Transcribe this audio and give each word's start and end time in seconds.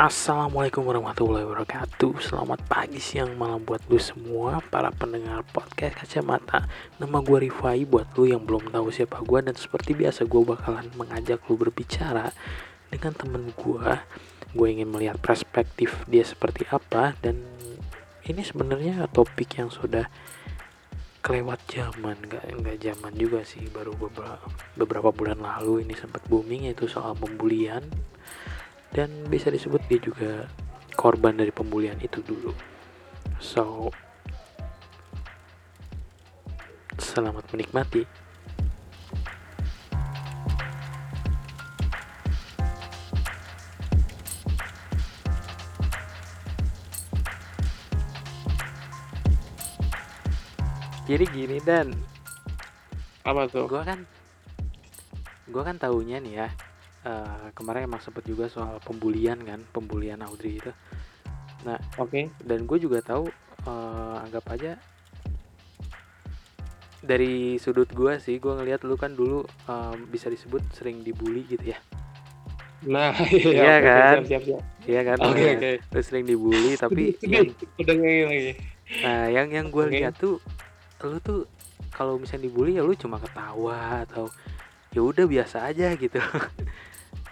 Assalamualaikum 0.00 0.88
warahmatullahi 0.88 1.44
wabarakatuh. 1.44 2.24
Selamat 2.24 2.64
pagi, 2.64 2.96
siang, 2.96 3.36
malam 3.36 3.60
buat 3.60 3.84
lu 3.92 4.00
semua 4.00 4.64
Para 4.72 4.88
pendengar 4.88 5.44
podcast 5.52 5.92
kacamata. 5.92 6.64
Nama 6.96 7.20
gue 7.20 7.44
Rifai 7.44 7.84
buat 7.84 8.08
lu 8.16 8.24
yang 8.24 8.40
belum 8.40 8.72
tahu 8.72 8.88
siapa 8.88 9.20
gue 9.20 9.52
Dan 9.52 9.52
seperti 9.60 9.92
biasa 9.92 10.24
gue 10.24 10.40
bakalan 10.40 10.88
mengajak 10.96 11.44
lu 11.52 11.60
berbicara 11.60 12.32
Dengan 12.88 13.12
temen 13.12 13.52
gue 13.52 13.90
Gue 14.56 14.72
ingin 14.72 14.88
melihat 14.88 15.20
perspektif 15.20 15.92
dia 16.08 16.24
seperti 16.24 16.64
apa 16.72 17.12
Dan 17.20 17.44
ini 18.24 18.40
sebenarnya 18.40 19.04
topik 19.12 19.60
yang 19.60 19.68
sudah 19.68 20.08
kelewat 21.20 21.60
zaman. 21.68 22.16
Nggak 22.24 22.44
nggak 22.56 22.76
zaman 22.80 23.12
juga 23.20 23.44
sih 23.44 23.68
baru 23.68 23.92
beberapa 23.92 24.48
beberapa 24.80 25.12
bulan 25.12 25.44
lalu 25.44 25.84
ini 25.84 25.92
sempat 25.92 26.24
booming 26.24 26.72
yaitu 26.72 26.88
soal 26.88 27.12
pembulian 27.12 27.84
dan 28.90 29.10
bisa 29.30 29.50
disebut 29.54 29.78
dia 29.86 30.00
juga 30.02 30.50
korban 30.98 31.38
dari 31.38 31.54
pembulian 31.54 31.98
itu 32.02 32.18
dulu. 32.26 32.50
So 33.38 33.90
selamat 36.98 37.46
menikmati. 37.54 38.04
Jadi 51.10 51.26
gini 51.34 51.58
dan. 51.66 51.90
Apa 53.26 53.50
tuh? 53.50 53.66
gua 53.66 53.82
kan 53.82 54.06
gua 55.50 55.66
kan 55.66 55.74
tahunya 55.74 56.22
nih 56.22 56.34
ya 56.46 56.69
eh, 57.02 57.48
kemarin 57.52 57.84
emang 57.84 57.98
sempet 57.98 58.24
juga 58.24 58.46
soal 58.46 58.76
pembulian 58.80 59.40
kan 59.40 59.60
pembulian 59.66 60.20
Audrey 60.20 60.56
itu 60.56 60.72
Oke. 61.96 62.28
dan 62.40 62.64
gue 62.64 62.78
juga 62.78 63.00
tahu 63.00 63.28
eh, 63.64 64.16
anggap 64.20 64.44
aja 64.50 64.76
dari 67.00 67.56
sudut 67.56 67.88
gue 67.88 68.20
sih 68.20 68.36
gue 68.36 68.52
ngelihat 68.52 68.84
lu 68.84 68.94
kan 68.94 69.12
dulu 69.12 69.40
eh, 69.66 69.94
bisa 70.06 70.28
disebut 70.28 70.60
sering 70.70 71.00
dibully 71.00 71.44
gitu 71.44 71.72
ya 71.72 71.80
Nah, 72.80 73.12
Iya 73.36 73.76
oke, 73.76 73.76
oke, 73.76 73.84
kan? 73.84 74.14
Siap, 74.16 74.24
siap, 74.24 74.42
siap. 74.48 74.62
iya 74.88 75.00
kan 75.04 75.16
Oke, 75.20 75.36
Lu- 75.36 75.52
oke. 75.54 75.72
lu 75.84 76.00
sering 76.00 76.24
dibully 76.24 76.72
tapi 76.74 77.12
yang 77.28 77.52
Udah 77.76 77.94
ngeyel 77.94 78.26
lagi. 78.26 78.52
nah 79.04 79.28
yang 79.28 79.48
yang 79.52 79.66
gue 79.68 79.84
Oke. 79.84 79.92
lihat 79.94 80.16
tuh 80.16 80.40
lu 81.00 81.16
tuh 81.20 81.44
kalau 81.90 82.16
misalnya 82.16 82.48
dibully 82.48 82.76
ya 82.76 82.82
lu 82.82 82.92
cuma 82.92 83.16
ketawa 83.16 84.04
atau 84.04 84.32
ya 84.90 85.00
udah 85.00 85.24
biasa 85.24 85.68
aja 85.68 85.92
gitu 85.92 86.16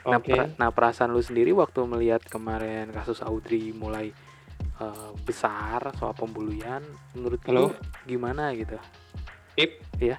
Nah, 0.09 0.21
per- 0.25 0.53
nah 0.57 0.69
perasaan 0.73 1.13
lu 1.13 1.21
sendiri 1.21 1.53
waktu 1.53 1.85
melihat 1.85 2.25
kemarin 2.25 2.89
kasus 2.91 3.21
Audrey 3.21 3.77
mulai 3.77 4.13
eh, 4.79 5.11
besar 5.27 5.93
soal 5.99 6.15
pembulian, 6.17 6.81
menurut 7.13 7.41
lu 7.47 7.69
Halo? 7.69 7.69
gimana 8.09 8.55
gitu? 8.57 8.79
Ip. 9.59 9.83
Iya. 9.99 10.17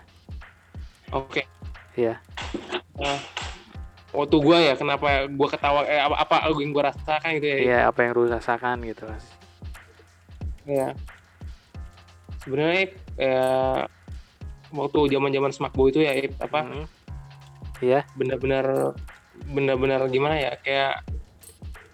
Oke. 1.15 1.47
Iya. 1.97 2.21
Nah, 2.99 3.19
waktu 4.13 4.35
gua 4.39 4.57
ya 4.61 4.73
kenapa 4.75 5.25
gua 5.31 5.47
ketawa 5.49 5.81
eh, 5.87 5.99
apa 5.99 6.15
apa 6.27 6.35
yang 6.59 6.71
gua 6.75 6.91
rasakan 6.93 7.29
gitu 7.39 7.47
ya. 7.47 7.57
Iya, 7.59 7.79
apa 7.89 7.99
yang 8.03 8.11
lu 8.13 8.23
rasakan 8.29 8.77
gitu, 8.85 9.03
Mas? 9.07 9.25
Iya. 10.69 10.87
Sebenarnya 12.39 12.77
Ip, 12.87 12.93
ya, 13.19 13.43
waktu 14.71 14.99
zaman-zaman 15.11 15.51
smakbo 15.51 15.89
itu 15.89 16.05
ya 16.05 16.13
Ip, 16.13 16.37
apa 16.39 16.61
Mm. 16.61 16.85
Iya, 17.79 18.03
benar-benar 18.19 18.91
benar-benar 19.45 20.03
gimana 20.07 20.35
ya 20.35 20.51
kayak 20.59 21.03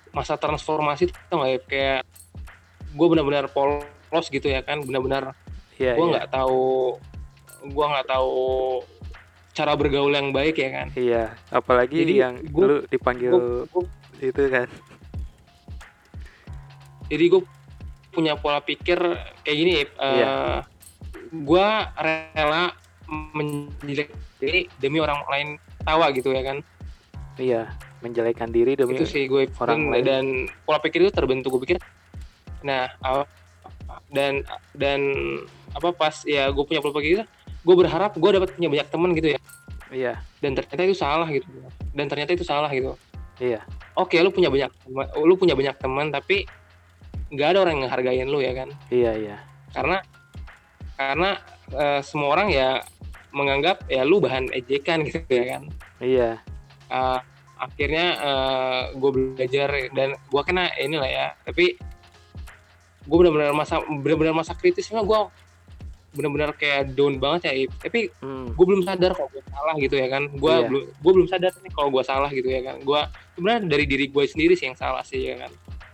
masa 0.10 0.36
transformasi 0.36 1.12
tuh 1.28 1.44
Ip? 1.44 1.68
kayak 1.68 2.08
gue 2.96 3.08
benar-benar 3.12 3.52
polos 3.52 4.26
gitu 4.30 4.48
ya 4.48 4.64
kan 4.64 4.80
benar-benar 4.80 5.36
iya, 5.76 5.94
gue 5.94 6.06
iya. 6.08 6.12
nggak 6.18 6.30
tahu 6.32 6.96
gue 7.66 7.86
nggak 7.86 8.08
tahu 8.08 8.40
cara 9.52 9.72
bergaul 9.76 10.12
yang 10.12 10.32
baik 10.32 10.56
ya 10.56 10.70
kan 10.72 10.88
Iya, 10.96 11.32
apalagi 11.50 12.04
Jadi, 12.04 12.14
yang 12.20 12.36
gua- 12.52 12.68
lu 12.68 12.78
dipanggil 12.88 13.32
Gua- 13.32 13.66
gua- 13.72 13.92
itu 14.20 14.44
kan. 14.48 14.68
jadi 17.06 17.26
gue 17.30 17.42
punya 18.10 18.34
pola 18.36 18.60
pikir 18.60 18.98
kayak 19.44 19.58
gini 19.58 19.72
Ip. 19.84 19.92
Eh, 19.94 20.12
Iya. 20.16 20.32
gue 21.36 21.68
rela 22.00 22.72
menjelek 23.08 24.10
diri 24.40 24.72
demi 24.80 24.98
orang 24.98 25.20
lain 25.28 25.48
tawa 25.84 26.10
gitu 26.10 26.32
ya 26.32 26.42
kan 26.42 26.64
Iya, 27.36 27.68
menjelekan 28.06 28.50
diri 28.54 28.78
demi 28.78 28.96
itu 28.96 29.06
sih 29.10 29.26
gue 29.26 29.50
orang 29.58 29.90
dan, 29.90 29.92
lain. 29.92 30.04
dan 30.06 30.26
pola 30.64 30.78
pikir 30.78 31.04
itu 31.04 31.12
terbentuk 31.12 31.58
gue 31.58 31.62
pikir 31.66 31.78
nah 32.62 32.90
dan 34.14 34.46
dan 34.78 35.02
apa 35.74 35.90
pas 35.94 36.22
ya 36.26 36.50
gue 36.54 36.64
punya 36.66 36.80
pola 36.82 36.94
pikir 37.02 37.22
itu 37.22 37.26
gue 37.66 37.76
berharap 37.76 38.14
gue 38.14 38.30
dapat 38.30 38.54
punya 38.54 38.70
banyak 38.70 38.88
teman 38.90 39.12
gitu 39.18 39.30
ya 39.36 39.42
Iya, 39.86 40.18
dan 40.42 40.58
ternyata 40.58 40.82
itu 40.82 40.98
salah 40.98 41.30
gitu 41.30 41.46
dan 41.94 42.06
ternyata 42.10 42.34
itu 42.34 42.42
salah 42.42 42.68
gitu 42.74 42.98
iya. 43.38 43.62
oke 43.94 44.18
lu 44.18 44.34
punya 44.34 44.50
banyak 44.50 44.74
teman 44.82 45.06
lu 45.22 45.34
punya 45.38 45.54
banyak 45.54 45.76
teman 45.78 46.10
tapi 46.10 46.50
nggak 47.30 47.48
ada 47.54 47.60
orang 47.62 47.74
yang 47.78 47.84
ngehargain 47.86 48.28
lu 48.30 48.40
ya 48.42 48.54
kan 48.58 48.70
Iya, 48.90 49.12
iya. 49.14 49.38
karena 49.78 49.98
karena 50.98 51.30
eh, 51.70 52.02
semua 52.02 52.34
orang 52.34 52.50
ya 52.50 52.82
menganggap 53.30 53.86
ya 53.86 54.02
lu 54.08 54.18
bahan 54.18 54.50
ejekan 54.56 55.04
gitu 55.08 55.22
ya 55.30 55.46
kan 55.58 55.64
Iya. 56.02 56.42
Eh, 56.86 57.20
akhirnya 57.56 58.06
gue 58.94 59.10
belajar 59.12 59.70
dan 59.90 60.12
gue 60.14 60.42
kena 60.44 60.70
inilah 60.76 61.08
ya 61.08 61.28
tapi 61.42 61.80
gue 63.02 63.18
benar-benar 63.18 63.56
masa 63.56 63.80
benar-benar 63.80 64.36
masa 64.36 64.52
kritisnya 64.52 65.00
gue 65.02 65.20
benar-benar 66.12 66.52
kayak 66.52 66.92
down 66.94 67.16
banget 67.16 67.48
ya 67.48 67.54
Ip. 67.64 67.72
tapi 67.80 68.12
Hmm. 68.20 68.52
gue 68.52 68.66
belum 68.66 68.84
sadar 68.84 69.12
kalau 69.12 69.32
gue 69.32 69.44
salah 69.46 69.76
gitu 69.76 69.96
ya 69.96 70.08
kan 70.08 70.24
gue 70.28 70.52
Iya. 70.52 70.68
belum 70.68 70.84
gue 70.94 71.12
belum 71.16 71.28
sadar 71.28 71.52
nih 71.56 71.72
kalau 71.72 71.90
gue 71.92 72.04
salah 72.04 72.30
gitu 72.30 72.48
ya 72.48 72.62
kan 72.62 72.76
gue 72.80 73.00
sebenarnya 73.34 73.62
dari 73.66 73.86
diri 73.86 74.06
gue 74.08 74.24
sendiri 74.26 74.54
sih 74.54 74.66
yang 74.68 74.78
salah 74.78 75.04
sih 75.04 75.24
ya 75.24 75.36
kan 75.40 75.52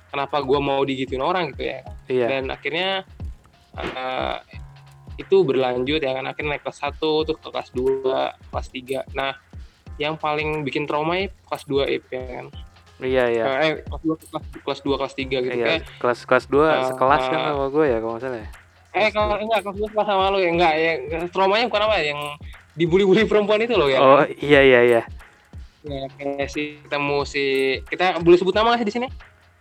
kenapa 0.09 0.41
gue 0.41 0.59
mau 0.59 0.81
digituin 0.81 1.21
orang 1.21 1.53
gitu 1.53 1.63
ya 1.67 1.79
Iya. 2.05 2.25
dan 2.27 2.43
akhirnya 2.49 2.89
eh, 3.77 4.37
itu 5.17 5.45
berlanjut 5.45 6.01
ya 6.01 6.17
kan 6.17 6.25
akhirnya 6.25 6.57
naik 6.57 6.63
kelas 6.63 6.79
1 6.81 6.97
tuh 6.97 7.35
ke 7.37 7.47
kelas 7.47 7.69
2 7.69 8.49
kelas 8.49 8.67
3 8.73 9.05
nah 9.13 9.37
yang 9.97 10.15
paling 10.15 10.61
bikin 10.61 10.83
trauma 10.83 11.15
ya 11.15 11.27
kelas 11.43 11.63
2 11.65 11.87
Ip, 11.91 12.05
ya 12.07 12.23
kan 12.37 12.47
Iya, 13.01 13.23
iya. 13.27 13.43
eh 13.59 13.71
kelas 13.81 14.01
2 14.05 14.13
kelas, 14.21 14.43
kelas 14.61 14.79
2 14.81 14.93
kelas 14.95 15.13
3 15.15 15.25
gitu 15.41 15.41
Iya, 15.51 15.65
kayak 15.65 15.81
kelas 15.97 16.19
kelas 16.21 16.45
2 16.45 16.61
eh, 16.61 16.83
sekelas 16.87 17.23
kan 17.25 17.39
eh, 17.39 17.45
sama 17.49 17.65
gue 17.67 17.85
ya 17.85 17.97
kalau 17.97 18.13
nggak 18.13 18.23
salah 18.23 18.39
ya. 18.39 18.49
eh 18.91 19.07
kalau 19.09 19.35
enggak 19.35 19.59
kelas 19.61 19.77
2 19.79 19.89
kelas 19.89 20.05
sama 20.05 20.23
lu 20.29 20.37
ya 20.37 20.49
enggak 20.49 20.73
ya 20.75 20.91
traumanya 21.27 21.65
bukan 21.65 21.81
apa 21.81 21.95
yang 21.99 22.19
dibully-bully 22.71 23.23
perempuan 23.25 23.59
itu 23.59 23.73
loh 23.73 23.87
ya 23.87 23.99
Oh, 23.99 24.21
iya 24.37 24.61
iya 24.61 24.79
iya. 24.83 25.01
ya 25.81 26.05
kayak 26.13 26.45
si 26.45 26.77
ketemu 26.79 27.17
si 27.23 27.43
kita 27.83 28.19
boleh 28.19 28.37
sebut 28.37 28.53
nama 28.53 28.67
nggak 28.69 28.79
sih 28.79 28.87
di 28.87 28.93
sini 28.93 29.07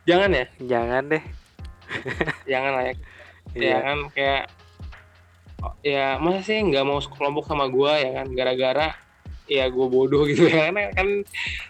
jangan 0.05 0.31
ya 0.31 0.45
Jangan 0.61 1.03
deh. 1.09 1.23
jangan 2.45 2.73
lah 2.73 2.85
ya 2.85 2.93
ya 2.93 2.97
Iya. 3.57 3.77
kan 3.81 3.99
kayak 4.13 4.43
oh, 5.59 5.75
ya 5.81 6.07
masa 6.17 6.41
sih 6.43 6.61
nggak 6.61 6.85
mau 6.85 6.99
sekelompok 6.99 7.45
sama 7.45 7.67
gua 7.67 7.97
ya 7.97 8.13
kan 8.15 8.29
gara-gara 8.31 8.93
ya 9.51 9.67
gua 9.67 9.91
bodoh 9.91 10.23
gitu 10.31 10.47
ya. 10.47 10.71
Kan 10.71 10.79
kan 10.95 11.09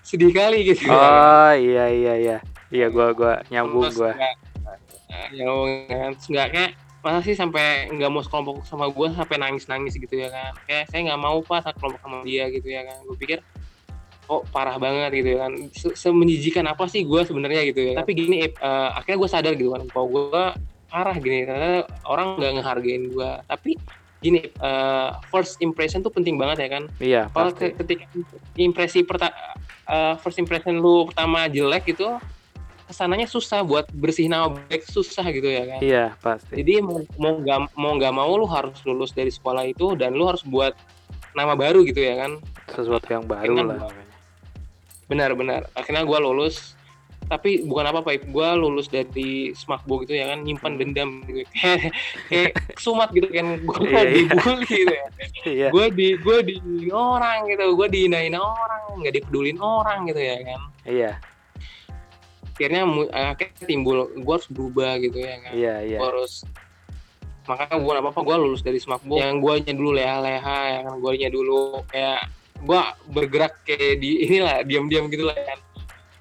sedih 0.04 0.30
kali 0.36 0.68
gitu 0.68 0.84
Oh, 0.92 1.52
iya 1.56 1.88
iya 1.88 2.14
iya. 2.20 2.36
Iya 2.68 2.86
gua 2.92 3.16
gua 3.16 3.40
nyambung 3.48 3.88
nah, 3.90 5.26
nyambung 5.32 5.88
kan. 5.88 6.12
Nggak 6.14 6.48
kayak 6.52 6.72
masa 7.00 7.18
sih 7.24 7.32
sampai 7.32 7.88
nggak 7.88 8.12
mau 8.12 8.20
sekelompok 8.20 8.68
sama 8.68 8.92
gua 8.92 9.08
sampai 9.16 9.40
nangis 9.40 9.64
nangis 9.66 9.96
gitu 9.96 10.12
ya 10.12 10.28
kan. 10.28 10.52
Kayak 10.68 10.92
saya 10.92 11.00
nggak 11.10 11.20
mau 11.24 11.40
pas 11.40 11.64
sekelompok 11.64 12.00
sama 12.04 12.20
dia 12.22 12.46
gitu 12.52 12.68
ya 12.68 12.84
kan. 12.84 13.00
Gue 13.08 13.16
pikir 13.16 13.38
oh 14.30 14.46
parah 14.54 14.78
banget 14.78 15.10
gitu 15.24 15.28
ya 15.34 15.38
kan. 15.48 15.52
Se- 15.74 15.96
semenjijikan 15.96 16.68
apa 16.68 16.86
sih 16.86 17.02
gua 17.02 17.24
sebenarnya 17.24 17.64
gitu 17.72 17.80
ya. 17.90 17.92
Tapi 17.98 18.12
gini 18.14 18.46
eh, 18.46 18.88
akhirnya 18.94 19.18
gue 19.18 19.30
sadar 19.32 19.52
gitu 19.56 19.72
kan 19.72 19.82
kalau 19.88 20.06
gua 20.06 20.54
parah 20.90 21.14
gini 21.18 21.46
ternyata 21.46 21.86
orang 22.06 22.38
nggak 22.38 22.52
ngehargain 22.60 23.02
gua. 23.10 23.42
Tapi 23.48 23.74
gini 24.20 24.52
eh, 24.52 25.10
first 25.32 25.56
impression 25.64 26.04
tuh 26.04 26.12
penting 26.12 26.36
banget 26.36 26.64
ya 26.64 26.68
kan? 26.68 26.84
Iya, 27.00 27.22
kalau 27.32 27.50
ketika 27.56 28.04
impresi 28.56 29.00
perta 29.02 29.32
eh, 29.88 30.14
first 30.20 30.36
impression 30.36 30.78
lu 30.78 31.08
pertama 31.08 31.48
jelek 31.48 31.96
gitu 31.96 32.20
ke 32.84 32.92
sananya 32.92 33.24
susah 33.30 33.62
buat 33.62 33.86
bersih 33.94 34.26
nama 34.26 34.50
baik 34.50 34.84
susah 34.84 35.24
gitu 35.32 35.48
ya 35.48 35.64
kan? 35.64 35.80
Iya, 35.80 36.06
pasti. 36.20 36.60
jadi 36.60 36.84
mau 36.84 37.00
mau 37.16 37.40
nggak 37.40 37.58
mau 37.78 37.92
nggak 37.96 38.14
mau 38.14 38.32
lu 38.36 38.46
harus 38.50 38.76
lulus 38.84 39.14
dari 39.16 39.32
sekolah 39.32 39.64
itu 39.64 39.96
dan 39.96 40.12
lu 40.12 40.28
harus 40.28 40.44
buat 40.44 40.76
nama 41.32 41.56
baru 41.56 41.80
gitu 41.88 42.02
ya 42.02 42.20
kan? 42.26 42.36
Sesuatu 42.68 43.08
yang 43.08 43.24
baru 43.24 43.56
Dengan 43.56 43.66
lah. 43.78 43.94
benar-benar 45.10 45.66
akhirnya 45.74 46.06
gua 46.06 46.22
lulus 46.22 46.78
tapi 47.30 47.62
bukan 47.62 47.86
apa-apa 47.86 48.18
gue 48.18 48.48
lulus 48.58 48.86
dari 48.86 49.30
smakbo 49.52 50.02
gitu 50.02 50.12
ya 50.12 50.28
kan 50.28 50.42
nyimpan 50.42 50.74
Hmm. 50.74 50.80
dendam 50.82 51.10
gitu 51.22 51.46
kayak 52.28 52.52
sumat 52.76 53.08
gitu 53.10 53.30
kan 53.30 53.54
gue 53.56 53.78
Iya, 53.80 54.00
iya. 54.02 54.10
dibully 54.26 54.66
gitu 54.66 54.90
ya 54.90 55.06
Iya. 55.46 55.66
gue 55.70 55.84
di 55.90 56.08
gue 56.16 56.36
di 56.42 56.54
orang 56.90 57.46
gitu 57.46 57.64
gue 57.72 57.86
dihinain 57.88 58.34
orang 58.34 58.82
nggak 58.98 59.14
dipedulin 59.14 59.56
orang 59.56 59.98
gitu 60.04 60.18
ya 60.18 60.36
kan 60.42 60.60
Iya. 60.84 61.12
akhirnya 62.50 62.82
mu- 62.84 63.08
akhirnya 63.08 63.64
timbul 63.64 63.98
gue 64.12 64.34
harus 64.34 64.48
berubah 64.48 64.98
gitu 64.98 65.16
ya 65.16 65.34
kan 65.40 65.52
Iya, 65.52 65.74
iya. 65.82 65.96
gue 65.96 66.08
harus 66.10 66.42
makanya 67.46 67.76
gue 67.78 67.92
apa 67.96 68.08
apa 68.10 68.20
gue 68.20 68.36
lulus 68.36 68.60
dari 68.60 68.76
smakbo 68.76 69.16
yang 69.16 69.38
gue 69.38 69.54
nya 69.60 69.72
dulu 69.72 69.90
leha-leha 69.92 70.58
ya 70.68 70.78
kan 70.84 70.94
gue 70.96 71.12
nya 71.16 71.28
dulu 71.28 71.60
kayak 71.86 72.20
gue 72.60 72.80
bergerak 73.08 73.54
kayak 73.64 73.96
di 73.96 74.10
inilah 74.22 74.60
diam-diam 74.62 75.08
gitu 75.08 75.24
lah 75.24 75.34
kan 75.34 75.58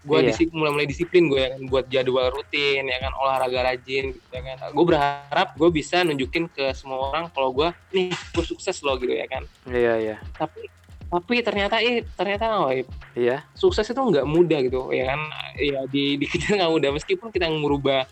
gue 0.10 0.20
Iya. 0.20 0.28
disiplin 0.28 0.58
mulai 0.58 0.72
mulai 0.74 0.88
disiplin 0.88 1.24
gue 1.26 1.40
ya 1.40 1.50
kan 1.52 1.62
buat 1.68 1.86
jadwal 1.88 2.28
rutin 2.30 2.84
ya 2.84 2.98
kan 2.98 3.14
olahraga 3.16 3.60
rajin 3.64 4.10
gitu 4.10 4.28
ya 4.30 4.42
kan 4.44 4.58
gue 4.68 4.86
berharap 4.88 5.48
gue 5.54 5.70
bisa 5.70 6.02
nunjukin 6.02 6.50
ke 6.50 6.74
semua 6.74 6.98
orang 7.08 7.30
kalau 7.30 7.54
gue 7.54 7.70
nih 7.92 8.10
gue 8.10 8.44
sukses 8.44 8.82
loh 8.82 8.98
gitu 8.98 9.14
ya 9.14 9.26
kan 9.26 9.46
Iya, 9.64 9.94
iya. 9.96 10.16
tapi 10.34 10.66
tapi 11.06 11.42
ternyata 11.42 11.78
eh 11.80 12.06
ternyata 12.12 12.46
oh, 12.60 12.70
Iya. 13.14 13.42
sukses 13.54 13.82
itu 13.84 13.98
nggak 13.98 14.26
mudah 14.26 14.60
gitu 14.62 14.90
ya 14.90 15.10
kan 15.10 15.22
ya 15.56 15.82
di 15.86 16.18
dikejar 16.18 16.54
nggak 16.60 16.72
mudah 16.72 16.90
meskipun 16.92 17.30
kita 17.30 17.46
merubah 17.48 18.06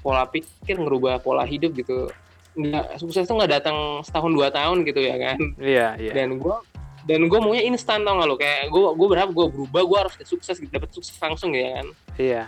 pola 0.00 0.24
pikir 0.24 0.76
ngerubah 0.76 1.18
pola 1.18 1.42
hidup 1.42 1.72
gitu 1.74 2.08
nggak 2.54 2.96
sukses 2.96 3.24
itu 3.24 3.32
nggak 3.32 3.52
datang 3.52 3.76
setahun 4.00 4.32
dua 4.32 4.48
tahun 4.48 4.80
gitu 4.84 5.00
ya 5.00 5.16
kan 5.18 5.36
Iya, 5.60 5.88
iya. 5.98 6.12
dan 6.14 6.40
gue 6.40 6.56
dan 7.06 7.30
gue 7.30 7.38
maunya 7.38 7.62
instan 7.62 8.02
tau 8.02 8.18
gak 8.18 8.26
lo? 8.26 8.34
Kayak 8.34 8.66
gue 8.66 8.86
gue 8.98 9.06
berharap 9.06 9.30
gue 9.30 9.46
berubah 9.46 9.82
gue 9.86 9.98
harus 10.02 10.14
sukses 10.26 10.58
gitu 10.58 10.70
dapat 10.74 10.90
sukses 10.90 11.14
langsung 11.22 11.54
ya 11.54 11.80
kan? 11.80 11.86
Iya. 12.18 12.44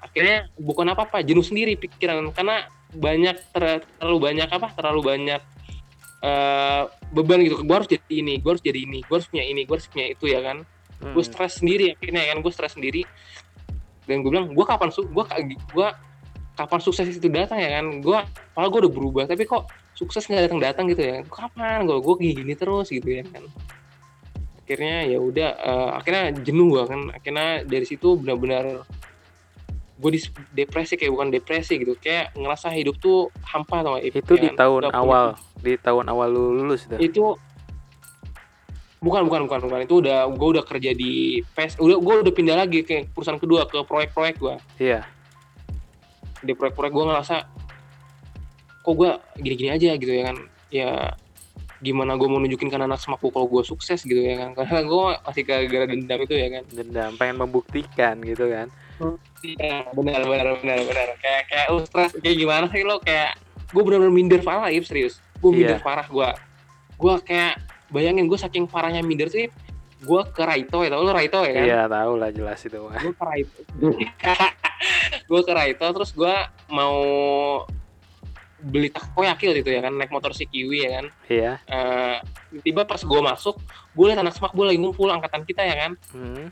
akhirnya 0.00 0.48
bukan 0.56 0.88
apa 0.90 1.04
apa 1.04 1.20
jenuh 1.20 1.44
sendiri 1.44 1.76
pikiran. 1.76 2.32
Karena 2.32 2.64
banyak 2.96 3.36
ter- 3.52 3.84
terlalu 4.00 4.18
banyak 4.32 4.48
apa? 4.48 4.72
Terlalu 4.72 5.00
banyak 5.04 5.40
eh, 6.24 6.82
beban 7.12 7.44
gitu. 7.44 7.60
Gue 7.60 7.76
harus 7.76 7.88
jadi 7.92 8.08
ini 8.08 8.40
gue 8.40 8.50
harus 8.50 8.64
jadi 8.64 8.80
ini 8.88 9.04
gue 9.04 9.16
harus 9.20 9.28
punya 9.28 9.44
ini 9.44 9.60
gue 9.68 9.74
harus 9.76 9.88
punya 9.92 10.06
itu 10.08 10.24
ya 10.26 10.40
kan? 10.40 10.64
Hmm. 11.00 11.16
gue 11.16 11.24
stres 11.24 11.60
sendiri 11.60 11.92
akhirnya 11.92 12.22
kan? 12.32 12.36
Gue 12.40 12.52
stres 12.56 12.72
sendiri. 12.80 13.04
Dan 14.08 14.24
gue 14.24 14.32
bilang 14.32 14.48
gue 14.48 14.64
kapan 14.64 14.88
su 14.88 15.04
gue 15.04 15.24
gue 15.76 15.88
kapan 16.56 16.80
sukses 16.80 17.04
itu 17.04 17.28
datang 17.28 17.60
ya 17.60 17.76
kan? 17.76 18.00
Gue 18.00 18.16
malah 18.56 18.68
gue 18.72 18.80
udah 18.88 18.92
berubah 18.96 19.24
tapi 19.28 19.44
kok 19.44 19.68
sukses 19.92 20.24
nggak 20.24 20.48
datang 20.48 20.60
datang 20.64 20.84
gitu 20.88 21.04
ya 21.04 21.20
kapan? 21.28 21.84
Gue 21.84 22.00
gue 22.00 22.14
gini 22.32 22.56
terus 22.56 22.88
gitu 22.88 23.04
ya 23.04 23.28
kan 23.28 23.44
akhirnya 24.70 25.02
ya 25.02 25.18
udah 25.18 25.50
eh, 25.58 25.90
akhirnya 25.98 26.24
jenuh 26.46 26.70
gue 26.70 26.84
kan 26.86 27.00
akhirnya 27.10 27.66
dari 27.66 27.82
situ 27.82 28.14
benar-benar 28.14 28.86
gue 29.98 30.10
depresi 30.54 30.94
kayak 30.94 31.10
bukan 31.10 31.28
depresi 31.28 31.74
gitu 31.74 31.98
kayak 31.98 32.30
ngerasa 32.32 32.70
hidup 32.70 32.96
tuh 32.96 33.34
hampa 33.42 33.82
tau 33.82 33.98
gak, 33.98 34.06
Ip, 34.06 34.14
Itu 34.22 34.34
ya 34.38 34.42
di 34.46 34.48
kan? 34.54 34.56
tahun 34.62 34.82
punya 34.86 34.94
awal, 34.96 35.26
di 35.58 35.72
tahun 35.74 36.04
awal 36.06 36.28
lu 36.30 36.44
lulus 36.56 36.86
tuh. 36.86 37.02
itu 37.02 37.34
bukan 39.02 39.26
bukan 39.26 39.50
bukan 39.50 39.60
bukan 39.66 39.80
itu 39.82 39.94
udah 39.98 40.30
gue 40.30 40.48
udah 40.54 40.64
kerja 40.64 40.94
di 40.94 41.42
PES 41.42 41.82
udah 41.82 41.98
gue 41.98 42.14
udah 42.22 42.32
pindah 42.32 42.56
lagi 42.56 42.86
ke 42.86 43.10
perusahaan 43.10 43.42
kedua 43.42 43.66
ke 43.66 43.82
proyek-proyek 43.82 44.36
gue 44.38 44.54
Iya. 44.78 45.02
di 46.40 46.54
proyek-proyek 46.54 46.92
gue 46.94 47.04
ngerasa 47.10 47.36
kok 48.80 48.94
gue 48.94 49.10
gini-gini 49.42 49.70
aja 49.74 49.90
gitu 49.98 50.12
ya 50.14 50.22
kan 50.30 50.36
ya 50.70 50.90
gimana 51.80 52.12
gue 52.14 52.28
mau 52.28 52.36
nunjukin 52.36 52.68
ke 52.68 52.76
anak 52.76 53.00
semakku 53.00 53.28
kalau 53.28 53.48
gue 53.48 53.64
sukses 53.64 54.00
gitu 54.00 54.20
ya 54.20 54.36
kan. 54.36 54.52
Karena 54.54 54.80
gue 54.84 55.04
masih 55.24 55.42
gara-gara 55.42 55.84
dendam 55.84 56.18
itu 56.20 56.34
ya 56.34 56.48
kan. 56.52 56.62
Dendam, 56.68 57.10
pengen 57.16 57.36
membuktikan 57.38 58.14
gitu 58.20 58.46
kan. 58.46 58.68
iya 59.40 59.88
benar 59.90 60.20
benar 60.22 60.60
benar 60.60 60.78
benar. 60.84 61.08
Kayak 61.16 61.42
kayak 61.48 61.66
lu 61.72 61.80
stres 61.82 62.12
kayak 62.20 62.36
gimana 62.36 62.68
sih 62.68 62.84
lo? 62.84 63.00
Kayak 63.00 63.40
gue 63.72 63.82
benar-benar 63.82 64.12
minder 64.12 64.40
parah 64.40 64.68
Ip 64.68 64.84
serius. 64.84 65.24
Gue 65.40 65.56
minder 65.56 65.80
Iya. 65.80 65.84
parah 65.84 66.04
gue 66.04 66.28
gue 67.00 67.14
kayak 67.24 67.56
bayangin 67.88 68.28
gue 68.28 68.36
saking 68.36 68.68
parahnya 68.68 69.00
minder 69.00 69.32
Ip, 69.32 69.48
gue 70.00 70.20
ke 70.30 70.42
Raito 70.44 70.84
ya. 70.84 70.92
Tau 70.92 71.00
lo 71.00 71.16
Raito 71.16 71.40
ya 71.42 71.52
kan? 71.56 71.64
Iya, 71.64 71.80
tahu 71.88 72.12
lah 72.20 72.28
jelas 72.28 72.60
itu. 72.60 72.76
Gue 72.76 73.12
ke 73.12 73.24
Raito. 73.24 73.60
Gue 75.28 75.40
ke 75.44 75.52
Raito 75.52 75.84
terus 75.92 76.10
gue 76.10 76.34
mau 76.68 76.96
beli 78.60 78.92
takoyaki 78.92 79.48
waktu 79.48 79.60
itu 79.64 79.70
ya 79.72 79.80
kan 79.80 79.96
naik 79.96 80.12
motor 80.12 80.36
si 80.36 80.44
Kiwi 80.44 80.84
ya 80.84 80.90
kan. 81.00 81.06
Iya. 81.26 81.52
Eh, 81.64 82.16
tiba 82.60 82.84
pas 82.84 83.00
gue 83.00 83.20
masuk 83.20 83.56
gue 83.96 84.04
liat 84.06 84.20
anak 84.20 84.36
semak 84.36 84.52
gue 84.52 84.64
lagi 84.64 84.78
ngumpul 84.78 85.08
angkatan 85.08 85.42
kita 85.48 85.62
ya 85.64 85.76
kan. 85.86 85.92
Hmm. 86.12 86.48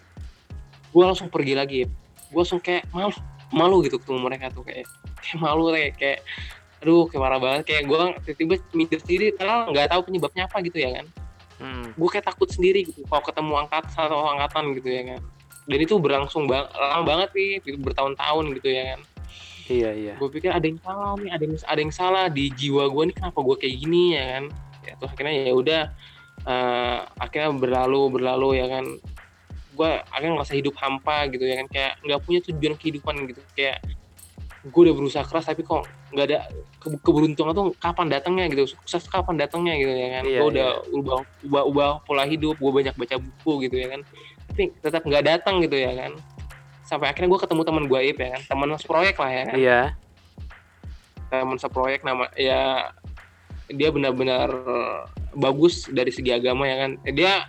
gue 0.88 1.04
langsung 1.04 1.28
pergi 1.28 1.52
lagi. 1.52 1.80
Gue 2.32 2.40
langsung 2.40 2.64
kayak 2.64 2.88
malu 2.90 3.12
malu 3.52 3.84
gitu 3.84 4.00
ketemu 4.00 4.20
mereka 4.24 4.48
tuh 4.48 4.64
kayak 4.64 4.88
kayak 5.20 5.38
malu 5.40 5.68
kayak 5.68 5.92
kayak 6.00 6.20
aduh 6.80 7.04
kayak 7.12 7.20
marah 7.20 7.40
banget. 7.40 7.62
Kayak 7.68 7.82
gue 7.84 7.98
tiba-tiba 8.24 8.54
minder 8.72 8.98
sendiri 9.04 9.26
karena 9.36 9.68
nggak 9.68 9.86
tahu 9.92 10.00
penyebabnya 10.08 10.42
apa 10.48 10.56
gitu 10.64 10.78
ya 10.80 10.90
kan. 11.00 11.06
Hmm. 11.58 11.90
gue 11.90 12.08
kayak 12.08 12.22
takut 12.22 12.46
sendiri 12.46 12.86
gitu 12.86 13.02
kalau 13.10 13.18
ketemu 13.18 13.66
angkat 13.66 13.84
satu 13.90 14.14
angkatan 14.14 14.78
gitu 14.78 14.88
ya 14.88 15.02
kan. 15.14 15.20
Dan 15.68 15.78
itu 15.84 16.00
berlangsung 16.00 16.48
bang 16.48 16.64
lama 16.72 17.04
banget 17.04 17.60
gitu, 17.60 17.76
bertahun-tahun 17.84 18.56
gitu 18.56 18.72
ya 18.72 18.96
kan 18.96 19.00
Iya, 19.68 19.90
iya. 19.92 20.14
gue 20.16 20.28
pikir 20.32 20.48
ada 20.48 20.64
yang 20.64 20.80
salah 20.80 21.12
nih 21.20 21.30
ada 21.30 21.42
yang 21.44 21.54
ada 21.60 21.80
yang 21.84 21.94
salah 21.94 22.24
di 22.32 22.48
jiwa 22.48 22.88
gue 22.88 23.02
nih 23.12 23.14
kenapa 23.20 23.38
gue 23.44 23.56
kayak 23.60 23.76
gini 23.76 24.02
ya 24.16 24.24
kan? 24.36 24.44
Ya 24.88 24.92
terus 24.96 25.10
akhirnya 25.12 25.34
ya 25.44 25.52
udah 25.52 25.82
eh, 26.48 26.98
akhirnya 27.20 27.50
berlalu 27.52 28.02
berlalu 28.16 28.48
ya 28.64 28.66
kan? 28.72 28.84
Gue 29.76 29.90
akhirnya 30.08 30.32
ngerasa 30.40 30.54
hidup 30.56 30.74
hampa 30.80 31.28
gitu 31.28 31.44
ya 31.44 31.60
kan? 31.60 31.66
Kayak 31.68 31.92
nggak 32.00 32.20
punya 32.24 32.40
tujuan 32.48 32.74
kehidupan 32.80 33.14
gitu. 33.28 33.40
Kayak 33.52 33.84
gue 34.64 34.80
udah 34.88 34.94
berusaha 34.96 35.24
keras 35.28 35.46
tapi 35.46 35.62
kok 35.62 35.84
nggak 36.16 36.26
ada 36.32 36.38
ke- 36.80 37.00
keberuntungan 37.04 37.52
tuh 37.52 37.66
kapan 37.78 38.08
datangnya 38.08 38.48
gitu 38.48 38.74
sukses 38.74 39.04
kapan 39.06 39.36
datangnya 39.36 39.76
gitu 39.76 39.92
ya 39.92 40.08
kan? 40.18 40.22
Iya, 40.24 40.40
gue 40.40 40.48
udah 40.56 40.68
ubah 40.96 41.16
ubah 41.44 41.62
ubah 41.68 41.88
pola 42.08 42.24
hidup 42.24 42.56
gue 42.56 42.72
banyak 42.72 42.96
baca 42.96 43.20
buku 43.20 43.68
gitu 43.68 43.76
ya 43.84 43.92
kan? 43.92 44.00
Tapi 44.48 44.72
tetap 44.80 45.04
nggak 45.04 45.24
datang 45.28 45.60
gitu 45.60 45.76
ya 45.76 45.92
kan 45.92 46.16
sampai 46.88 47.12
akhirnya 47.12 47.28
gue 47.28 47.40
ketemu 47.44 47.62
teman 47.62 47.84
gue 47.84 48.00
Ip 48.08 48.18
ya 48.18 48.30
kan 48.34 48.42
teman 48.48 48.68
proyek 48.80 49.16
lah 49.20 49.30
ya 49.30 49.42
kan 49.44 49.56
Iya. 49.56 49.80
teman 51.28 51.60
seproyek 51.60 52.00
nama 52.02 52.24
ya 52.34 52.88
dia 53.68 53.92
benar-benar 53.92 54.48
bagus 55.36 55.84
dari 55.92 56.08
segi 56.08 56.32
agama 56.32 56.64
ya 56.64 56.88
kan 56.88 56.90
dia 57.04 57.44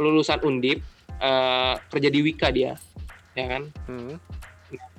lulusan 0.00 0.40
undip 0.40 0.80
eh, 1.20 1.74
kerja 1.92 2.08
di 2.08 2.20
Wika 2.24 2.48
dia 2.48 2.80
ya 3.36 3.44
kan 3.46 3.68
Hmm. 3.84 4.16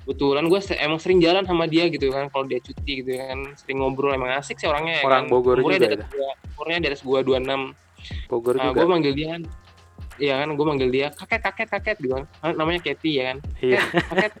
kebetulan 0.02 0.46
gue 0.46 0.60
emang 0.78 0.98
sering 1.02 1.18
jalan 1.18 1.42
sama 1.42 1.66
dia 1.66 1.90
gitu 1.90 2.10
kan 2.10 2.30
kalau 2.30 2.46
dia 2.46 2.62
cuti 2.62 3.02
gitu 3.02 3.18
kan 3.18 3.54
sering 3.58 3.82
ngobrol 3.82 4.10
emang 4.10 4.34
asik 4.34 4.58
sih 4.58 4.66
orangnya 4.70 4.98
ya 4.98 5.04
Orang 5.06 5.26
kan. 5.26 5.32
Bogor 5.34 5.56
umurnya 5.58 5.78
juga 5.78 5.90
di 5.90 5.96
atas 5.98 6.10
gua, 6.10 6.30
umurnya 6.54 6.78
di 6.78 6.88
atas 6.90 7.02
gua 7.02 7.18
26 7.22 8.30
Bogor 8.30 8.54
nah, 8.54 8.64
juga. 8.70 8.78
gue 8.78 8.86
manggil 8.86 9.12
dia 9.14 9.28
kan 9.34 9.42
Iya 10.16 10.44
kan, 10.44 10.48
gue 10.52 10.66
manggil 10.66 10.90
dia 10.92 11.06
kakek 11.10 11.40
kakek 11.40 11.68
kakek 11.72 11.96
gitu 12.00 12.14
kan, 12.16 12.24
namanya 12.52 12.80
Kathy 12.84 13.16
ya 13.16 13.32
kan, 13.32 13.38
Iya. 13.58 13.80
kakek. 14.12 14.32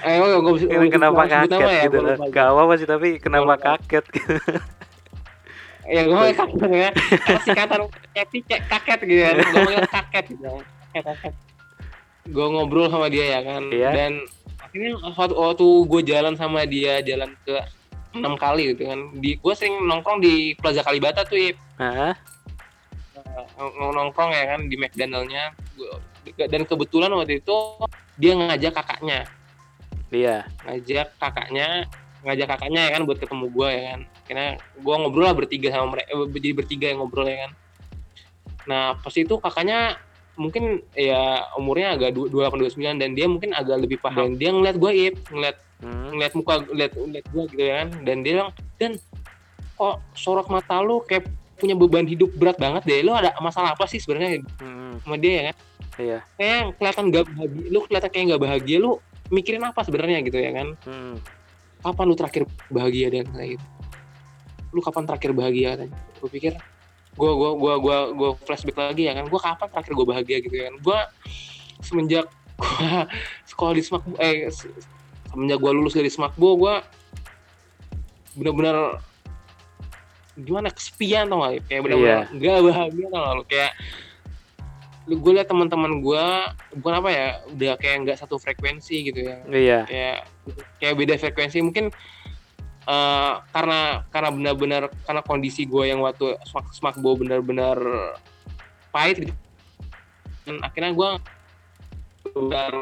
Eh, 0.00 0.14
gue 0.16 0.28
gue 0.38 0.54
Ini 0.70 0.86
kenapa 0.88 1.26
kaget 1.26 1.50
gitu 1.88 1.98
lah. 1.98 2.16
Gak 2.30 2.46
apa-apa 2.52 2.72
sih 2.76 2.86
tapi 2.86 3.08
kenapa 3.18 3.54
kaget 3.56 4.04
gitu. 4.12 4.34
Ya 5.90 6.06
gue 6.06 6.14
manggil 6.14 6.36
kakek 6.38 6.70
ya, 6.70 6.90
karena 6.94 7.38
singkatan 7.42 7.80
Kathy 8.14 8.38
kakek 8.46 8.98
gitu 9.02 9.22
kan, 9.24 9.34
gue 9.40 9.60
manggil 9.64 9.86
kakek 9.88 10.24
gitu 10.30 10.44
kan, 10.44 10.64
kakek. 11.02 11.32
Gue 12.30 12.46
ngobrol 12.46 12.86
sama 12.86 13.08
dia 13.10 13.26
ya 13.26 13.40
kan, 13.42 13.62
Iya. 13.72 13.90
dan 13.90 14.12
akhirnya 14.60 14.92
suatu 15.16 15.34
waktu 15.34 15.66
gue 15.88 16.00
jalan 16.06 16.34
sama 16.38 16.62
dia 16.62 17.00
jalan 17.02 17.32
ke 17.42 17.58
enam 18.14 18.38
kali 18.38 18.76
gitu 18.76 18.86
kan, 18.86 19.00
di 19.18 19.34
gue 19.34 19.54
sering 19.56 19.82
nongkrong 19.88 20.20
di 20.22 20.54
Plaza 20.54 20.84
Kalibata 20.84 21.26
tuh 21.26 21.40
Ip. 21.50 21.56
Hah? 21.80 22.14
Nong- 23.58 23.94
nongkrong 23.94 24.32
ya 24.32 24.44
kan 24.56 24.60
di 24.66 24.76
McDonaldnya 24.76 25.54
dan 26.36 26.62
kebetulan 26.64 27.10
waktu 27.12 27.40
itu 27.40 27.56
dia 28.16 28.32
ngajak 28.36 28.72
kakaknya. 28.76 29.24
Iya. 30.10 30.42
ngajak 30.66 31.14
kakaknya 31.16 31.86
ngajak 32.20 32.46
kakaknya 32.52 32.80
ya 32.84 32.90
kan 32.98 33.02
buat 33.08 33.18
ketemu 33.22 33.46
gua 33.48 33.68
ya 33.72 33.82
kan. 33.94 34.00
Karena 34.28 34.46
gua 34.82 34.94
ngobrol 35.00 35.24
lah 35.24 35.34
bertiga 35.36 35.72
sama 35.72 35.96
mereka 35.96 36.08
eh, 36.12 36.28
jadi 36.36 36.48
bertiga 36.52 36.86
yang 36.92 36.98
ngobrol 37.00 37.24
ya 37.24 37.48
kan. 37.48 37.52
Nah 38.68 38.84
pas 38.98 39.14
itu 39.16 39.34
kakaknya 39.40 39.96
mungkin 40.36 40.80
ya 40.96 41.48
umurnya 41.56 41.96
agak 41.96 42.16
du- 42.16 42.28
28 42.28 42.76
29 42.76 43.00
dan 43.00 43.10
dia 43.16 43.26
mungkin 43.28 43.50
agak 43.56 43.76
lebih 43.80 43.98
paham. 44.00 44.36
Dia 44.36 44.50
ngeliat 44.52 44.76
gua 44.76 44.92
ip 44.92 45.16
ngeliat 45.30 45.56
Hmm. 45.80 46.12
ngeliat 46.12 46.32
muka 46.36 46.60
ngeliat, 46.60 46.92
ngeliat 46.92 47.26
gua 47.32 47.44
gitu 47.48 47.62
ya 47.64 47.74
kan. 47.80 47.88
Dan 48.04 48.16
dia 48.20 48.32
bilang 48.36 48.50
dan 48.76 48.92
kok 49.80 49.96
sorot 50.12 50.44
mata 50.52 50.76
lu 50.84 51.00
kayak 51.08 51.24
punya 51.60 51.74
beban 51.74 52.02
hidup 52.02 52.32
berat 52.32 52.56
banget 52.56 52.82
deh. 52.82 53.00
Lu 53.00 53.12
ada 53.12 53.36
masalah 53.38 53.72
apa 53.72 53.84
sih 53.84 53.96
sebenarnya 53.96 54.40
Hmm. 54.58 54.96
sama 54.98 55.14
dia 55.14 55.32
ya 55.32 55.44
kan? 55.44 55.56
Iya. 55.94 56.18
kayak 56.34 56.60
kelihatan 56.74 57.04
gak 57.10 57.24
bahagia 57.28 57.66
lu 57.68 57.78
kelihatan 57.84 58.08
kayak 58.08 58.24
gak 58.30 58.42
bahagia 58.42 58.76
lu 58.78 58.90
mikirin 59.28 59.60
apa 59.62 59.80
sebenarnya 59.82 60.18
gitu 60.22 60.36
ya 60.36 60.50
kan? 60.50 60.68
Hmm. 60.82 61.16
kapan 61.80 62.04
lu 62.04 62.14
terakhir 62.14 62.42
bahagia 62.66 63.06
dan 63.10 63.24
kayak 63.30 63.50
gitu? 63.54 63.66
Lu 64.70 64.80
kapan 64.80 65.04
terakhir 65.04 65.30
bahagia 65.32 65.68
katanya? 65.74 65.96
Gue 66.16 66.30
pikir 66.30 66.52
gue 67.10 67.30
gua 67.32 67.50
gua 67.52 67.74
gua 67.76 67.96
gua 68.10 68.30
flashback 68.38 68.76
lagi 68.76 69.04
ya 69.04 69.12
kan? 69.12 69.26
Gue 69.26 69.36
kapan 69.38 69.68
terakhir 69.68 69.92
gue 69.92 70.06
bahagia 70.06 70.36
gitu 70.40 70.54
ya 70.54 70.64
kan? 70.66 70.76
Gue 70.78 70.98
semenjak 71.80 72.26
gue 72.56 72.88
sekolah 73.50 73.72
di 73.72 73.82
Smakbo 73.82 74.16
eh 74.16 74.48
se- 74.48 74.72
semenjak 75.26 75.58
gue 75.58 75.70
lulus 75.70 75.92
dari 75.92 76.08
Smakbo 76.08 76.56
gue 76.56 76.74
bener-bener 78.32 79.00
gimana 80.42 80.68
kesepian 80.72 81.28
tau 81.28 81.40
gak 81.42 81.64
kayak 81.68 81.80
bener-bener 81.84 82.10
Iya. 82.10 82.34
nggak 82.34 82.58
bahagia 82.66 83.06
tau 83.08 83.20
gak 83.20 83.34
lu? 83.36 83.44
Kayak 83.46 83.72
gue 85.10 85.32
liat 85.34 85.48
teman-teman 85.50 85.92
gue 85.98 86.26
bukan 86.78 86.94
apa 87.02 87.08
ya 87.10 87.26
udah 87.50 87.72
kayak 87.82 87.96
nggak 88.06 88.18
satu 88.20 88.36
frekuensi 88.38 88.96
gitu 89.10 89.20
ya. 89.26 89.36
Iya. 89.48 89.78
kayak 89.88 90.18
kayak 90.78 90.94
beda 90.96 91.14
frekuensi. 91.18 91.58
Mungkin 91.60 91.90
eh, 92.86 93.32
karena 93.50 93.80
karena 94.08 94.28
benar-benar 94.30 94.82
karena 95.04 95.22
kondisi 95.22 95.66
gue 95.66 95.90
yang 95.90 96.00
waktu 96.00 96.38
smak 96.46 96.70
smakbo 96.74 97.18
benar-benar 97.18 97.78
pahit 98.90 99.28
gitu. 99.28 99.34
Dan 100.46 100.62
akhirnya 100.62 100.92
gue 100.94 101.10
benar 102.30 102.72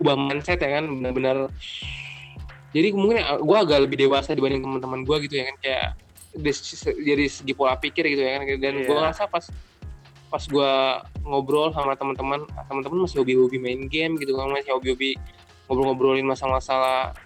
ubah 0.00 0.16
mindset 0.16 0.60
ya 0.60 0.80
kan 0.80 0.88
benar-benar 0.88 1.52
jadi 2.70 2.94
mungkin 2.94 3.20
gue 3.20 3.56
agak 3.58 3.84
lebih 3.84 4.06
dewasa 4.06 4.32
dibanding 4.32 4.62
teman-teman 4.64 5.04
gue 5.04 5.16
gitu 5.28 5.34
ya 5.40 5.44
kan 5.50 5.56
kayak 5.60 5.86
dari 6.32 7.26
segi- 7.26 7.56
pola 7.56 7.74
pikir 7.74 8.06
gitu 8.06 8.22
ya 8.22 8.38
kan 8.38 8.46
dan 8.56 8.74
gue 8.78 8.86
Iya. 8.86 8.98
ngerasa 9.02 9.26
pas 9.26 9.44
pas 10.30 10.44
gue 10.46 10.72
ngobrol 11.22 11.74
sama 11.74 11.94
teman-teman 11.94 12.46
teman-teman 12.64 13.02
masih 13.02 13.18
hobi-hobi 13.18 13.58
main 13.58 13.90
game 13.90 14.14
gitu 14.14 14.38
kan 14.38 14.46
masih 14.46 14.70
hobi-hobi 14.70 15.18
ngobrol-ngobrolin 15.66 16.22
masalah-masalah 16.22 17.18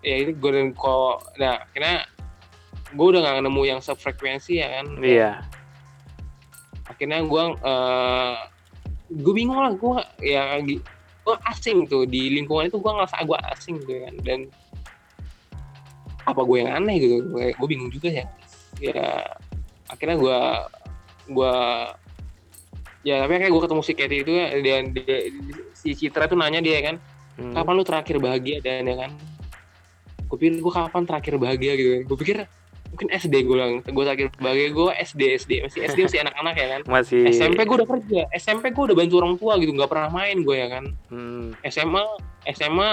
ya 0.00 0.16
ini 0.16 0.32
gue 0.32 0.50
dan 0.50 0.72
kok 0.72 1.28
nah 1.36 1.60
akhirnya 1.60 2.08
gue 2.90 3.06
udah 3.06 3.20
gak 3.20 3.44
nemu 3.44 3.62
yang 3.62 3.80
sefrekuensi 3.80 4.58
ya 4.58 4.80
kan 4.80 4.86
Iya. 4.96 5.30
akhirnya 6.86 7.20
gue 7.22 7.42
eh 7.60 8.34
gue 9.10 9.34
bingung 9.34 9.58
lah 9.58 9.72
gue 9.72 9.96
ya 10.24 10.56
gue 11.20 11.34
asing 11.46 11.84
tuh 11.84 12.08
di 12.08 12.32
lingkungan 12.32 12.66
itu 12.66 12.80
gue 12.80 12.90
ngerasa 12.90 13.22
gue 13.22 13.38
asing 13.52 13.76
gitu 13.78 13.92
kan 14.00 14.14
dan 14.24 14.40
apa 16.26 16.40
gue 16.44 16.56
yang 16.60 16.70
aneh 16.76 16.96
gitu? 17.00 17.16
Gue 17.32 17.68
bingung 17.68 17.90
juga 17.92 18.08
ya. 18.10 18.24
Ya 18.80 19.26
akhirnya 19.90 20.16
gue 20.16 20.38
gue 21.30 21.54
ya 23.00 23.24
tapi 23.24 23.32
kayak 23.40 23.52
gue 23.52 23.62
ketemu 23.64 23.82
si 23.82 23.92
Katie 23.96 24.20
itu 24.22 24.32
ya 24.34 24.46
dan 24.60 24.82
dia, 24.92 25.16
si 25.72 25.88
Citra 25.96 26.28
tuh 26.28 26.36
nanya 26.36 26.60
dia 26.60 26.80
kan 26.84 26.96
Hmm. 27.40 27.56
kapan 27.56 27.72
lu 27.72 27.84
terakhir 27.88 28.16
bahagia? 28.20 28.60
Dan 28.60 28.84
ya 28.84 28.96
kan 29.00 29.10
gue 30.28 30.36
pikir 30.36 30.60
gue 30.60 30.72
kapan 30.72 31.02
terakhir 31.08 31.34
bahagia? 31.40 31.72
Gitu 31.72 31.88
kan. 31.88 32.02
Gue 32.04 32.18
pikir 32.20 32.36
mungkin 32.90 33.08
SD 33.16 33.34
gue 33.46 33.54
bilang 33.54 33.72
gue 33.80 34.04
terakhir 34.04 34.28
bahagia 34.42 34.68
gue 34.74 34.90
SD 34.98 35.22
SD 35.40 35.52
masih 35.62 35.80
SD 35.88 35.98
masih 36.10 36.20
anak-anak 36.26 36.54
ya 36.58 36.66
kan? 36.76 36.80
Masih. 36.90 37.22
SMP 37.32 37.64
gue 37.64 37.76
udah 37.80 37.88
kerja 37.88 38.20
SMP 38.36 38.74
gue 38.76 38.84
udah 38.92 38.96
bantu 38.98 39.14
orang 39.24 39.34
tua 39.40 39.56
gitu 39.56 39.72
nggak 39.72 39.88
pernah 39.88 40.10
main 40.12 40.36
gue 40.44 40.56
ya 40.58 40.68
kan. 40.68 40.84
Hmm. 41.08 41.56
SMA 41.64 42.04
SMA 42.52 42.90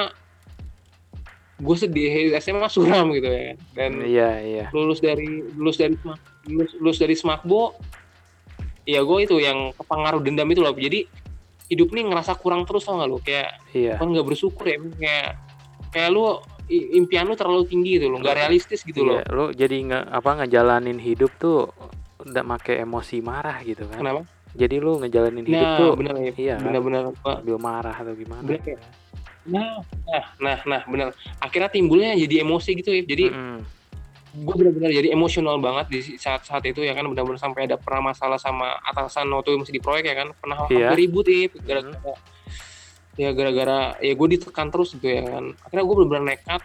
gue 1.57 1.75
sedih 1.75 2.11
SMA 2.37 2.67
suram 2.67 3.09
gitu 3.11 3.25
ya 3.25 3.41
kan 3.47 3.57
dan 3.73 3.91
Iya, 3.99 4.29
iya. 4.39 4.65
lulus 4.69 4.99
dari 4.99 5.25
lulus 5.51 5.75
dari 5.75 5.97
lulus, 6.45 6.71
lulus 6.77 6.97
dari 6.97 7.13
Smakbo 7.13 7.73
ya 8.83 9.01
gue 9.01 9.17
itu 9.19 9.35
yang 9.37 9.73
kepengaruh 9.73 10.21
dendam 10.21 10.47
itu 10.47 10.61
loh 10.61 10.71
jadi 10.71 11.03
hidup 11.67 11.89
nih 11.89 12.05
ngerasa 12.05 12.35
kurang 12.35 12.63
terus 12.63 12.85
tau 12.85 12.95
gak 12.95 13.05
lo 13.05 13.17
kayak 13.19 13.57
Iya. 13.71 13.97
kan 13.97 14.07
nggak 14.07 14.23
bersyukur 14.23 14.63
ya 14.63 14.77
kayak 14.93 15.29
kayak 15.89 16.09
lu 16.09 16.39
impian 16.69 17.25
lu 17.25 17.33
terlalu 17.33 17.65
tinggi 17.65 17.97
gitu 17.97 18.07
loh 18.07 18.19
nggak 18.19 18.37
realistis 18.37 18.81
gitu 18.81 19.01
loh 19.01 19.17
Iya, 19.17 19.25
lu 19.29 19.45
jadi 19.51 19.75
nggak 19.83 20.03
apa 20.13 20.29
ngejalanin 20.39 20.97
hidup 20.97 21.31
tuh 21.35 21.67
udah 22.19 22.43
make 22.43 22.71
emosi 22.71 23.19
marah 23.19 23.59
gitu 23.61 23.83
kan. 23.85 23.97
kenapa 23.97 24.21
Jadi 24.53 24.75
lu 24.77 24.97
ngejalanin 24.97 25.43
hidup 25.43 25.61
nah 25.63 25.77
tuh 25.77 25.91
bener 25.95 26.15
ya 26.17 26.31
iya 26.33 26.55
kan? 26.55 26.65
bener-bener 26.65 27.03
sambil 27.15 27.57
marah 27.57 27.93
atau 27.93 28.13
gimana. 28.13 28.41
Bener 28.41 28.61
ya? 28.63 28.77
Nah 29.47 29.79
nah 30.05 30.23
nah 30.37 30.57
nah 30.67 30.81
bener. 30.85 31.07
Akhirnya 31.39 31.71
timbulnya 31.71 32.13
jadi 32.13 32.43
emosi 32.43 32.69
gitu 32.77 32.91
ya 32.91 33.01
jadi 33.07 33.31
Mm-mm. 33.31 33.59
gue 34.37 34.53
benar-benar 34.53 34.91
jadi 34.93 35.09
emosional 35.15 35.57
banget 35.57 35.85
di 35.89 35.99
saat-saat 36.19 36.61
itu 36.69 36.85
ya 36.85 36.93
kan 36.93 37.07
benar-benar 37.09 37.41
sampai 37.41 37.65
ada 37.65 37.79
pernah 37.79 38.13
masalah 38.13 38.37
sama 38.37 38.77
atasan 38.85 39.25
waktu 39.33 39.57
masih 39.57 39.73
di 39.73 39.81
proyek 39.81 40.11
ya 40.11 40.15
kan. 40.19 40.27
Pernah 40.37 40.55
hampir 40.67 40.77
ribut 40.93 41.25
ya 41.25 41.47
gara-gara 41.65 42.13
ya 43.17 43.29
gara-gara 43.33 43.79
ya 43.97 44.13
gue 44.13 44.27
ditekan 44.37 44.69
terus 44.69 44.93
gitu 44.93 45.07
ya 45.09 45.25
kan. 45.25 45.57
Akhirnya 45.65 45.83
gue 45.89 45.95
benar-benar 45.97 46.25
nekat 46.37 46.61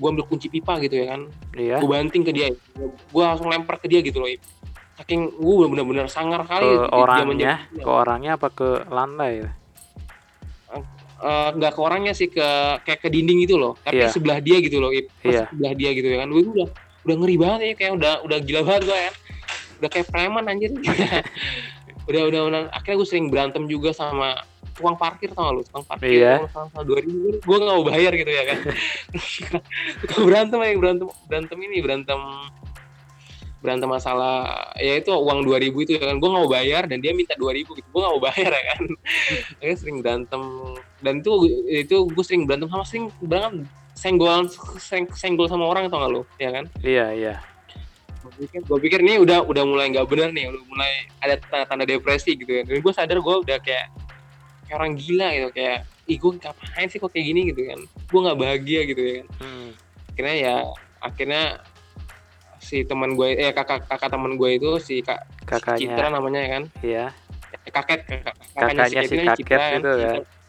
gue 0.00 0.08
ambil 0.08 0.24
kunci 0.24 0.48
pipa 0.48 0.80
gitu 0.80 0.96
ya 0.96 1.12
kan. 1.12 1.28
Iya. 1.52 1.76
gue 1.84 1.88
banting 1.92 2.24
ke 2.24 2.32
dia 2.32 2.48
gue 2.88 3.22
langsung 3.22 3.52
lempar 3.52 3.76
ke 3.76 3.84
dia 3.84 4.00
gitu 4.00 4.16
loh 4.16 4.32
saking 4.96 5.32
gue 5.32 5.66
benar-benar 5.68 6.08
sangar 6.12 6.44
kali 6.44 6.76
Ke 6.76 6.88
orangnya, 6.92 7.68
ke 7.72 7.88
orangnya 7.88 8.36
apa 8.36 8.48
ke 8.52 8.84
lantai? 8.88 9.44
Eh, 11.20 11.48
nggak 11.52 11.76
ke 11.76 11.80
orangnya 11.80 12.16
sih 12.16 12.32
ke 12.32 12.48
kayak 12.80 13.04
ke 13.04 13.08
dinding 13.12 13.44
gitu 13.44 13.60
loh. 13.60 13.76
Tapi 13.84 14.00
Iya. 14.00 14.08
sebelah 14.08 14.40
dia 14.40 14.56
gitu 14.56 14.80
loh 14.80 14.88
Ip. 14.88 15.12
Pas 15.20 15.28
Iya. 15.28 15.44
sebelah 15.52 15.72
dia 15.76 15.90
gitu 15.92 16.08
ya 16.08 16.16
kan. 16.24 16.28
Gue 16.32 16.42
udah 16.48 16.68
udah 17.04 17.16
ngeri 17.20 17.36
banget 17.36 17.60
ya 17.60 17.72
kayak 17.76 17.92
udah 18.00 18.12
udah 18.24 18.38
gila 18.40 18.60
banget 18.64 18.82
gue 18.88 18.96
kan 18.98 19.14
udah 19.80 19.88
kayak 19.88 20.06
preman 20.08 20.44
anjir. 20.46 20.70
Udah 22.08 22.22
udah 22.26 22.40
udah. 22.48 22.60
Akhirnya 22.72 22.96
gue 22.98 23.08
sering 23.08 23.26
berantem 23.30 23.68
juga 23.68 23.92
sama 23.92 24.34
tukang 24.74 24.96
parkir 24.96 25.30
tau 25.30 25.46
gak 25.46 25.54
lu? 25.54 25.62
Tukang 25.62 25.84
parkir 25.86 26.10
Iya. 26.10 26.34
kalau 26.50 26.82
dua 26.82 26.98
ribu. 27.04 27.38
Gue 27.38 27.56
nggak 27.60 27.76
mau 27.76 27.84
bayar 27.86 28.12
gitu 28.16 28.32
ya 28.32 28.44
kan. 28.50 28.58
Tukang 30.02 30.24
berantem 30.26 30.58
ya 30.58 30.72
berantem 30.74 31.06
berantem 31.28 31.58
ini 31.60 31.78
berantem 31.78 32.18
berantem 33.60 33.88
masalah 33.92 34.36
ya 34.80 34.96
itu 34.96 35.12
uang 35.12 35.44
2000 35.44 35.84
itu 35.84 35.92
ya 35.94 36.02
kan. 36.02 36.16
Gue 36.16 36.28
nggak 36.32 36.42
mau 36.42 36.50
bayar 36.50 36.82
dan 36.88 36.98
dia 36.98 37.12
minta 37.12 37.36
2000 37.36 37.76
gitu. 37.76 37.86
Gue 37.92 38.00
nggak 38.00 38.14
mau 38.16 38.22
bayar 38.24 38.50
ya 38.50 38.62
kan. 38.74 38.82
Akhirnya 39.60 39.76
sering 39.76 39.96
berantem 40.00 40.42
dan 41.00 41.14
itu 41.18 41.32
itu 41.66 41.96
gue 42.06 42.24
sering 42.24 42.44
berantem 42.44 42.68
sama 42.68 42.84
sering 42.84 43.08
berantem 43.18 43.64
senggol 43.92 44.48
seng, 44.78 45.04
senggol 45.10 45.44
sama 45.44 45.66
orang 45.66 45.88
tau 45.88 45.98
gak 45.98 46.10
lo 46.10 46.22
ya 46.36 46.50
kan 46.50 46.64
Iya, 46.80 47.06
iya. 47.12 47.34
gue 48.20 48.32
pikir, 48.38 48.60
gue 48.62 48.78
pikir 48.80 49.00
nih 49.00 49.16
udah 49.18 49.42
udah 49.42 49.64
mulai 49.64 49.88
nggak 49.88 50.04
bener 50.04 50.28
nih 50.30 50.48
udah 50.48 50.62
mulai 50.66 50.92
ada 51.18 51.40
tanda-tanda 51.40 51.84
depresi 51.84 52.32
gitu 52.32 52.48
kan 52.50 52.64
dan 52.64 52.78
gue 52.78 52.92
sadar 52.92 53.16
gue 53.16 53.36
udah 53.40 53.58
kayak 53.58 53.88
kayak 54.64 54.76
orang 54.76 54.92
gila 54.94 55.28
gitu 55.30 55.48
kayak 55.50 55.78
ih 56.04 56.16
gue 56.16 56.30
ngapain 56.34 56.86
sih 56.86 56.98
kok 56.98 57.08
kayak 57.08 57.26
gini 57.26 57.40
gitu 57.48 57.60
kan 57.64 57.80
gue 57.80 58.20
nggak 58.20 58.38
bahagia 58.38 58.80
gitu 58.84 59.00
ya 59.00 59.12
kan 59.16 59.26
Hmm. 59.40 59.68
akhirnya 60.10 60.34
ya 60.36 60.54
akhirnya 61.00 61.42
si 62.60 62.84
teman 62.84 63.16
gue 63.16 63.28
eh 63.32 63.50
kakak 63.50 63.88
kakak 63.88 64.10
teman 64.10 64.36
gue 64.36 64.50
itu 64.52 64.70
si 64.78 65.00
kak 65.00 65.24
si 65.24 65.44
Kakaknya. 65.46 65.80
Citra 65.80 66.06
namanya 66.10 66.40
ya 66.40 66.48
kan 66.50 66.64
Iya. 66.80 67.04
Kaket 67.62 68.00
kakak, 68.04 68.34
Kakaknya 68.52 68.84
si 68.84 68.94
Kevin 68.96 69.10
ini 69.10 69.26
kaket 69.26 69.38
Citra 69.38 69.64
itu 69.70 69.90
kan. 69.90 69.98
Citra. 69.98 70.39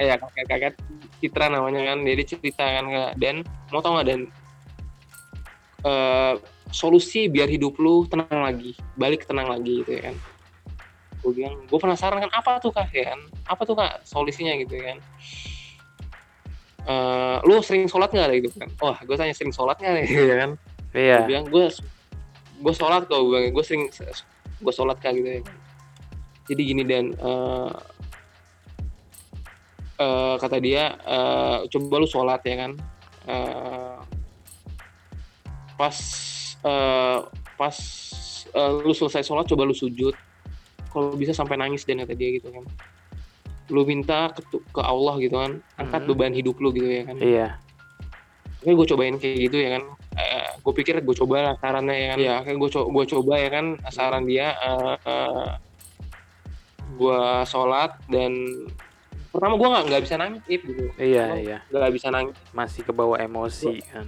Eh 0.00 0.08
ya 0.08 0.16
kakek 0.16 0.46
kakek 0.48 0.74
Citra 1.20 1.52
namanya 1.52 1.92
kan. 1.92 2.00
Jadi 2.00 2.22
cerita 2.24 2.64
kan 2.64 2.84
Kak. 2.88 3.12
dan. 3.20 3.44
Mau 3.68 3.84
tau 3.84 4.00
gak 4.00 4.08
dan? 4.08 4.20
Eh, 5.84 6.34
solusi 6.72 7.28
biar 7.28 7.52
hidup 7.52 7.76
lu 7.76 8.08
tenang 8.08 8.40
lagi. 8.40 8.72
Balik 8.96 9.28
tenang 9.28 9.52
lagi 9.52 9.84
gitu 9.84 10.00
ya 10.00 10.10
kan. 10.10 10.16
Gue 11.20 11.32
bilang 11.36 11.60
gue 11.68 11.78
penasaran 11.78 12.24
kan 12.24 12.32
apa 12.32 12.56
tuh 12.64 12.72
kak 12.72 12.88
ya 12.96 13.12
kan? 13.12 13.20
Apa 13.44 13.68
tuh 13.68 13.76
kak 13.76 14.08
solusinya 14.08 14.56
gitu 14.56 14.80
ya 14.80 14.96
kan? 14.96 14.98
Eh, 16.88 17.36
lu 17.44 17.60
sering 17.60 17.84
sholat 17.84 18.08
nggak 18.08 18.40
gitu 18.40 18.56
kan? 18.56 18.72
Wah 18.80 18.96
gue 19.04 19.16
tanya 19.20 19.36
sering 19.36 19.52
sholat 19.52 19.76
nggak 19.76 20.08
gitu 20.08 20.24
ya 20.32 20.36
kan? 20.40 20.50
Iya. 20.90 21.22
gue 21.22 21.28
bilang 21.28 21.46
gue 21.46 21.70
gue 22.60 22.74
sholat 22.74 23.06
kok 23.06 23.20
gue 23.20 23.54
gue 23.54 23.64
sering 23.64 23.86
gue 24.60 24.72
sholat 24.74 24.98
kak 24.98 25.14
gitu 25.14 25.38
ya 25.38 25.40
jadi 26.50 26.62
gini 26.66 26.82
dan 26.82 27.14
eh 27.14 27.72
eh, 30.00 30.34
kata 30.36 30.56
dia 30.58 30.96
eh, 30.98 31.58
coba 31.68 31.94
lu 31.96 32.08
sholat 32.08 32.40
ya 32.42 32.56
kan 32.58 32.72
Eh, 33.20 33.96
pas 35.76 35.96
eh, 36.58 37.18
pas 37.54 37.76
eh, 38.50 38.72
lu 38.80 38.92
selesai 38.92 39.22
sholat 39.22 39.44
coba 39.44 39.62
lu 39.62 39.76
sujud 39.76 40.16
kalau 40.88 41.14
bisa 41.14 41.30
sampai 41.30 41.54
nangis 41.54 41.84
dan 41.84 42.00
kata 42.00 42.16
dia 42.16 42.34
gitu 42.34 42.48
kan 42.48 42.64
lu 43.68 43.84
minta 43.84 44.32
ke, 44.32 44.42
ke 44.66 44.82
Allah 44.82 45.14
gitu 45.20 45.36
kan 45.36 45.60
angkat 45.76 46.02
Mhm. 46.02 46.08
beban 46.10 46.34
hidup 46.34 46.56
lu 46.58 46.72
gitu 46.72 46.88
ya 46.88 47.04
kan 47.04 47.16
Iya. 47.16 47.48
Oke, 48.60 48.76
gue 48.76 48.86
cobain 48.88 49.16
kayak 49.16 49.36
gitu 49.40 49.56
ya 49.56 49.80
kan. 49.80 49.88
Eh, 50.16 50.48
gue 50.60 50.72
pikir 50.76 51.00
gue 51.00 51.16
coba 51.16 51.36
lah 51.40 51.54
sarannya 51.56 51.96
ya 51.96 52.06
kan. 52.12 52.18
Ya, 52.20 52.34
kayak 52.44 52.58
gue 52.60 52.68
co 52.68 52.80
gue 52.92 53.04
coba 53.08 53.32
ya 53.36 53.48
kan 53.48 53.66
saran 53.88 54.28
dia. 54.28 54.52
Eh, 54.52 54.94
eh, 55.00 55.48
gue 56.92 57.20
sholat 57.48 57.96
dan 58.12 58.32
pertama 59.30 59.54
gue 59.54 59.68
nggak 59.70 59.84
nggak 59.88 60.02
bisa 60.02 60.14
nangis 60.18 60.42
Ip, 60.50 60.62
gitu. 60.66 60.84
Iya, 60.98 61.24
iya. 61.38 61.58
Nggak 61.70 61.90
bisa 61.94 62.08
nangis. 62.10 62.36
Masih 62.50 62.82
kebawa 62.82 63.16
emosi 63.22 63.78
kan. 63.86 64.06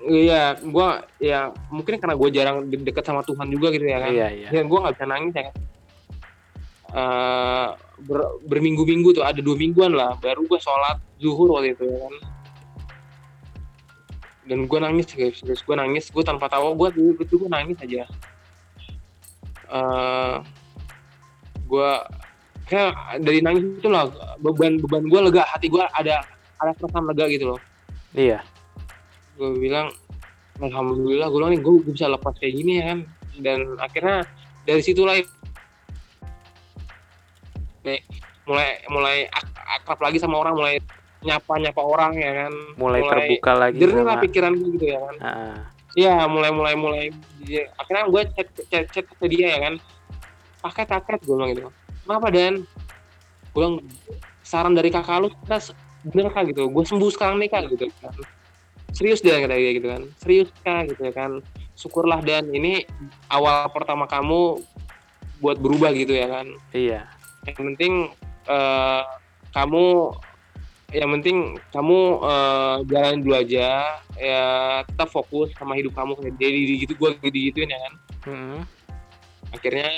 Iya, 0.00 0.56
gue 0.60 0.88
ya 1.20 1.52
mungkin 1.68 2.00
karena 2.00 2.16
gue 2.16 2.28
jarang 2.32 2.56
de- 2.68 2.80
deket 2.80 3.04
sama 3.04 3.20
Tuhan 3.20 3.48
juga 3.52 3.68
gitu 3.72 3.84
ya 3.84 4.00
kan. 4.00 4.12
Iya, 4.12 4.28
iya. 4.32 4.48
Dan 4.48 4.68
gue 4.68 4.78
nggak 4.80 4.94
bisa 4.96 5.06
nangis 5.08 5.32
ya 5.36 5.44
kan. 5.48 5.56
Eh, 6.90 7.68
ber- 8.02 8.34
berminggu-minggu 8.48 9.14
tuh 9.14 9.24
ada 9.24 9.38
dua 9.38 9.54
mingguan 9.54 9.92
lah 9.94 10.16
baru 10.18 10.42
gue 10.42 10.58
sholat 10.58 10.98
zuhur 11.20 11.54
waktu 11.54 11.76
itu 11.76 11.84
ya 11.86 11.98
kan 12.02 12.14
dan 14.50 14.66
gue 14.66 14.78
nangis 14.82 15.06
guys 15.14 15.38
terus 15.38 15.62
gue 15.62 15.76
nangis 15.78 16.10
gue 16.10 16.24
tanpa 16.26 16.50
tahu 16.50 16.74
gue 16.74 16.88
itu 17.22 17.34
gue 17.38 17.46
nangis 17.46 17.78
aja 17.78 18.10
eh 19.70 20.36
gue 21.62 21.90
kayak 22.70 22.94
dari 23.20 23.42
nangis 23.42 23.66
itu 23.76 23.88
lah 23.88 24.06
beban 24.38 24.78
beban 24.78 25.02
gue 25.04 25.20
lega 25.20 25.42
hati 25.44 25.66
gue 25.66 25.82
ada 25.82 26.22
ada 26.56 26.70
perasaan 26.72 27.04
lega 27.04 27.26
gitu 27.26 27.50
loh 27.50 27.60
Iya. 28.10 28.42
gue 29.34 29.50
bilang 29.56 29.90
alhamdulillah 30.58 31.26
gue 31.26 31.36
bilang 31.36 31.52
nih 31.52 31.60
gue 31.60 31.74
bisa 31.86 32.06
lepas 32.06 32.30
kayak 32.36 32.54
gini 32.54 32.72
ya 32.78 32.84
kan 32.86 32.98
dan 33.40 33.58
akhirnya 33.76 34.22
dari 34.62 34.80
situlah 34.80 35.18
nih 37.80 38.00
mulai 38.44 38.70
mulai 38.86 39.16
ak- 39.26 39.56
akrab 39.80 40.00
lagi 40.00 40.18
sama 40.18 40.36
orang 40.36 40.54
mulai 40.54 40.74
nyapa 41.20 41.52
nyapa 41.58 41.80
orang 41.80 42.12
ya 42.16 42.32
kan 42.44 42.52
mulai, 42.76 43.00
terbuka 43.00 43.52
lagi 43.54 43.76
jernih 43.78 44.04
lah 44.04 44.16
pikiran 44.18 44.52
gue 44.52 44.68
gitu 44.74 44.86
ya 44.88 44.98
kan 45.00 45.16
Ah, 45.20 45.58
Iya, 45.90 46.22
mulai 46.24 46.54
mulai 46.54 46.74
mulai 46.78 47.04
ya, 47.42 47.66
akhirnya 47.74 48.06
gue 48.06 48.22
chat 48.30 48.46
chat 48.70 48.84
chat 48.88 49.04
ke 49.10 49.26
dia 49.26 49.50
ya 49.50 49.60
kan. 49.60 49.74
Paket 50.62 50.86
paket 50.86 51.18
gue 51.20 51.34
bilang 51.34 51.50
gitu. 51.50 51.66
Kenapa 52.04 52.28
dan? 52.32 52.54
Gue 53.50 53.58
bilang 53.58 53.76
saran 54.46 54.74
dari 54.74 54.90
kakak 54.90 55.26
lu 55.26 55.28
kita 55.30 55.74
bener 56.06 56.30
kak 56.32 56.50
gitu. 56.50 56.70
Gue 56.70 56.84
sembuh 56.86 57.10
sekarang 57.12 57.38
nih 57.42 57.50
kak 57.50 57.70
gitu 57.70 57.86
kan. 58.00 58.14
Serius 58.90 59.22
dia 59.22 59.38
kata 59.38 59.54
dia 59.54 59.72
gitu 59.76 59.88
kan. 59.90 60.02
Serius 60.18 60.48
kak 60.64 60.90
gitu 60.94 61.00
ya 61.06 61.12
kan. 61.14 61.44
Syukurlah 61.78 62.20
dan 62.22 62.50
ini 62.50 62.84
awal 63.30 63.70
pertama 63.70 64.04
kamu 64.10 64.62
buat 65.40 65.56
berubah 65.56 65.94
gitu 65.96 66.12
ya 66.12 66.28
kan. 66.28 66.46
iya 66.76 67.08
Yang 67.48 67.56
penting 67.72 67.92
eh, 68.48 69.02
kamu 69.56 69.84
yang 70.90 71.10
penting 71.18 71.54
kamu 71.70 71.98
eh, 72.26 72.76
jalan 72.90 73.22
dulu 73.22 73.34
aja 73.38 73.68
ya 74.18 74.44
tetap 74.84 75.08
fokus 75.14 75.54
sama 75.54 75.78
hidup 75.78 75.94
kamu 75.94 76.18
kayak 76.18 76.34
jadi 76.36 76.60
gitu 76.82 76.92
gue 76.98 77.10
digituin 77.30 77.70
ya 77.70 77.78
kan 77.78 77.94
Mm-mm. 78.26 78.60
akhirnya 79.54 79.90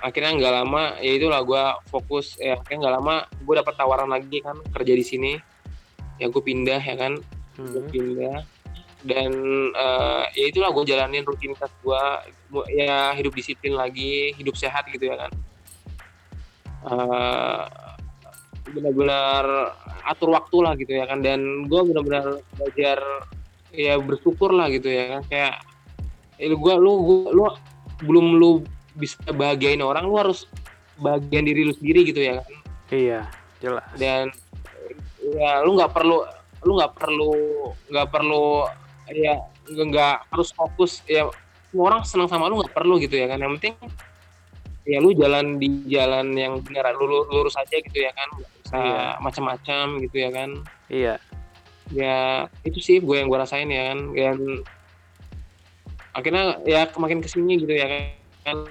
akhirnya 0.00 0.32
nggak 0.40 0.54
lama 0.64 0.82
ya 1.04 1.12
itulah 1.20 1.40
gue 1.44 1.64
fokus 1.92 2.40
ya 2.40 2.56
akhirnya 2.56 2.88
nggak 2.88 2.94
lama 2.96 3.14
gue 3.28 3.54
dapat 3.60 3.74
tawaran 3.76 4.08
lagi 4.08 4.40
kan 4.40 4.56
kerja 4.72 4.92
di 4.96 5.04
sini. 5.04 5.32
Ya 6.20 6.28
gue 6.28 6.42
pindah 6.44 6.80
ya 6.80 6.96
kan? 6.96 7.16
Gue 7.56 7.80
Mm-mm. 7.80 7.92
pindah. 7.92 8.38
Dan 9.00 9.32
eh, 9.72 10.24
ya 10.36 10.44
itulah 10.52 10.72
gue 10.72 10.84
jalanin 10.84 11.24
rutinitas 11.24 11.72
gue 11.80 12.02
ya 12.76 13.16
hidup 13.16 13.32
disiplin 13.32 13.76
lagi 13.76 14.36
hidup 14.36 14.56
sehat 14.56 14.88
gitu 14.92 15.08
ya 15.08 15.16
kan? 15.16 15.32
Eh, 16.80 17.64
benar-benar 18.70 19.44
atur 20.04 20.32
waktu 20.32 20.56
lah 20.60 20.72
gitu 20.76 20.92
ya 20.96 21.04
kan? 21.08 21.20
Dan 21.20 21.68
gue 21.68 21.80
benar-benar 21.92 22.40
belajar 22.56 22.98
ya 23.72 23.96
bersyukur 24.00 24.52
lah 24.52 24.68
gitu 24.72 24.88
ya 24.88 25.16
kan? 25.16 25.22
Kayak 25.28 25.54
eh, 26.40 26.52
gue 26.52 26.74
lu 26.80 26.92
gua, 27.00 27.28
lu 27.32 27.42
belum 28.04 28.26
lu 28.40 28.50
bisa 29.00 29.16
bahagiain 29.32 29.80
orang 29.80 30.04
lu 30.04 30.20
harus 30.20 30.44
bagian 31.00 31.48
diri 31.48 31.64
lu 31.64 31.72
sendiri 31.72 32.04
gitu 32.04 32.20
ya 32.20 32.44
kan. 32.44 32.52
Iya 32.92 33.20
jelas. 33.64 33.88
Dan 33.96 34.28
ya 35.24 35.64
lu 35.64 35.80
nggak 35.80 35.92
perlu 35.96 36.22
lu 36.60 36.76
nggak 36.76 36.92
perlu 36.92 37.32
nggak 37.88 38.08
perlu 38.12 38.68
ya 39.08 39.40
nggak 39.64 40.28
harus 40.28 40.52
fokus 40.52 41.00
ya 41.08 41.24
semua 41.72 41.94
orang 41.94 42.02
senang 42.04 42.28
sama 42.28 42.52
lu 42.52 42.60
nggak 42.60 42.76
perlu 42.76 43.00
gitu 43.00 43.16
ya 43.16 43.26
kan. 43.32 43.40
Yang 43.40 43.52
penting 43.58 43.74
ya 44.84 44.98
lu 45.00 45.16
jalan 45.16 45.56
di 45.56 45.68
jalan 45.88 46.36
yang 46.36 46.60
benar 46.60 46.92
lu 46.96 47.08
lu- 47.08 47.28
lurus 47.32 47.56
aja 47.56 47.80
gitu 47.80 47.96
ya 47.96 48.12
kan. 48.12 48.28
Nggak 48.36 48.50
usah 48.68 48.80
Iya. 48.84 49.06
macam-macam 49.24 49.84
gitu 50.04 50.16
ya 50.20 50.30
kan. 50.30 50.50
Iya. 50.92 51.14
Ya 51.90 52.18
itu 52.62 52.78
sih 52.78 52.96
gue 53.02 53.16
yang 53.18 53.26
gue 53.26 53.38
rasain 53.40 53.66
ya 53.66 53.94
kan. 53.94 53.98
Dan 54.14 54.36
akhirnya 56.10 56.58
ya 56.66 56.90
makin 56.98 57.22
ke 57.22 57.28
sini 57.30 57.56
gitu 57.62 57.70
ya 57.70 57.86
kan 58.44 58.66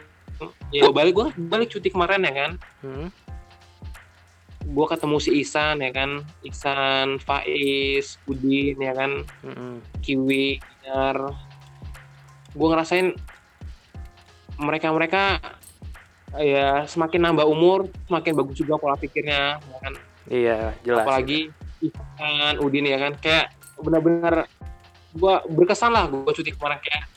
ya 0.71 0.87
gua 0.87 0.93
balik 0.93 1.13
gue 1.15 1.27
balik 1.49 1.69
cuti 1.71 1.89
kemarin 1.91 2.25
ya 2.25 2.33
kan? 2.33 2.51
Mm. 2.85 3.09
gue 4.69 4.85
ketemu 4.85 5.17
si 5.17 5.29
Ihsan 5.41 5.81
ya 5.81 5.89
kan? 5.89 6.21
Ihsan 6.45 7.17
Faiz 7.17 8.21
Udin 8.29 8.77
ya 8.77 8.93
kan? 8.93 9.25
Mm-mm. 9.41 9.81
Kiwi 10.05 10.61
Dinar 10.61 11.33
gue 12.53 12.67
ngerasain 12.69 13.17
mereka 14.61 14.93
mereka 14.93 15.23
ya 16.37 16.85
semakin 16.85 17.29
nambah 17.29 17.49
umur 17.49 17.89
semakin 18.05 18.33
bagus 18.37 18.61
juga 18.61 18.77
pola 18.77 18.93
pikirnya 18.93 19.57
ya 19.57 19.77
kan? 19.81 19.93
Iya 20.29 20.59
jelas. 20.85 21.05
Apalagi 21.07 21.49
Ihsan 21.81 22.61
Udin 22.61 22.85
ya 22.85 23.01
kan? 23.01 23.17
Kayak 23.17 23.57
benar-benar 23.81 24.45
gue 25.17 25.33
berkesan 25.49 25.89
lah 25.89 26.05
gue 26.05 26.29
cuti 26.29 26.53
kemarin 26.53 26.77
kayak 26.77 27.09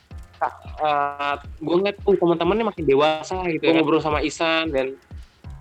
uh, 0.79 1.35
gue 1.39 1.75
ngeliat 1.77 1.97
tuh 2.01 2.17
teman-teman 2.17 2.55
ini 2.57 2.65
makin 2.67 2.85
dewasa 2.85 3.37
gitu 3.49 3.65
ya. 3.65 3.73
ngobrol 3.77 4.01
sama 4.01 4.19
Ihsan 4.21 4.71
dan 4.71 4.97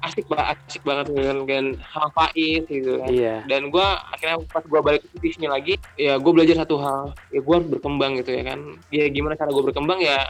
asik 0.01 0.25
banget 0.25 0.57
asik 0.65 0.81
banget 0.81 1.13
gitu 1.13 1.21
kan 1.21 1.37
dan 1.45 1.65
sama 1.93 2.09
Faiz 2.09 2.65
gitu 2.65 2.97
kan 2.97 3.09
iya 3.13 3.45
dan 3.45 3.69
gue 3.69 3.85
akhirnya 3.85 4.41
pas 4.49 4.65
gue 4.65 4.79
balik 4.81 5.01
ke 5.05 5.29
sini 5.29 5.45
lagi 5.45 5.77
ya 5.93 6.17
gue 6.17 6.31
belajar 6.33 6.65
satu 6.65 6.81
hal 6.81 7.13
ya 7.29 7.39
gue 7.39 7.53
harus 7.53 7.69
berkembang 7.69 8.17
gitu 8.17 8.33
ya 8.33 8.43
kan 8.49 8.59
ya 8.89 9.05
gimana 9.13 9.37
cara 9.37 9.53
gue 9.53 9.61
berkembang 9.61 10.01
ya, 10.01 10.25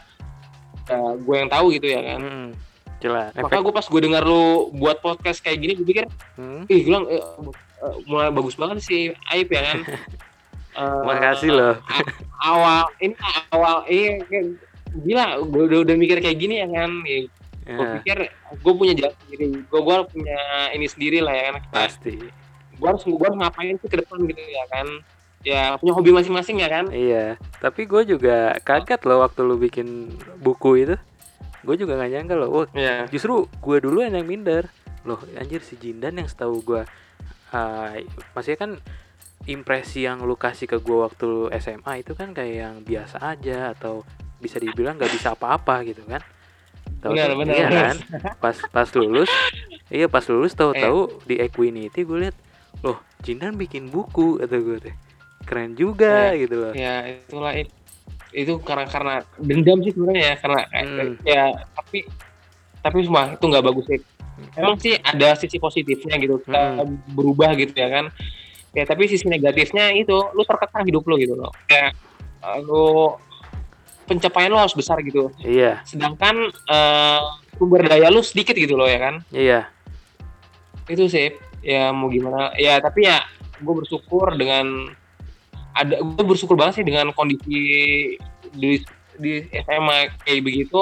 ya 0.91 0.99
gue 1.15 1.35
yang 1.39 1.47
tahu 1.47 1.71
gitu 1.71 1.87
ya 1.87 2.03
kan 2.03 2.19
Mm-mm. 2.19 2.47
jelas 2.99 3.31
maka 3.33 3.63
gue 3.63 3.73
pas 3.73 3.87
gue 3.87 4.01
dengar 4.03 4.23
lu 4.27 4.75
buat 4.75 4.99
podcast 4.99 5.39
kayak 5.39 5.57
gini 5.63 5.73
gue 5.79 5.87
pikir 5.87 6.05
Mm. 6.35 6.67
ih 6.67 6.81
bilang 6.83 7.03
eh, 7.07 7.23
eh, 7.23 7.95
mulai 8.11 8.27
bagus 8.27 8.59
banget 8.59 8.83
sih 8.83 9.15
Aib 9.31 9.47
ya 9.47 9.71
kan 9.71 9.79
Eh, 10.71 11.03
Makasih 11.03 11.51
loh. 11.51 11.75
awal 12.39 12.87
ini 12.97 13.13
awal 13.49 13.83
iya 13.85 14.23
kayak- 14.23 14.55
gila 14.93 15.25
gue 15.41 15.63
udah, 15.65 15.79
udah 15.83 15.95
mikir 15.95 16.17
kayak 16.17 16.37
gini 16.37 16.59
ya 16.59 16.67
kan 16.67 16.91
gue 16.99 17.27
Ya, 17.61 17.77
pikir 17.95 18.17
gue 18.57 18.73
punya 18.73 18.93
jalan 18.93 19.13
sendiri 19.21 19.45
gue 19.61 19.79
gue 19.79 19.95
punya 20.09 20.39
ini 20.71 20.85
sendiri 20.85 21.19
lah 21.19 21.31
ya 21.31 21.43
kan. 21.45 21.55
Pasti. 21.69 22.17
Gue 22.73 22.87
harus 22.87 23.03
gue 23.03 23.21
harus 23.21 23.37
ngapain 23.37 23.77
sih 23.77 23.85
ke 23.85 23.97
depan 23.97 24.17
gitu 24.25 24.41
ya 24.41 24.65
kan. 24.67 24.87
Ya 25.41 25.61
punya 25.75 25.93
hobi 25.93 26.09
masing-masing 26.09 26.57
ya 26.57 26.67
kan. 26.67 26.89
Iya 26.89 27.37
tapi 27.59 27.85
gue 27.85 28.01
juga 28.07 28.57
kaget 28.59 29.01
loh 29.03 29.21
waktu 29.21 29.39
lu 29.41 29.55
bikin 29.55 30.09
buku 30.37 30.71
itu. 30.81 30.95
Gue 31.61 31.75
juga 31.75 31.93
nggak 31.95 32.11
nyangka 32.11 32.35
loh 32.35 32.49
wah 32.49 32.67
Iya. 32.73 33.05
justru 33.07 33.45
gue 33.45 33.77
dulu 33.77 34.01
yang 34.01 34.17
minder. 34.21 34.67
Loh 35.01 35.21
anjir 35.33 35.61
si 35.61 35.75
Jindan 35.75 36.15
yang 36.15 36.27
setahu 36.27 36.59
gue 36.59 36.81
uh, 37.51 37.89
maksudnya 38.33 38.59
kan 38.59 38.71
impresi 39.45 40.03
yang 40.03 40.21
lu 40.21 40.33
kasih 40.33 40.65
ke 40.65 40.77
gue 40.77 40.97
waktu 40.97 41.29
SMA 41.57 41.99
itu 41.99 42.13
kan 42.13 42.31
kayak 42.31 42.55
yang 42.55 42.75
biasa 42.81 43.17
aja 43.19 43.73
atau 43.73 44.05
bisa 44.37 44.57
dibilang 44.57 44.97
nggak 44.97 45.11
bisa 45.11 45.33
apa-apa 45.33 45.81
gitu 45.83 46.01
kan? 46.05 46.21
Tahu 46.99 47.11
Benar, 47.11 47.27
tuh- 47.27 47.39
benar, 47.41 47.53
iya 47.53 47.67
benar. 47.67 47.85
kan? 47.89 47.97
Pas 48.37 48.57
pas 48.67 48.89
lulus 48.93 49.31
iya 49.87 50.05
pas 50.05 50.21
lulus 50.23 50.53
tahu-tahu 50.53 51.25
di 51.25 51.35
Equinity 51.37 52.01
gue 52.01 52.17
liat 52.21 52.37
loh 52.81 53.01
Jindan 53.21 53.53
bikin 53.53 53.87
buku 53.87 54.37
kata 54.37 54.57
gue 54.57 54.77
teh 54.79 54.95
keren 55.41 55.73
juga 55.73 56.33
gitu 56.33 56.53
loh. 56.59 56.73
ya 56.73 57.01
itulah 57.07 57.53
it- 57.53 57.73
itu 58.31 58.55
karena 58.61 58.85
karena 58.85 59.15
dendam 59.35 59.81
sih 59.81 59.91
sebenarnya 59.91 60.23
ya 60.23 60.35
karena 60.37 60.61
eh, 60.71 60.85
Hmm. 60.85 61.13
ya 61.21 61.43
tapi 61.75 62.05
tapi 62.79 62.97
semua 63.01 63.29
itu 63.29 63.43
nggak 63.43 63.61
bagus 63.63 63.85
sih. 63.85 63.99
Emang 64.55 64.73
sih 64.75 64.95
ada 64.95 65.35
sisi 65.35 65.57
positifnya 65.57 66.15
gitu 66.15 66.39
kita 66.39 66.81
berubah 67.11 67.53
gitu 67.53 67.73
ya 67.75 67.89
kan 67.91 68.05
ya 68.71 68.83
tapi 68.87 69.03
sisi 69.07 69.27
negatifnya 69.27 69.91
itu 69.91 70.15
lu 70.31 70.43
terkekang 70.47 70.87
hidup 70.87 71.03
lu 71.07 71.15
gitu 71.19 71.35
loh. 71.35 71.51
Kayak 71.67 71.95
eh, 72.43 72.57
lu 72.63 73.15
pencapaian 74.07 74.51
lu 74.51 74.59
harus 74.59 74.75
besar 74.75 74.99
gitu. 75.03 75.31
Iya. 75.43 75.83
Sedangkan 75.83 76.51
eh, 76.51 77.21
sumber 77.59 77.85
daya 77.85 78.07
lu 78.07 78.23
sedikit 78.23 78.55
gitu 78.55 78.79
loh 78.79 78.87
ya 78.87 78.99
kan? 78.99 79.15
Iya. 79.31 79.67
Itu 80.87 81.07
sih 81.11 81.35
ya 81.61 81.91
mau 81.91 82.07
gimana. 82.07 82.55
Ya 82.55 82.79
tapi 82.79 83.05
ya 83.07 83.23
gue 83.61 83.73
bersyukur 83.75 84.33
dengan 84.39 84.89
ada 85.71 86.03
gue 86.03 86.25
bersyukur 86.25 86.59
banget 86.59 86.81
sih 86.81 86.85
dengan 86.87 87.15
kondisi 87.15 87.59
di 88.51 88.81
di 89.19 89.31
SMA 89.67 90.15
kayak 90.23 90.43
begitu. 90.43 90.79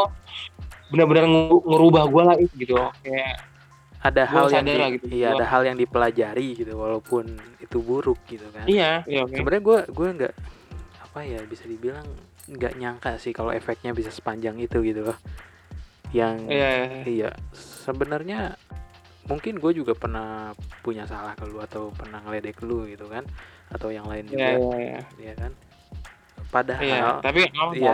Benar-benar 0.89 1.29
ngerubah 1.65 2.03
gue 2.09 2.23
lah 2.25 2.35
itu 2.41 2.53
gitu. 2.65 2.73
Kayak 3.05 3.48
ada 3.99 4.23
Gua 4.23 4.31
hal 4.31 4.47
yang 4.49 4.65
di- 4.65 4.93
gitu, 4.95 5.05
iya 5.11 5.29
gua- 5.29 5.37
ada 5.37 5.45
hal 5.47 5.61
yang 5.67 5.77
dipelajari 5.77 6.47
gitu 6.55 6.73
walaupun 6.73 7.25
itu 7.59 7.77
buruk 7.79 8.19
gitu 8.25 8.47
kan. 8.49 8.63
Iya 8.63 9.03
iya 9.03 9.21
oke. 9.23 9.35
Sebenarnya 9.35 9.63
gue 9.63 9.79
gue 9.91 10.07
nggak 10.17 10.33
apa 11.03 11.19
ya 11.21 11.39
bisa 11.43 11.63
dibilang 11.65 12.07
nggak 12.47 12.73
nyangka 12.75 13.11
sih 13.17 13.29
kalau 13.29 13.51
efeknya 13.51 13.91
bisa 13.91 14.07
sepanjang 14.09 14.55
itu 14.57 14.79
gitu 14.81 15.03
loh. 15.03 15.17
Yang 16.09 16.35
iya 16.47 16.69
iya 17.03 17.29
sebenarnya 17.53 18.55
mungkin 19.27 19.59
gue 19.59 19.71
juga 19.75 19.93
pernah 19.93 20.55
punya 20.81 21.05
salah 21.05 21.37
ke 21.37 21.45
lu 21.45 21.59
atau 21.59 21.91
pernah 21.91 22.17
ngeledek 22.19 22.63
lu 22.63 22.87
gitu 22.87 23.05
kan 23.05 23.21
atau 23.69 23.93
yang 23.93 24.07
lain 24.07 24.25
iya 24.25 24.57
juga. 24.57 24.73
iya 24.73 24.77
iya. 24.79 24.99
Ya 25.21 25.33
kan 25.37 25.51
padahal 26.49 26.81
Iya, 26.81 27.21
tapi 27.21 27.45
iya. 27.77 27.93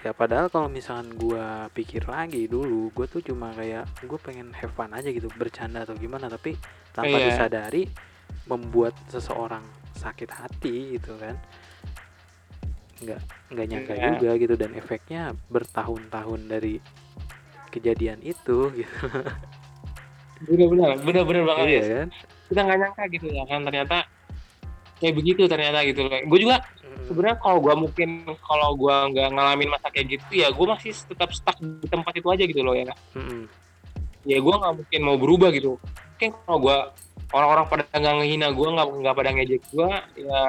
ya 0.00 0.12
padahal 0.14 0.46
kalau 0.46 0.70
misalkan 0.70 1.10
gua 1.18 1.66
pikir 1.70 2.06
lagi 2.06 2.46
dulu 2.46 2.94
gue 2.94 3.06
tuh 3.10 3.18
cuma 3.18 3.50
kayak 3.50 3.82
gue 4.06 4.18
pengen 4.22 4.54
have 4.54 4.70
fun 4.70 4.94
aja 4.94 5.10
gitu 5.10 5.26
bercanda 5.34 5.82
atau 5.82 5.98
gimana. 5.98 6.30
Tapi 6.30 6.54
tanpa 6.94 7.18
Iya. 7.18 7.26
disadari 7.34 7.90
membuat 8.46 8.94
seseorang 9.10 9.66
sakit 9.94 10.30
hati 10.30 10.98
gitu 10.98 11.14
kan 11.18 11.34
nggak 13.02 13.20
nggak 13.50 13.66
nyangka 13.66 13.92
Iya. 13.94 14.06
juga 14.14 14.30
gitu. 14.38 14.54
Dan 14.54 14.70
efeknya 14.74 15.22
bertahun-tahun 15.50 16.40
dari 16.46 16.78
kejadian 17.68 18.22
itu 18.22 18.70
gitu. 18.70 19.06
Bener-bener 20.44 21.00
bener-bener 21.02 21.42
banget 21.42 21.66
iya 21.66 21.80
ya 21.82 21.96
kan? 22.04 22.08
Kita 22.44 22.60
nggak 22.62 22.78
nyangka 22.78 23.02
gitu 23.10 23.26
ya 23.32 23.44
kan 23.48 23.60
ternyata 23.64 23.96
kayak 24.98 25.14
begitu 25.14 25.42
ternyata 25.46 25.82
gitu 25.84 26.06
loh 26.06 26.14
gue 26.14 26.38
juga 26.38 26.62
Mm-mm. 26.62 27.06
sebenarnya 27.10 27.36
kalau 27.42 27.58
gue 27.60 27.74
mungkin 27.74 28.08
kalau 28.40 28.68
gue 28.78 28.96
nggak 29.14 29.28
ngalamin 29.34 29.68
masa 29.70 29.88
kayak 29.90 30.18
gitu 30.18 30.30
ya 30.32 30.48
gue 30.54 30.66
masih 30.66 30.92
tetap 30.94 31.30
stuck 31.34 31.58
di 31.58 31.88
tempat 31.90 32.12
itu 32.14 32.28
aja 32.30 32.44
gitu 32.46 32.60
loh 32.62 32.74
ya 32.74 32.94
Mm-mm. 33.18 33.50
ya 34.24 34.38
gue 34.38 34.54
nggak 34.54 34.74
mungkin 34.80 35.00
mau 35.02 35.16
berubah 35.18 35.50
gitu 35.52 35.76
mungkin 36.14 36.30
kalau 36.46 36.58
gue 36.62 36.76
orang-orang 37.34 37.64
pada 37.66 37.82
nggak 37.90 38.14
ngehina 38.22 38.48
gue 38.54 38.68
nggak 38.70 38.86
nggak 39.02 39.14
pada 39.18 39.30
ngejek 39.34 39.62
gue 39.74 39.90
ya 40.22 40.40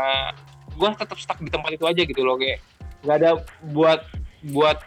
gue 0.76 0.88
tetap 1.00 1.18
stuck 1.18 1.40
di 1.42 1.50
tempat 1.50 1.72
itu 1.74 1.86
aja 1.88 2.02
gitu 2.06 2.22
loh 2.22 2.38
kayak 2.38 2.62
nggak 3.02 3.16
ada 3.22 3.30
buat 3.74 4.02
buat 4.54 4.78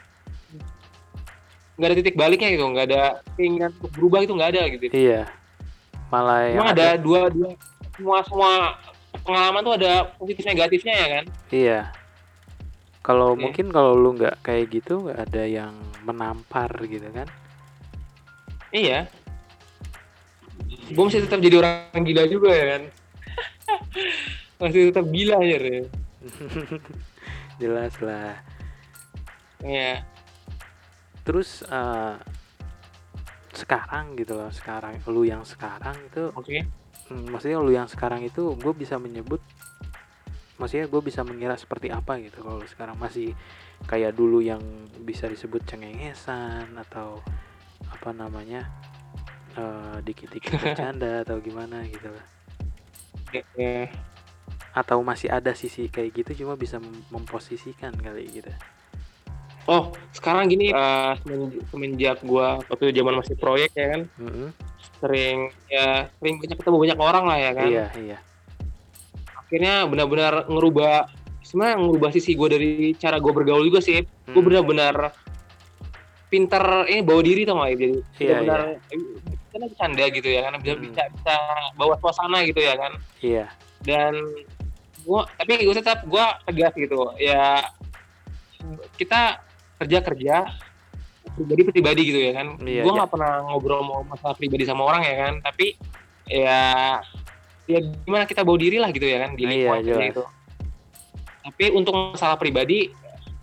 nggak 1.79 1.89
ada 1.91 1.97
titik 1.99 2.17
baliknya 2.19 2.49
gitu 2.55 2.65
nggak 2.71 2.87
ada 2.91 3.03
keinginan 3.39 3.71
untuk 3.79 3.91
berubah 3.95 4.23
itu 4.27 4.33
nggak 4.35 4.51
ada 4.55 4.63
gitu 4.71 4.85
Iya. 4.91 5.23
Malah 6.09 6.41
yang 6.51 6.65
emang 6.65 6.69
ada 6.75 6.89
dua 6.99 7.21
dua 7.31 7.51
semua 7.95 8.19
semua 8.27 8.51
pengalaman 9.29 9.61
tuh 9.61 9.75
ada 9.77 9.93
positif 10.17 10.49
negatifnya 10.49 10.95
ya 10.97 11.09
kan 11.21 11.25
Iya. 11.53 11.81
Kalau 13.05 13.33
Oke. 13.37 13.41
mungkin 13.45 13.67
kalau 13.73 13.93
lu 13.97 14.17
nggak 14.17 14.41
kayak 14.45 14.73
gitu 14.73 15.05
nggak 15.05 15.29
ada 15.29 15.43
yang 15.45 15.73
menampar 16.05 16.69
gitu 16.89 17.09
kan? 17.13 17.29
iya 18.69 19.09
gue 20.93 21.03
masih 21.05 21.25
tetap 21.25 21.41
jadi 21.41 21.57
orang 21.65 22.05
gila 22.05 22.29
juga 22.29 22.53
ya 22.53 22.65
kan 22.77 22.83
masih 24.61 24.93
tetap 24.93 25.09
gila 25.09 25.41
aja 25.41 25.57
ya 25.57 25.83
Jelas 27.63 27.95
lah. 27.99 28.39
Iya. 29.67 30.07
Terus 31.27 31.67
eh, 31.67 32.15
sekarang 33.51 34.15
gitu 34.15 34.39
loh, 34.39 34.51
sekarang 34.55 35.03
lu 35.11 35.27
yang 35.27 35.43
sekarang 35.43 35.99
itu, 36.07 36.31
oke 36.39 36.59
hmm, 37.09 37.29
maksudnya 37.29 37.59
lu 37.59 37.71
yang 37.71 37.89
sekarang 37.89 38.23
itu 38.23 38.55
gue 38.55 38.73
bisa 38.73 38.97
menyebut, 38.97 39.41
maksudnya 40.57 40.87
gue 40.87 41.01
bisa 41.01 41.21
mengira 41.23 41.55
seperti 41.55 41.89
apa 41.89 42.19
gitu 42.19 42.41
kalau 42.41 42.61
sekarang 42.65 42.97
masih 42.97 43.33
kayak 43.87 44.13
dulu 44.13 44.41
yang 44.41 44.61
bisa 45.03 45.27
disebut 45.27 45.63
cengengesan 45.65 46.75
atau 46.77 47.23
apa 47.89 48.11
namanya 48.11 48.67
eh, 49.55 49.97
dikit-dikit 50.03 50.59
bercanda 50.63 51.23
atau 51.23 51.39
gimana 51.39 51.85
gitu. 51.87 52.11
Iya. 53.29 53.93
atau 54.73 55.05
masih 55.05 55.29
ada 55.29 55.53
sisi 55.53 55.91
kayak 55.93 56.17
gitu 56.17 56.45
cuma 56.45 56.57
bisa 56.57 56.81
mem- 56.81 57.05
memposisikan 57.11 57.93
kali 57.93 58.25
gitu 58.31 58.49
Oh, 59.69 59.93
sekarang 60.17 60.49
gini 60.49 60.73
eh, 60.73 61.13
semen- 61.21 61.61
semenjak 61.69 62.25
gua 62.25 62.57
waktu 62.73 62.89
zaman 62.89 63.21
masih 63.21 63.37
proyek 63.37 63.69
ya 63.77 63.87
kan, 63.93 64.09
Mm-mm. 64.17 64.49
Sering 64.99 65.39
ya 65.67 66.11
sering 66.19 66.37
banyak 66.37 66.57
ketemu 66.57 66.77
banyak 66.79 66.99
orang 66.99 67.25
lah 67.25 67.39
ya 67.39 67.51
kan. 67.53 67.69
iya 67.69 67.87
iya 67.97 68.19
Akhirnya 69.39 69.89
benar-benar 69.89 70.45
ngerubah 70.45 71.09
sebenarnya 71.41 71.77
ngerubah 71.81 72.11
sisi 72.13 72.35
gue 72.35 72.49
dari 72.49 72.71
cara 72.95 73.17
gue 73.17 73.33
bergaul 73.33 73.65
juga 73.65 73.81
sih. 73.81 74.05
Gue 74.29 74.39
Mm. 74.39 74.49
benar-benar 74.53 74.97
pinter 76.29 76.61
ini 76.85 77.01
bawa 77.01 77.25
diri 77.25 77.43
tau 77.43 77.57
gak 77.57 77.73
ya 77.73 77.77
jadi 77.79 77.97
Iya, 78.21 78.35
benar 78.45 78.61
karena 79.49 79.65
bercanda 79.65 80.05
gitu 80.13 80.29
ya 80.29 80.41
kan 80.45 80.53
bisa 80.61 80.77
Hmm. 80.77 80.85
bisa 80.85 81.03
bisa 81.09 81.37
bawa 81.73 81.95
suasana 81.97 82.45
gitu 82.45 82.61
ya 82.61 82.77
kan 82.77 82.93
iya 83.25 83.47
dan 83.81 84.13
gua 85.09 85.25
tapi 85.41 85.57
gue 85.57 85.73
tetap 85.73 86.05
gua 86.05 86.37
tegas 86.45 86.77
gitu 86.77 87.17
ya 87.17 87.65
kita 89.01 89.41
kerja 89.81 89.99
kerja 90.05 90.37
pribadi 91.39 91.63
pribadi 91.71 92.03
gitu 92.11 92.19
ya 92.19 92.33
kan. 92.35 92.59
Iya, 92.59 92.83
gua 92.83 92.91
iya. 92.91 92.99
nggak 92.99 93.11
pernah 93.15 93.33
ngobrol 93.47 93.81
mau 93.87 94.01
masalah 94.03 94.35
pribadi 94.35 94.67
sama 94.67 94.83
orang 94.83 95.03
ya 95.07 95.15
kan. 95.23 95.35
Tapi 95.41 95.67
ya 96.27 96.61
ya 97.65 97.79
gimana 98.03 98.25
kita 98.25 98.43
bawa 98.43 98.59
diri 98.59 98.77
lah 98.77 98.91
gitu 98.91 99.07
ya 99.07 99.23
kan 99.23 99.33
di 99.33 99.45
Iya, 99.45 99.49
lingkungan 99.49 99.81
kerja 99.81 99.95
jelas. 99.95 100.13
itu 100.13 100.25
tapi 101.39 101.65
untuk 101.73 101.97
masalah 101.97 102.37
pribadi 102.37 102.93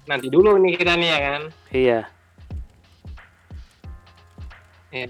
nanti 0.05 0.29
dulu 0.29 0.62
nih 0.62 0.77
kita 0.77 0.93
nih 0.93 1.10
ya 1.10 1.19
kan. 1.25 1.41
Iya. 1.73 1.99
Ya, 4.93 5.05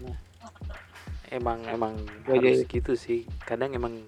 emang 1.30 1.60
emang 1.68 1.94
Gua 2.24 2.40
harus 2.40 2.64
jadi- 2.64 2.72
gitu 2.72 2.94
sih. 2.96 3.28
Kadang 3.44 3.76
emang 3.76 4.00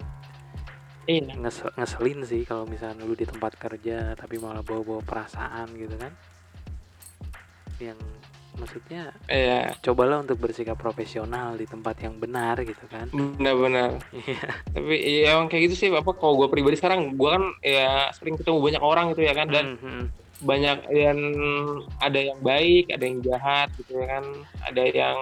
iya. 1.04 1.36
nges- 1.36 1.68
ngeselin 1.76 2.24
sih 2.24 2.42
kalau 2.48 2.64
misalnya 2.64 3.04
lu 3.04 3.12
di 3.12 3.28
tempat 3.28 3.54
kerja 3.54 4.16
tapi 4.16 4.40
malah 4.40 4.64
bawa-bawa 4.64 5.04
perasaan 5.04 5.68
gitu 5.76 5.94
kan. 6.00 6.12
Yang 7.78 8.00
maksudnya 8.58 9.14
iya. 9.30 9.72
cobalah 9.80 10.20
untuk 10.20 10.36
bersikap 10.42 10.74
profesional 10.74 11.54
di 11.54 11.64
tempat 11.64 11.96
yang 12.02 12.18
benar 12.18 12.58
gitu 12.62 12.84
kan. 12.90 13.06
Benar-benar 13.10 14.02
iya. 14.12 14.42
Tapi 14.74 14.94
ya 14.98 15.38
emang 15.38 15.46
kayak 15.48 15.70
gitu 15.70 15.74
sih 15.74 15.88
apa 15.94 16.10
kalau 16.12 16.34
gue 16.44 16.48
pribadi 16.50 16.76
sekarang 16.76 17.14
gue 17.14 17.30
kan 17.30 17.44
ya 17.62 18.10
sering 18.12 18.34
ketemu 18.36 18.58
banyak 18.58 18.82
orang 18.82 19.04
gitu 19.14 19.22
ya 19.24 19.32
kan 19.32 19.48
dan 19.48 19.66
Mm, 19.68 19.84
mm, 19.84 20.04
banyak 20.38 20.78
yang 20.94 21.18
ada 21.98 22.18
yang 22.18 22.38
baik 22.42 22.94
ada 22.94 23.04
yang 23.04 23.18
jahat 23.22 23.68
gitu 23.78 23.98
ya 23.98 24.06
kan. 24.18 24.24
Ada 24.70 24.82
yang 24.90 25.18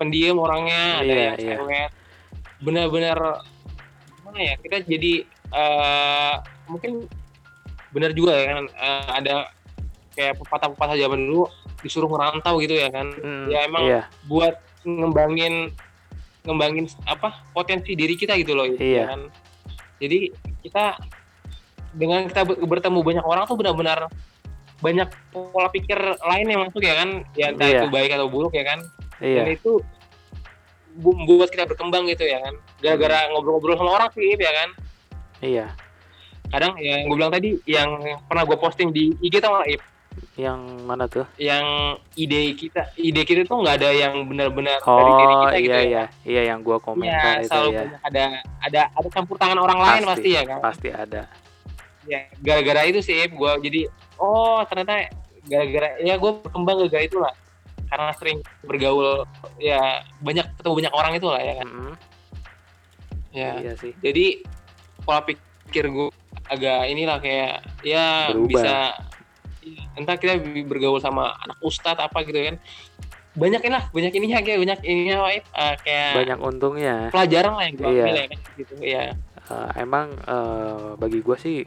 pendiam 0.00 0.36
orangnya 0.40 1.00
ada 1.00 1.12
Iya, 1.12 1.20
yang 1.20 1.36
iya. 1.36 1.56
cewek. 1.60 1.88
Benar-benar 2.64 3.18
gimana 4.16 4.38
ya 4.40 4.54
kita 4.60 4.76
jadi 4.84 5.12
eh, 5.52 6.34
mungkin 6.66 7.06
benar 7.94 8.10
juga 8.12 8.32
ya 8.36 8.44
kan 8.50 8.64
eh, 8.68 9.08
ada 9.24 9.34
kayak 10.16 10.40
pepatah-pepatah 10.40 10.96
zaman 10.96 11.20
dulu 11.20 11.44
disuruh 11.78 12.08
ngerantau 12.08 12.56
gitu 12.58 12.74
ya 12.74 12.88
kan. 12.88 13.12
Mm, 13.12 13.46
Ya, 13.46 13.58
emang 13.62 13.82
iya. 13.84 14.02
buat 14.24 14.56
ngembangin 14.82 15.70
ngembangin 16.42 16.86
apa 17.04 17.42
potensi 17.50 17.92
diri 17.92 18.14
kita 18.14 18.32
gitu 18.34 18.54
loh 18.54 18.64
ya 18.66 18.78
Iya. 18.78 19.04
kan. 19.06 19.20
Jadi 19.98 20.18
kita 20.62 20.96
dengan 21.92 22.26
kita 22.26 22.42
ber- 22.44 22.60
bertemu 22.60 22.98
banyak 23.00 23.24
orang 23.24 23.44
tuh 23.44 23.56
benar-benar 23.56 24.08
banyak 24.76 25.08
pola 25.30 25.68
pikir 25.68 25.96
lain 26.16 26.46
yang 26.46 26.60
masuk 26.64 26.80
ya 26.80 26.94
kan. 26.96 27.10
Ya 27.34 27.50
entah 27.50 27.66
Iya. 27.66 27.78
itu 27.78 27.86
baik 27.88 28.10
atau 28.10 28.28
buruk 28.28 28.52
ya 28.52 28.64
kan. 28.64 28.80
Iya. 29.18 29.42
Dan 29.42 29.46
itu 29.52 29.80
bu- 30.94 31.18
buat 31.26 31.48
kita 31.48 31.66
berkembang 31.66 32.06
gitu 32.06 32.22
ya 32.22 32.40
kan. 32.40 32.54
Gara-gara 32.78 33.28
ngobrol-ngobrol 33.28 33.76
sama 33.76 33.90
orang 33.94 34.10
sih 34.12 34.32
ya 34.32 34.52
kan. 34.54 34.68
Iya. 35.40 35.66
Kadang 36.46 36.78
ya 36.78 37.02
yang 37.02 37.10
gue 37.10 37.16
bilang 37.16 37.34
tadi 37.34 37.58
yang 37.66 37.90
pernah 38.22 38.46
gue 38.46 38.54
posting 38.54 38.94
di 38.94 39.10
IG 39.18 39.42
tau 39.42 39.58
gak 39.58 39.66
Ip? 39.66 39.82
Yang 40.36 40.60
mana 40.84 41.08
tuh 41.08 41.24
yang 41.36 41.64
ide 42.12 42.52
kita 42.52 42.92
ide 42.94 43.24
kita 43.24 43.42
tuh 43.42 43.56
nggak 43.56 43.80
ada 43.80 43.88
yang 43.90 44.20
benar-benar 44.24 44.78
dari 44.78 45.10
diri 45.10 45.32
oh 45.32 45.40
kita 45.42 45.56
gitu 45.56 45.72
iya 45.72 45.80
ya 45.80 45.82
iya 45.82 46.04
iya 46.22 46.42
yang 46.52 46.60
gua 46.60 46.76
komentar 46.76 47.40
Iya, 47.40 47.40
itu 47.40 47.48
selalu 47.48 47.70
ya 47.72 47.84
ada 48.04 48.22
ada 48.60 48.80
ada 48.92 49.08
campur 49.08 49.36
tangan 49.36 49.56
orang 49.56 49.80
lain 49.80 50.02
Pasti, 50.04 50.12
pasti 50.12 50.28
ya 50.30 50.42
kan. 50.44 50.58
pasti 50.60 50.88
ada 50.92 51.22
Ya, 52.06 52.22
gara-gara 52.38 52.86
itu 52.86 53.02
sih 53.02 53.18
gue 53.18 53.52
jadi 53.66 53.80
oh 54.16 54.62
ternyata 54.62 55.10
gara-gara 55.42 55.98
ya 55.98 56.14
gue 56.14 56.30
berkembang 56.38 56.86
gara-gara 56.86 57.02
itulah 57.02 57.34
karena 57.86 58.10
sering 58.14 58.38
bergaul 58.62 59.26
ya 59.56 60.06
banyak 60.20 60.46
ketemu 60.54 60.74
banyak 60.84 60.94
orang 60.94 61.12
itulah 61.14 61.40
ya 61.40 61.54
kan. 61.58 61.66
Mm-mm. 61.66 61.94
Ya. 63.34 63.50
iya 63.58 63.72
sih 63.74 63.90
Jadi 63.98 64.46
pola 65.02 65.20
pikir 65.22 65.84
gue 65.86 66.08
agak 66.46 66.86
inilah 66.86 67.18
kayak 67.18 67.66
ya 67.82 68.30
Berubah. 68.30 68.48
bisa 68.48 68.74
ya, 68.94 69.15
entah 69.94 70.16
kita 70.16 70.38
bergaul 70.64 70.98
sama 70.98 71.34
anak 71.38 71.58
ustadz 71.60 72.00
apa 72.00 72.22
gitu 72.22 72.38
kan. 72.38 72.56
Banyak 73.36 73.60
inilah, 73.62 73.84
banyak 73.92 74.12
ininya 74.12 74.38
kayak 74.40 74.58
banyak 74.58 74.80
ininya. 74.82 75.16
Eh, 75.28 75.40
kayak 75.84 76.10
banyak 76.16 76.38
untungnya 76.40 76.96
pelajaran 77.10 77.52
lah 77.52 77.64
yang 77.64 77.74
gue 77.74 77.84
Iya. 77.86 78.02
ambil 78.02 78.16
ya 78.16 78.26
kan 78.26 78.40
gitu 78.56 78.72
ya. 78.80 79.02
Eh, 79.46 79.70
emang 79.78 80.06
eh, 80.16 80.88
bagi 80.96 81.20
gua 81.20 81.36
sih 81.36 81.62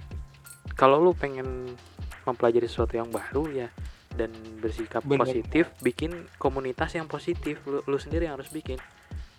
kalau 0.74 0.98
lu 0.98 1.14
pengen 1.14 1.78
mempelajari 2.26 2.66
sesuatu 2.66 2.94
yang 2.94 3.08
baru 3.08 3.48
ya 3.50 3.68
dan 4.12 4.32
bersikap 4.60 5.06
Bener. 5.06 5.24
positif 5.24 5.70
bikin 5.80 6.12
komunitas 6.36 6.92
yang 6.92 7.06
positif 7.06 7.62
lu, 7.64 7.80
lu 7.84 7.96
sendiri 7.96 8.26
yang 8.26 8.36
harus 8.36 8.50
bikin 8.50 8.76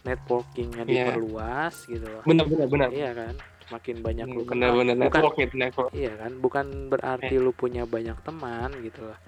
networkingnya 0.01 0.85
Iya. 0.85 1.13
diperluas 1.13 1.75
gitu 1.85 2.07
loh 2.07 2.23
Bener 2.25 2.47
bener 2.47 2.67
bener. 2.67 2.89
iya 2.91 3.11
kan 3.13 3.35
makin 3.71 3.97
banyak 4.01 4.27
lu 4.27 4.43
kenal 4.43 4.75
Bener-bener 4.75 4.95
bukan 5.01 5.21
network 5.21 5.37
itu 5.39 5.55
network. 5.57 5.91
iya 5.93 6.13
kan 6.17 6.33
bukan 6.37 6.67
berarti 6.89 7.35
lu 7.35 7.51
punya 7.53 7.83
banyak 7.85 8.19
teman 8.21 8.71
gitu 8.81 9.01
loh 9.05 9.19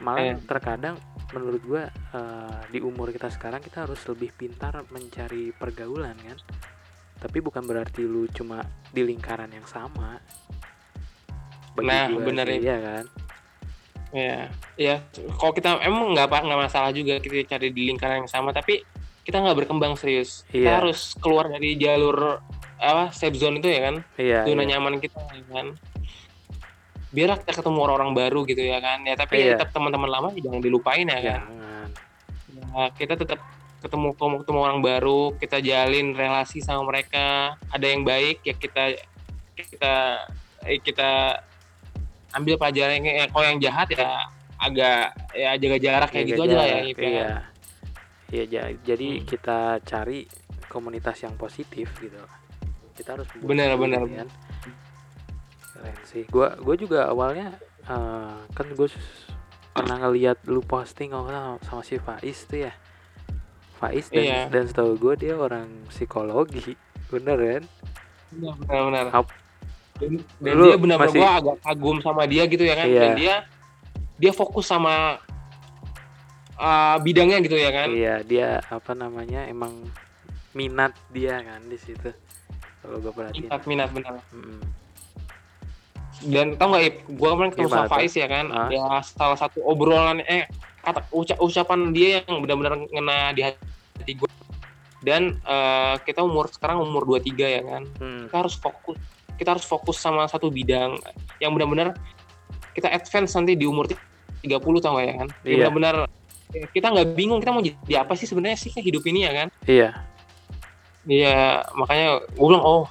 malah 0.00 0.32
Eh. 0.32 0.36
terkadang 0.42 0.96
menurut 1.30 1.62
gua 1.62 1.84
eh, 1.88 2.60
di 2.68 2.80
umur 2.80 3.08
kita 3.08 3.28
sekarang 3.28 3.60
kita 3.60 3.84
harus 3.84 4.00
lebih 4.06 4.32
pintar 4.32 4.80
mencari 4.86 5.52
pergaulan 5.52 6.16
kan 6.16 6.38
tapi 7.18 7.38
bukan 7.38 7.62
berarti 7.62 8.00
lu 8.00 8.24
cuma 8.28 8.64
di 8.88 9.02
lingkaran 9.02 9.48
yang 9.48 9.64
sama 9.64 10.16
Bagi 11.70 11.86
Nah, 11.86 12.06
bener 12.18 12.46
sih, 12.46 12.56
ya. 12.56 12.60
iya 12.60 12.76
kan 12.80 13.04
Ya, 14.10 14.50
ya. 14.74 14.96
Kalau 15.38 15.54
kita 15.54 15.78
emang 15.80 16.10
nggak 16.10 16.26
apa 16.26 16.42
nggak 16.42 16.60
masalah 16.60 16.90
juga 16.90 17.14
kita 17.16 17.46
cari 17.46 17.70
di 17.70 17.86
lingkaran 17.86 18.26
yang 18.26 18.26
sama, 18.28 18.50
tapi 18.50 18.82
kita 19.22 19.38
nggak 19.38 19.54
berkembang 19.54 19.94
serius. 19.94 20.42
Kita 20.44 20.66
Iya. 20.66 20.72
harus 20.82 21.14
keluar 21.14 21.46
dari 21.46 21.78
jalur 21.78 22.42
apa 22.80 23.12
safe 23.12 23.36
zone 23.36 23.60
itu 23.60 23.68
ya 23.68 23.80
kan, 23.86 23.96
iya, 24.16 24.40
zona 24.42 24.64
iya. 24.64 24.76
nyaman 24.76 24.96
kita 24.98 25.20
ya 25.30 25.44
kan. 25.52 25.66
Biarlah 27.10 27.36
kita 27.38 27.52
ketemu 27.58 27.78
orang-orang 27.82 28.12
baru 28.14 28.40
gitu 28.46 28.62
ya 28.62 28.78
kan. 28.78 29.02
Ya 29.02 29.14
tapi 29.14 29.36
Iya. 29.36 29.58
tetap 29.58 29.74
teman-teman 29.74 30.08
lama 30.08 30.28
jangan 30.32 30.62
dilupain 30.62 31.04
ya 31.04 31.20
kan. 31.20 31.40
Ya, 32.50 32.84
kita 32.94 33.14
tetap 33.14 33.42
ketemu 33.80 34.14
ketemu 34.14 34.58
orang 34.60 34.78
baru, 34.80 35.34
kita 35.34 35.58
jalin 35.58 36.14
relasi 36.14 36.62
sama 36.62 36.86
mereka. 36.86 37.58
Ada 37.68 37.86
yang 37.86 38.02
baik 38.06 38.40
ya 38.42 38.54
kita 38.54 38.94
kita 39.54 39.94
eh, 40.64 40.78
kita 40.78 41.40
ambil 42.30 42.54
pelajaran 42.56 43.02
yang 43.02 43.28
kalau 43.28 43.46
yang 43.48 43.58
jahat 43.58 43.90
ya 43.90 44.06
agak 44.54 45.02
ya 45.34 45.50
jaga 45.56 45.78
jarak 45.80 46.08
kayak 46.12 46.26
gitu 46.30 46.42
aja 46.46 46.54
lah 46.54 46.66
ya 46.68 46.72
jarak, 46.78 46.90
Ip, 46.92 46.98
ya. 47.00 47.08
iya 47.10 47.28
iya 48.30 48.44
ja- 48.46 48.76
jadi 48.86 49.08
Hmm. 49.18 49.24
kita 49.26 49.58
cari 49.82 50.18
komunitas 50.68 51.16
yang 51.20 51.34
positif 51.34 51.90
gitu 51.98 52.20
kita 53.00 53.16
harus 53.16 53.26
Benar, 53.40 53.74
benar. 53.74 54.04
gitu 54.04 54.16
kan. 54.18 54.28
keren 55.72 55.96
sih 56.04 56.22
gua 56.26 56.52
gua 56.56 56.74
juga 56.74 57.00
awalnya 57.06 57.56
eh, 57.82 58.36
kan 58.50 58.66
gue 58.68 58.88
pernah 59.72 59.96
ngeliat 59.98 60.44
lu 60.44 60.60
posting 60.60 61.08
kalau 61.08 61.24
salah 61.24 61.56
sama 61.62 61.80
si 61.80 61.96
Faiz 61.96 62.44
tuh 62.44 62.60
ya 62.60 62.72
Faiz 63.74 64.06
dan, 64.06 64.20
Iya. 64.20 64.40
dan 64.48 64.64
setahu 64.66 64.92
gue 64.94 65.14
dia 65.18 65.34
orang 65.34 65.64
psikologi 65.88 66.76
bener 67.08 67.38
kan 67.38 67.64
Benar, 68.30 68.54
benar, 68.60 68.82
benar. 68.84 69.06
Ap- 69.16 69.38
Dan, 69.96 70.16
dan 70.38 70.52
Lu 70.54 70.64
dia 70.64 70.76
benar-benar 70.76 71.08
masih- 71.08 71.18
gua 71.18 71.30
agak 71.34 71.56
kagum 71.60 71.96
sama 71.98 72.22
dia 72.24 72.42
gitu 72.44 72.62
ya 72.62 72.72
kan. 72.74 72.86
Iya. 72.86 73.00
Dan 73.02 73.12
dia 73.16 73.34
dia 74.16 74.32
fokus 74.32 74.64
sama 74.64 75.20
uh, 76.56 76.96
bidangnya 76.98 77.36
gitu 77.40 77.52
ya 77.54 77.70
kan. 77.70 77.88
iya 77.88 78.14
dia 78.22 78.48
apa 78.64 78.92
namanya 78.92 79.44
emang 79.44 79.72
minat 80.52 80.92
dia 81.08 81.40
kan 81.40 81.60
di 81.62 81.76
situ 81.76 82.10
kalau 82.80 82.96
gue 82.98 83.12
perhatiin 83.12 83.44
Minat 83.44 83.62
minat 83.64 83.90
benar. 83.90 84.14
Mm-mm. 84.30 84.60
Dan 86.20 86.52
tau 86.54 86.68
gak 86.70 86.84
Ip, 86.84 86.96
gua 87.16 87.32
kemarin 87.32 87.50
ketemu 87.50 87.68
sama? 87.70 87.88
Faiz 87.88 88.12
ya 88.12 88.28
kan. 88.28 88.46
Ah. 88.50 88.68
Ya 88.68 88.84
salah 89.02 89.38
satu 89.38 89.64
obrolan 89.64 90.20
eh 90.22 90.44
kata 90.80 91.04
uca- 91.10 91.38
ucapan 91.38 91.92
dia 91.92 92.20
yang 92.22 92.40
benar-benar 92.40 92.76
ngena 92.86 93.32
di 93.32 93.40
hati 93.40 94.12
gue. 94.14 94.28
Dan 95.00 95.40
eh, 95.40 95.94
kita 96.04 96.20
umur 96.20 96.48
sekarang 96.48 96.84
umur 96.84 97.08
23 97.08 97.32
ya 97.48 97.62
kan. 97.62 97.82
Hmm. 97.96 98.28
kita 98.28 98.36
harus 98.38 98.54
fokus 98.54 98.96
kita 99.34 99.56
harus 99.56 99.64
fokus 99.64 99.96
sama 99.96 100.28
satu 100.28 100.52
bidang 100.52 101.00
yang 101.36 101.56
benar-benar 101.56 101.96
kita 102.70 102.86
advance 102.86 103.32
nanti 103.32 103.56
di 103.56 103.64
umur 103.64 103.88
30 103.88 104.44
tau 104.78 104.92
gak 104.94 105.06
ya 105.06 105.14
kan 105.16 105.28
Yang 105.40 105.48
Iya. 105.48 105.56
benar-benar 105.56 105.94
eh, 106.52 106.66
kita 106.68 106.86
nggak 106.86 107.08
bingung 107.16 107.40
kita 107.40 107.48
mau 107.48 107.64
jadi 107.64 108.04
apa 108.04 108.12
sih 108.12 108.28
sebenarnya 108.28 108.58
sih 108.58 108.68
hidup 108.70 109.00
ini 109.02 109.24
ya 109.24 109.32
kan 109.32 109.48
iya 109.64 109.96
iya 111.08 111.64
makanya 111.72 112.24
gue 112.28 112.46
bilang 112.46 112.64
oh 112.64 112.84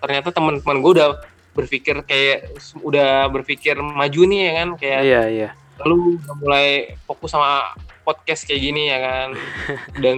ternyata 0.00 0.32
teman-teman 0.32 0.80
gue 0.80 0.92
udah 0.96 1.10
berpikir 1.52 2.00
kayak 2.06 2.56
udah 2.80 3.28
berpikir 3.28 3.76
maju 3.78 4.22
nih 4.26 4.40
ya 4.40 4.52
kan? 4.62 4.68
Kayak 4.78 5.00
iya 5.04 5.22
iya. 5.28 5.48
lalu 5.80 6.20
udah 6.20 6.34
mulai 6.40 6.68
fokus 7.08 7.32
sama 7.32 7.72
podcast 8.04 8.44
kayak 8.48 8.60
gini 8.64 8.82
ya 8.88 8.98
kan? 9.00 9.28
Dan 10.02 10.16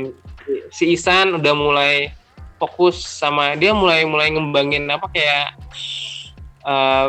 si 0.71 0.95
Isan 0.95 1.39
udah 1.39 1.55
mulai 1.55 2.11
fokus 2.59 3.03
sama 3.03 3.59
dia 3.59 3.75
mulai 3.75 4.07
mulai 4.07 4.31
ngembangin 4.31 4.87
apa 4.87 5.11
kayak 5.11 5.59
eh, 6.63 7.07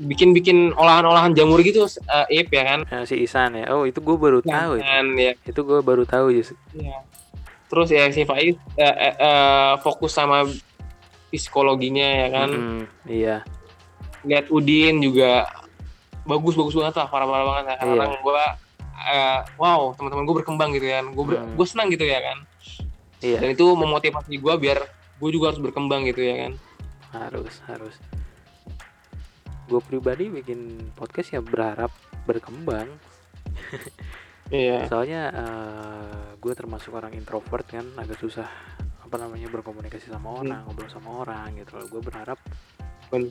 bikin-bikin 0.00 0.74
olahan-olahan 0.74 1.36
jamur 1.36 1.60
gitu 1.60 1.84
eh, 1.86 2.40
Ip 2.42 2.48
ya 2.50 2.64
kan? 2.64 2.80
Nah, 2.88 3.02
si 3.04 3.20
Isan 3.20 3.58
ya. 3.58 3.68
Oh 3.74 3.84
itu 3.84 4.00
gue 4.00 4.16
baru 4.16 4.40
tahu 4.40 4.80
itu. 4.80 4.84
Dan, 4.84 5.06
ya, 5.16 5.32
itu 5.44 5.60
gue 5.60 5.80
baru 5.84 6.04
tahu 6.08 6.26
justru 6.32 6.56
ya. 6.76 7.04
Terus 7.66 7.88
ya 7.88 8.06
si 8.08 8.22
Faiz 8.22 8.54
eh, 8.76 8.94
eh, 9.14 9.72
fokus 9.80 10.12
sama 10.12 10.44
psikologinya 11.28 12.06
ya 12.06 12.28
kan? 12.30 12.48
Mm-mm, 12.50 12.80
iya. 13.06 13.42
Lihat 14.22 14.48
Udin 14.48 15.02
juga 15.02 15.44
bagus 16.24 16.54
bagus 16.54 16.72
banget 16.72 16.94
lah 16.96 17.06
parah 17.10 17.26
parah 17.26 17.44
banget 17.44 17.64
Iya. 17.68 17.76
karena 17.82 18.04
gue 18.16 18.44
wow 19.58 19.92
teman-teman 19.98 20.24
gue 20.24 20.36
berkembang 20.40 20.70
gitu 20.72 20.86
kan. 20.88 21.04
Gue 21.10 21.24
Hmm. 21.34 21.54
gue 21.58 21.66
senang 21.66 21.90
gitu 21.90 22.06
ya 22.06 22.22
kan. 22.22 22.38
Iya. 23.20 23.38
Dan 23.42 23.48
itu 23.52 23.66
memotivasi 23.66 24.38
gue 24.38 24.54
biar 24.56 24.78
gue 25.18 25.30
juga 25.30 25.50
harus 25.50 25.60
berkembang 25.60 26.06
gitu 26.06 26.22
ya 26.22 26.46
kan. 26.46 26.52
Harus 27.10 27.58
harus. 27.66 27.94
Gue 29.64 29.80
pribadi 29.80 30.28
bikin 30.28 30.92
podcast 30.92 31.32
ya 31.32 31.40
berharap 31.40 31.90
berkembang 32.24 32.88
iya. 34.52 34.84
Soalnya 34.88 35.22
gue 36.40 36.52
termasuk 36.52 36.92
orang 36.92 37.16
introvert 37.16 37.64
kan 37.64 37.86
agak 37.96 38.20
susah 38.20 38.48
apa 39.00 39.16
namanya 39.16 39.48
berkomunikasi 39.48 40.10
sama 40.10 40.42
orang 40.42 40.64
ngobrol 40.66 40.90
sama 40.90 41.22
orang 41.22 41.54
gitu 41.60 41.76
gue 41.88 42.02
berharap 42.02 42.36
Ben- 43.12 43.30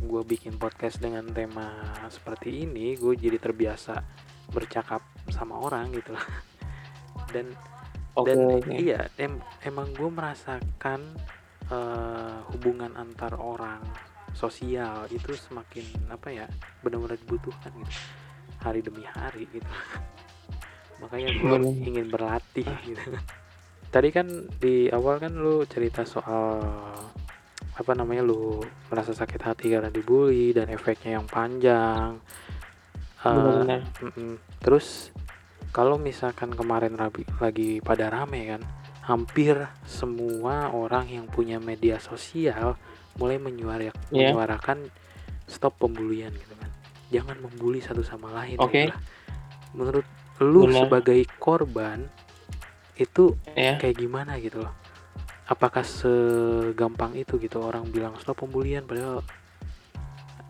gue 0.00 0.22
bikin 0.24 0.56
podcast 0.56 0.98
dengan 1.02 1.26
tema 1.30 1.68
seperti 2.08 2.64
ini 2.64 2.96
gue 2.96 3.12
jadi 3.12 3.36
terbiasa 3.38 4.02
bercakap 4.50 5.02
sama 5.30 5.58
orang 5.58 5.90
gitu 5.92 6.14
loh. 6.14 6.22
dan 7.34 7.50
oke 8.14 8.26
dan 8.30 8.38
oke. 8.56 8.72
iya 8.72 9.10
em- 9.18 9.42
emang 9.66 9.90
gue 9.92 10.06
merasakan 10.08 11.00
eh, 11.68 12.38
hubungan 12.54 12.94
antar 12.94 13.36
orang 13.36 13.82
sosial 14.32 15.10
itu 15.10 15.34
semakin 15.34 16.08
apa 16.08 16.28
ya 16.30 16.46
benar-benar 16.80 17.18
dibutuhkan 17.20 17.72
gitu 17.76 17.94
hari 18.62 18.80
demi 18.80 19.04
hari 19.04 19.44
gitu 19.50 19.66
makanya 20.98 21.28
gue 21.30 21.56
ingin 21.82 22.06
berlatih 22.08 22.66
gitu 22.82 23.10
tadi 23.86 24.08
kan 24.10 24.26
di 24.56 24.88
awal 24.88 25.16
kan 25.16 25.32
lu 25.32 25.62
cerita 25.64 26.02
soal 26.02 26.60
apa 27.76 27.92
namanya 27.92 28.24
lu 28.24 28.60
merasa 28.88 29.12
sakit 29.12 29.40
hati 29.42 29.66
karena 29.68 29.88
dibully 29.88 30.48
dan 30.50 30.68
efeknya 30.68 31.20
yang 31.20 31.28
panjang. 31.28 32.16
Mm-mm. 33.20 34.40
Terus 34.60 35.12
kalau 35.72 36.00
misalkan 36.00 36.56
kemarin 36.56 36.96
rabi- 36.96 37.28
lagi 37.36 37.84
pada 37.84 38.08
rame 38.08 38.48
kan, 38.48 38.62
hampir 39.04 39.60
semua 39.84 40.72
orang 40.72 41.04
yang 41.10 41.26
punya 41.28 41.60
media 41.60 42.00
sosial 42.00 42.80
mulai 43.16 43.36
menyuarakan 43.36 43.92
Iya. 44.08 44.32
menyuarakan 44.32 44.78
stop 45.44 45.76
pembulian 45.76 46.32
gitu 46.32 46.56
kan. 46.56 46.70
Jangan 47.12 47.36
membuli 47.44 47.84
satu 47.84 48.00
sama 48.00 48.32
lain. 48.34 48.56
Oke. 48.56 48.88
gitu 48.88 48.92
lah. 48.92 49.00
Menurut 49.76 50.06
lu 50.38 50.66
Benar. 50.66 50.84
sebagai 50.84 51.20
korban 51.36 52.04
itu 52.96 53.36
ya 53.52 53.76
kayak 53.76 53.96
gimana 53.96 54.36
gitu 54.36 54.60
loh? 54.60 54.72
Apakah 55.46 55.80
segampang 55.80 57.14
itu 57.14 57.38
gitu 57.38 57.60
orang 57.60 57.86
bilang 57.86 58.16
stop 58.18 58.40
pembulian 58.40 58.82
padahal 58.82 59.22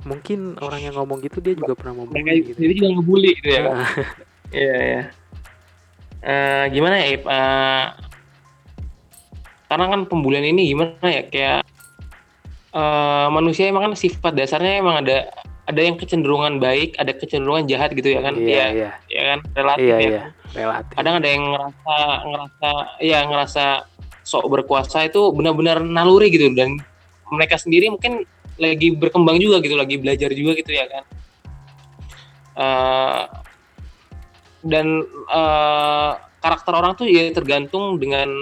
mungkin 0.03 0.55
orang 0.59 0.81
yang 0.81 0.95
ngomong 0.95 1.19
gitu 1.19 1.43
dia 1.43 1.53
juga 1.53 1.75
pernah 1.75 2.01
mereka 2.01 2.15
membuli 2.15 2.39
gitu. 2.41 2.55
sendiri 2.55 2.73
juga 2.75 2.89
ngebully 2.95 3.31
gitu 3.37 3.49
ya 3.51 3.61
Ah. 3.67 3.89
iya 4.57 4.77
iya 4.81 5.03
Eh, 6.27 6.65
gimana 6.75 6.99
ya? 6.99 7.07
Eh, 7.15 7.85
karena 9.67 9.85
kan 9.87 10.01
pembulian 10.07 10.43
ini 10.43 10.75
gimana 10.75 11.07
ya 11.07 11.23
kayak 11.27 11.61
eh, 12.73 13.27
manusia 13.31 13.67
emang 13.67 13.91
kan 13.91 13.95
sifat 13.95 14.33
dasarnya 14.35 14.79
emang 14.79 15.03
ada 15.03 15.31
ada 15.67 15.81
yang 15.83 15.99
kecenderungan 15.99 16.59
baik 16.59 16.95
ada 16.97 17.11
kecenderungan 17.11 17.67
jahat 17.67 17.91
gitu 17.91 18.07
ya 18.09 18.23
kan 18.23 18.35
Iya, 18.39 18.55
ya 18.55 18.67
iya. 18.71 18.91
ya 19.11 19.23
kan 19.27 19.39
relatif 19.53 19.83
Iya, 19.85 19.97
ya 19.97 20.07
iya. 20.07 20.23
Relatif. 20.55 20.93
kadang 20.95 21.15
ada 21.19 21.29
yang 21.29 21.45
ngerasa 21.51 21.97
ngerasa 22.23 22.69
ya 23.03 23.19
ngerasa 23.27 23.65
sok 24.23 24.45
berkuasa 24.47 24.99
itu 25.05 25.21
benar-benar 25.31 25.83
naluri 25.83 26.31
gitu 26.31 26.51
dan 26.55 26.79
mereka 27.29 27.59
sendiri 27.59 27.91
mungkin 27.91 28.23
lagi 28.57 28.95
berkembang 28.95 29.37
juga 29.37 29.59
gitu 29.61 29.75
lagi 29.75 29.99
belajar 29.99 30.31
juga 30.33 30.55
gitu 30.55 30.73
ya 30.73 30.87
kan 30.87 31.05
Eh, 32.57 33.23
dan 34.65 34.87
eh, 35.29 36.11
karakter 36.41 36.73
orang 36.73 36.97
tuh 36.97 37.05
ya 37.05 37.29
tergantung 37.29 38.01
dengan 38.01 38.33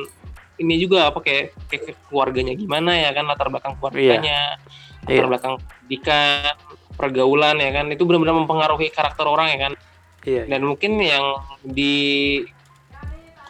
ini 0.54 0.78
juga 0.78 1.10
apa 1.10 1.18
kayak, 1.18 1.50
kayak 1.66 1.98
keluarganya 2.06 2.54
gimana 2.54 2.94
ya 2.94 3.10
kan 3.10 3.26
latar 3.26 3.50
belakang 3.50 3.74
keluarganya 3.74 4.54
latar 5.02 5.10
Iya. 5.10 5.26
belakang 5.26 5.54
pendidikan 5.58 6.54
pergaulan 6.94 7.58
ya 7.58 7.70
kan? 7.74 7.90
Itu 7.90 8.06
benar-benar 8.06 8.38
mempengaruhi 8.44 8.90
karakter 8.90 9.26
orang 9.26 9.48
ya 9.54 9.58
kan? 9.70 9.74
Iya. 10.24 10.48
dan 10.48 10.64
mungkin 10.64 10.96
yang 11.04 11.36
di 11.60 12.40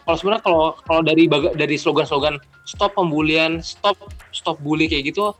kalau 0.02 0.16
sebenarnya 0.18 0.42
kalau 0.42 0.64
kalau 0.82 1.00
dari 1.06 1.30
baga- 1.30 1.54
dari 1.54 1.78
slogan-slogan 1.78 2.42
stop 2.66 2.98
pembulian 2.98 3.62
stop 3.62 3.94
stop 4.34 4.58
bully 4.58 4.90
kayak 4.90 5.14
gitu 5.14 5.32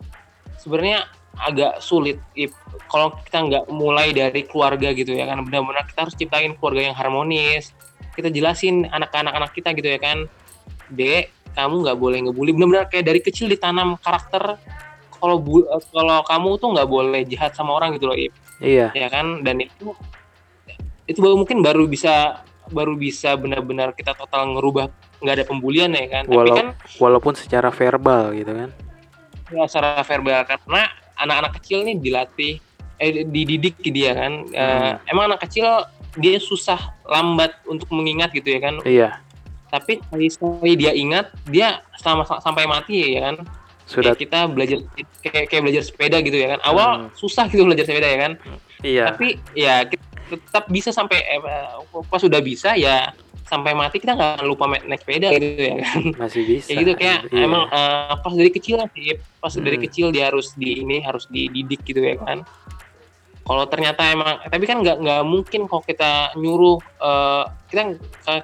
sebenarnya 0.63 1.11
agak 1.35 1.83
sulit. 1.83 2.23
Ip. 2.39 2.55
kalau 2.87 3.11
kita 3.27 3.39
nggak 3.43 3.65
mulai 3.75 4.15
dari 4.15 4.47
keluarga 4.47 4.95
gitu 4.95 5.11
ya 5.19 5.27
kan? 5.27 5.43
Benar-benar 5.43 5.91
kita 5.91 6.07
harus 6.07 6.15
ciptain 6.15 6.55
keluarga 6.55 6.87
yang 6.87 6.97
harmonis. 6.97 7.75
Kita 8.15 8.31
jelasin 8.31 8.87
anak-anak 8.87 9.35
anak 9.35 9.51
kita 9.51 9.75
gitu 9.75 9.91
ya 9.91 9.99
kan? 9.99 10.31
Dek 10.95 11.35
kamu 11.59 11.75
nggak 11.83 11.99
boleh 11.99 12.19
ngebully. 12.31 12.55
Benar-benar 12.55 12.87
kayak 12.87 13.11
dari 13.11 13.19
kecil 13.19 13.51
ditanam 13.51 13.99
karakter 13.99 14.55
kalau 15.25 15.37
bu- 15.39 15.65
kalau 15.89 16.21
kamu 16.23 16.49
tuh 16.55 16.69
nggak 16.71 16.85
boleh 16.87 17.23
jahat 17.25 17.53
sama 17.53 17.73
orang 17.73 17.93
gitu 17.93 18.05
loh 18.05 18.15
Ip 18.15 18.37
Iya. 18.61 18.93
ya 18.93 19.09
kan 19.09 19.41
dan 19.41 19.59
itu 19.59 19.97
itu 21.05 21.19
baru 21.19 21.37
mungkin 21.37 21.61
baru 21.61 21.85
bisa 21.85 22.45
baru 22.67 22.93
bisa 22.95 23.33
benar-benar 23.35 23.93
kita 23.93 24.13
total 24.13 24.53
ngerubah 24.53 24.89
nggak 25.19 25.35
ada 25.35 25.45
pembulian 25.45 25.91
ya 25.91 26.07
kan 26.11 26.25
tapi 26.25 26.37
Walau- 26.39 26.57
kan 26.57 26.69
Walaupun 26.97 27.33
secara 27.35 27.69
verbal 27.69 28.33
gitu 28.33 28.53
kan. 28.53 28.69
ya, 29.47 29.65
secara 29.65 30.01
verbal 30.03 30.45
karena 30.45 30.83
anak-anak 31.15 31.53
kecil 31.55 31.81
nih 31.83 31.97
dilatih 31.97 32.55
eh 32.97 33.25
dididik 33.27 33.81
dia 33.83 34.13
kan 34.15 34.33
Eh, 34.47 34.61
Hmm. 34.61 34.97
emang 35.07 35.25
anak 35.29 35.41
kecil 35.43 35.67
dia 36.15 36.39
susah 36.39 36.79
lambat 37.03 37.53
untuk 37.65 37.91
mengingat 37.91 38.31
gitu 38.31 38.49
ya 38.49 38.61
kan 38.61 38.75
Iya. 38.83 39.19
tapi 39.67 39.99
sekali 40.01 40.27
sekali 40.31 40.73
dia 40.75 40.93
ingat 40.95 41.35
dia 41.45 41.83
selama 41.97 42.23
sampai 42.39 42.65
mati 42.65 43.13
ya 43.13 43.29
kan 43.29 43.43
sudah 43.85 44.13
kayak 44.13 44.23
kita 44.25 44.39
belajar 44.49 44.79
kayak, 45.21 45.45
kayak 45.49 45.63
belajar 45.63 45.83
sepeda 45.85 46.17
gitu 46.21 46.37
ya 46.37 46.57
kan. 46.57 46.61
Awal 46.65 46.89
Hmm. 46.89 47.09
susah 47.13 47.45
gitu 47.49 47.63
belajar 47.63 47.85
sepeda 47.85 48.09
ya 48.09 48.19
kan. 48.19 48.33
Iya. 48.81 49.05
Tapi 49.13 49.29
ya 49.53 49.75
kita 49.85 50.05
tetap 50.25 50.65
bisa 50.69 50.89
sampai 50.89 51.21
eh, 51.21 51.41
pas 52.09 52.21
sudah 52.21 52.41
bisa 52.41 52.73
ya 52.75 53.13
sampai 53.45 53.77
mati 53.77 54.01
kita 54.01 54.17
nggak 54.17 54.41
lupa 54.49 54.65
naik 54.67 55.05
sepeda 55.05 55.29
gitu 55.37 55.61
ya 55.61 55.77
kan. 55.85 56.01
Masih 56.17 56.43
bisa. 56.49 56.67
Kayak 56.73 56.79
gitu 56.81 56.93
kayak 56.97 57.19
Iya. 57.29 57.45
emang 57.45 57.65
eh, 57.69 58.15
pas 58.17 58.33
dari 58.33 58.51
kecil 58.51 58.77
sih 58.97 59.21
pas 59.37 59.53
dari 59.53 59.77
Hmm. 59.77 59.85
kecil 59.85 60.07
dia 60.11 60.33
harus 60.33 60.57
di 60.57 60.81
ini 60.81 61.05
harus 61.05 61.29
dididik 61.29 61.85
gitu 61.85 62.01
ya 62.01 62.17
kan. 62.17 62.41
Kalau 63.45 63.69
ternyata 63.69 64.01
emang 64.09 64.41
tapi 64.41 64.65
kan 64.65 64.81
nggak 64.81 65.05
nggak 65.05 65.21
mungkin 65.29 65.69
kalau 65.69 65.85
kita 65.85 66.33
nyuruh 66.35 66.81
eh, 66.81 67.45
kita 67.69 67.81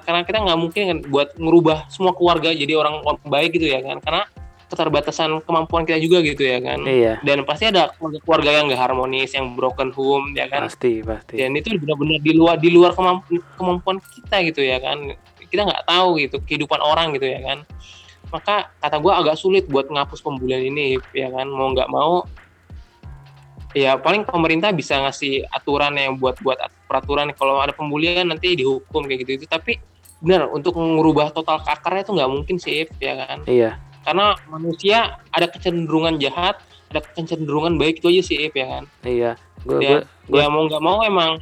karena 0.05 0.21
kita 0.21 0.37
nggak 0.45 0.59
mungkin 0.61 0.81
kan 0.85 0.97
buat 1.09 1.33
ngerubah 1.33 1.89
semua 1.89 2.13
keluarga 2.13 2.53
jadi 2.53 2.77
orang 2.77 3.01
orang 3.01 3.17
baik 3.25 3.57
gitu 3.57 3.73
ya 3.73 3.81
kan. 3.81 3.97
Karena 3.97 4.23
keterbatasan 4.71 5.43
kemampuan 5.43 5.83
kita 5.83 5.99
juga 5.99 6.23
gitu 6.23 6.47
ya 6.47 6.63
kan. 6.63 6.79
Iya. 6.87 7.19
Dan 7.19 7.43
pasti 7.43 7.67
ada 7.67 7.91
keluarga-keluarga 7.99 8.49
yang 8.55 8.63
nggak 8.71 8.79
harmonis 8.79 9.35
yang 9.35 9.51
broken 9.51 9.91
home 9.91 10.31
ya 10.31 10.47
kan. 10.47 10.71
Pasti 10.71 11.03
pasti. 11.03 11.35
Dan 11.35 11.51
itu 11.59 11.75
benar-benar 11.75 12.23
di 12.23 12.31
luar 12.31 12.55
di 12.55 12.71
luar 12.71 12.95
kemampu- 12.95 13.43
kemampuan 13.59 13.99
kita 13.99 14.39
gitu 14.47 14.63
ya 14.63 14.79
kan. 14.79 15.11
Kita 15.51 15.67
nggak 15.67 15.83
tahu 15.83 16.23
gitu 16.23 16.39
kehidupan 16.47 16.79
orang 16.79 17.11
gitu 17.19 17.27
ya 17.27 17.43
kan. 17.43 17.67
Maka 18.31 18.71
kata 18.79 18.95
gue 19.03 19.11
agak 19.11 19.35
sulit 19.35 19.67
buat 19.67 19.91
ngapus 19.91 20.23
pembulian 20.23 20.63
ini 20.63 20.95
ya 21.11 21.27
kan. 21.27 21.51
Mau 21.51 21.75
nggak 21.75 21.91
mau 21.91 22.23
ya 23.75 23.99
paling 23.99 24.23
pemerintah 24.23 24.71
bisa 24.71 24.99
ngasih 25.03 25.47
aturan 25.51 25.95
yang 25.95 26.15
buat 26.15 26.39
buat 26.43 26.59
peraturan 26.87 27.31
kalau 27.35 27.59
ada 27.59 27.71
pembulian 27.71 28.27
nanti 28.27 28.55
dihukum 28.55 29.07
kayak 29.07 29.23
gitu 29.27 29.43
itu 29.43 29.45
tapi 29.47 29.79
benar 30.19 30.51
untuk 30.51 30.75
merubah 30.75 31.31
total 31.31 31.63
ke 31.63 31.71
akarnya 31.71 32.03
itu 32.03 32.11
nggak 32.13 32.31
mungkin 32.31 32.55
sih 32.59 32.87
ya 32.99 33.15
kan. 33.15 33.43
Iya 33.47 33.90
karena 34.01 34.33
manusia 34.47 34.97
ada 35.29 35.45
kecenderungan 35.45 36.17
jahat 36.17 36.57
ada 36.89 36.99
kecenderungan 37.01 37.75
baik 37.75 37.99
itu 37.99 38.07
aja 38.09 38.21
sih 38.23 38.37
Ip, 38.41 38.53
ya 38.53 38.67
kan 38.69 38.83
iya 39.03 39.31
gue 39.61 39.77
Ya, 39.77 39.97
gue 40.25 40.37
ya 40.37 40.47
mau 40.47 40.65
nggak 40.65 40.81
mau 40.81 40.97
emang 41.01 41.37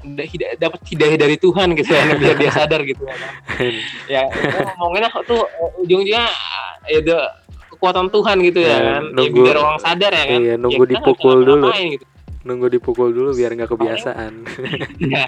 dapat 0.58 0.82
hidayah 0.86 1.15
dari 1.17 1.36
Tuhan 1.36 1.72
gitu 1.74 1.88
ya 1.88 2.04
biar 2.13 2.36
dia 2.36 2.52
sadar 2.52 2.82
gitu 2.84 3.00
ya 3.02 3.15
kan 3.15 3.34
ya 4.13 4.22
itu 4.28 4.58
ngomongin 4.76 5.08
tuh 5.24 5.41
ujung-ujungnya 5.80 6.24
eh, 6.84 6.91
ya 6.91 6.98
udah 7.00 7.22
kekuatan 7.69 8.08
Tuhan 8.10 8.38
gitu 8.43 8.60
ya 8.60 8.67
Ya, 8.67 8.78
kan 8.78 9.04
ya, 9.06 9.13
nunggu- 9.15 9.45
biar 9.45 9.58
orang 9.58 9.80
sadar 9.80 10.12
ya 10.12 10.26
kan 10.26 10.36
iya, 10.38 10.50
Ya, 10.50 10.56
nunggu 10.58 10.84
nggak 10.84 10.91
dipukul 10.93 11.38
bisa 11.38 11.48
dulu. 11.48 11.67
gitu. 11.72 12.06
nunggu 12.39 12.67
dipukul 12.69 13.10
dulu 13.10 13.30
biar 13.34 13.52
nggak 13.54 13.69
kebiasaan 13.69 14.32
ya. 15.02 15.26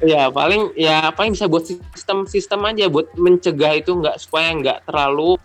ya 0.00 0.22
paling 0.28 0.72
ya 0.74 1.08
paling 1.10 1.32
bisa 1.32 1.46
buat 1.46 1.64
sistem 1.64 2.24
sistem 2.24 2.60
aja 2.64 2.88
buat 2.88 3.08
mencegah 3.14 3.72
itu 3.74 3.92
nggak 3.94 4.16
supaya 4.18 4.50
nggak 4.52 4.78
terlalu 4.84 5.36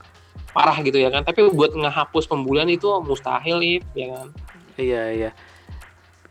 parah 0.52 0.78
gitu 0.82 0.98
ya 0.98 1.10
kan. 1.14 1.24
Tapi 1.24 1.50
buat 1.54 1.74
ngehapus 1.74 2.26
pembulian 2.26 2.70
itu 2.70 2.90
mustahil 3.04 3.62
Ip, 3.62 3.84
ya 3.94 4.08
kan. 4.18 4.28
Iya 4.80 5.04
iya. 5.12 5.32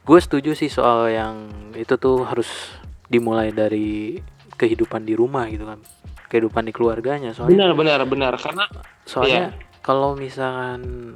Gue 0.03 0.19
setuju 0.25 0.57
sih 0.57 0.73
soal 0.73 1.13
yang 1.13 1.53
itu 1.77 1.95
tuh 2.01 2.25
harus 2.25 2.49
dimulai 3.09 3.53
dari 3.53 4.17
kehidupan 4.57 5.05
di 5.05 5.13
rumah 5.13 5.47
gitu 5.53 5.69
kan. 5.69 5.81
Kehidupan 6.29 6.69
di 6.69 6.73
keluarganya 6.73 7.33
soalnya 7.33 7.73
benar 7.73 7.73
benar 7.77 8.01
benar. 8.09 8.33
Karena 8.41 8.65
soalnya 9.05 9.53
Iya. 9.53 9.81
kalau 9.85 10.17
misalkan 10.17 11.13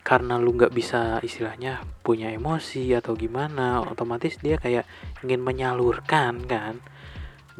karena 0.00 0.40
lu 0.40 0.56
nggak 0.56 0.72
bisa 0.72 1.20
istilahnya 1.20 1.84
punya 2.00 2.32
emosi 2.32 2.88
atau 2.96 3.12
gimana 3.12 3.84
otomatis 3.84 4.40
dia 4.40 4.56
kayak 4.56 4.88
ingin 5.20 5.40
menyalurkan 5.44 6.40
kan. 6.48 6.80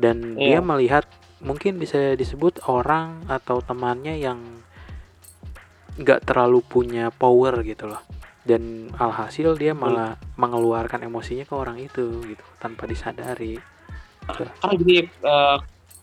Dan 0.01 0.41
dia 0.41 0.59
Iya. 0.59 0.65
melihat 0.65 1.05
mungkin 1.45 1.77
bisa 1.77 2.17
disebut 2.17 2.65
orang 2.69 3.25
atau 3.29 3.61
temannya 3.61 4.17
yang 4.17 4.41
nggak 5.99 6.23
terlalu 6.29 6.63
punya 6.63 7.11
power 7.11 7.65
gitu 7.67 7.91
loh. 7.91 8.03
Dan 8.41 8.89
alhasil 8.97 9.55
dia 9.61 9.77
malah 9.77 10.17
mengeluarkan 10.41 11.05
emosinya 11.05 11.45
ke 11.45 11.55
orang 11.55 11.77
itu 11.77 12.25
gitu 12.25 12.45
tanpa 12.57 12.89
disadari. 12.89 13.61
Karena 14.27 14.75
gini 14.79 15.07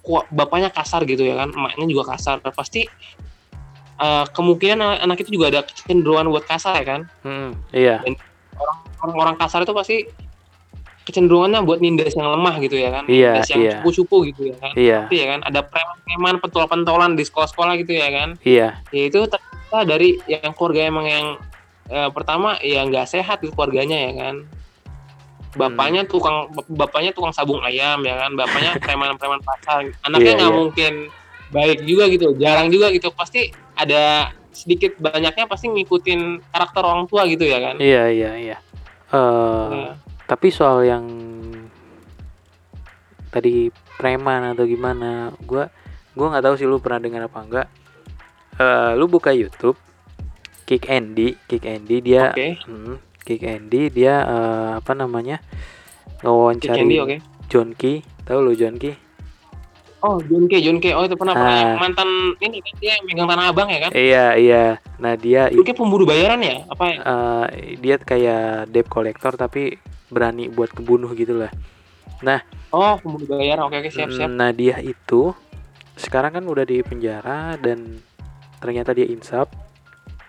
ku- 0.04 0.28
bapaknya 0.32 0.69
kasar 0.69 1.04
gitu 1.04 1.26
ya 1.26 1.36
kan 1.39 1.50
emaknya 1.52 1.86
juga 1.88 2.13
kasar. 2.15 2.39
Pasti 2.54 2.86
eh, 3.97 4.26
kemungkinan 4.30 5.02
anak- 5.02 5.26
itu 5.26 5.34
juga 5.34 5.50
ada 5.50 5.62
kecenderungan 5.65 6.30
buat 6.30 6.45
kasar 6.45 6.78
ya 6.78 6.86
kan? 6.86 7.02
Hmm, 7.26 7.58
iya. 7.73 8.06
Orang-orang 9.02 9.38
kasar 9.41 9.65
itu 9.65 9.73
pasti 9.73 10.06
kecenderungannya 11.08 11.63
buat 11.63 11.80
nindas 11.80 12.13
yang 12.13 12.30
lemah 12.36 12.60
gitu 12.60 12.76
ya 12.78 12.91
kan? 12.91 13.08
Iya, 13.08 13.39
nindas 13.39 13.50
yang 13.50 13.62
iya. 13.63 13.71
cupu-cupu 13.80 14.30
gitu 14.30 14.41
ya 14.52 14.56
kan? 14.60 14.73
Iya. 14.78 15.00
Pasti 15.08 15.15
ya 15.17 15.28
kan? 15.34 15.39
Ada 15.47 15.60
preman-preman 15.65 16.36
pentol-pentolan 16.43 17.12
di 17.15 17.23
sekolah-sekolah 17.26 17.73
gitu 17.82 17.93
ya 17.95 18.08
kan? 18.12 18.30
Iya. 18.45 18.67
Ya 18.91 19.04
itu 19.08 19.19
ternyata 19.67 19.84
dari 19.84 20.15
yang 20.27 20.56
keluarga 20.56 20.82
emang 20.88 21.06
yang 21.06 21.25
eh, 21.88 22.10
pertama 22.12 22.56
ya 22.63 22.84
nggak 22.84 23.08
sehat 23.08 23.43
di 23.43 23.51
keluarganya 23.51 23.97
ya 24.08 24.13
kan? 24.15 24.36
Bapaknya 25.58 26.06
tukang 26.06 26.47
bapaknya 26.69 27.12
tukang 27.12 27.34
sabung 27.34 27.60
ayam 27.63 27.99
ya 28.03 28.15
kan? 28.15 28.32
Bapaknya 28.36 28.77
preman-preman 28.84 29.41
pasar. 29.43 29.88
Anaknya 30.03 30.34
Iya, 30.34 30.39
nggak 30.39 30.51
iya. 30.53 30.60
mungkin 30.60 30.93
baik 31.47 31.80
juga 31.84 32.03
gitu 32.08 32.27
jarang 32.38 32.67
juga 32.69 32.91
gitu. 32.91 33.12
Pasti 33.12 33.51
ada 33.73 34.32
sedikit 34.51 34.95
banyaknya 34.97 35.45
pasti 35.45 35.69
ngikutin 35.69 36.41
karakter 36.49 36.82
orang 36.82 37.06
tua 37.06 37.27
gitu 37.27 37.43
ya 37.43 37.60
kan? 37.60 37.75
Iya 37.77 38.03
iya 38.10 38.32
iya. 38.38 38.58
Eh, 39.12 39.67
Nah, 39.67 39.95
tapi 40.27 40.51
soal 40.51 40.84
yang 40.84 41.06
tadi 43.27 43.69
preman 43.97 44.53
atau 44.56 44.63
gimana 44.63 45.32
gua 45.43 45.67
gua 46.13 46.27
nggak 46.32 46.43
tahu 46.43 46.56
sih 46.58 46.67
lu 46.67 46.80
pernah 46.80 46.99
dengar 47.01 47.27
apa 47.27 47.39
enggak 47.43 47.67
Eh, 48.58 48.91
lu 48.98 49.06
buka 49.06 49.30
YouTube 49.30 49.78
Kick 50.65 50.89
Andy 50.89 51.38
Kick 51.46 51.63
Andy 51.63 52.02
dia 52.02 52.34
oke. 52.34 52.50
hmm, 52.65 52.96
Kick 53.22 53.46
Andy 53.46 53.93
dia 53.93 54.26
eh, 54.26 54.70
apa 54.82 54.91
namanya 54.91 55.38
Kick 55.39 56.26
ngewawancari 56.26 56.82
Andy, 56.82 56.98
oke. 56.98 57.17
John 57.48 57.70
Key. 57.72 58.02
Tahu 58.26 58.39
lu 58.41 58.58
John 58.58 58.76
Key? 58.76 58.98
Oh 59.98 60.22
John 60.22 60.46
K 60.46 60.62
John 60.62 60.78
K 60.78 60.93
oh 60.93 61.06
itu 61.06 61.17
pernah 61.17 61.34
pernah 61.34 61.74
Ah. 61.74 61.78
mantan 61.82 62.10
ini 62.38 62.62
kan 62.62 62.74
dia 62.78 62.91
yang 62.98 63.04
megang 63.06 63.28
tanah 63.30 63.46
abang 63.50 63.70
ya 63.70 63.80
kan? 63.82 63.91
Iya 63.93 64.26
iya. 64.38 64.63
Nah 65.02 65.13
dia 65.17 65.50
K 65.50 65.70
pemburu 65.74 66.06
bayaran 66.06 66.38
ya? 66.41 66.65
Apa 66.70 66.84
ya? 66.86 66.98
eh, 67.02 67.46
dia 67.82 67.96
kayak 67.98 68.70
debt 68.70 68.86
collector 68.89 69.34
tapi 69.34 69.74
berani 70.10 70.50
buat 70.50 70.70
kebunuh 70.70 71.13
gitu 71.13 71.38
lah. 71.38 71.50
Oh 72.70 72.93
pemburu 73.02 73.26
bayaran. 73.26 73.65
Oke 73.65 73.82
oke 73.82 73.89
siap 73.89 74.13
siap. 74.13 74.30
Nah 74.30 74.54
dia 74.54 74.78
itu 74.82 75.34
sekarang 75.98 76.38
kan 76.38 76.46
udah 76.46 76.62
di 76.62 76.86
penjara 76.86 77.58
dan 77.58 77.98
ternyata 78.58 78.91
dia 78.91 79.06
insaf. 79.06 79.50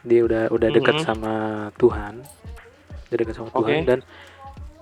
Dia 0.03 0.23
udah 0.23 0.49
udah 0.49 0.69
dekat 0.71 1.01
Mhm. 1.01 1.05
sama 1.05 1.35
Tuhan, 1.75 2.23
udah 3.09 3.17
dekat 3.17 3.35
sama 3.35 3.49
Oke. 3.51 3.59
Tuhan 3.67 3.79
dan 3.85 3.99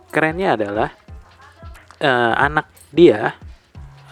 kerennya 0.09 0.55
adalah 0.55 0.91
eh, 1.97 2.35
anak 2.37 2.69
dia 2.93 3.33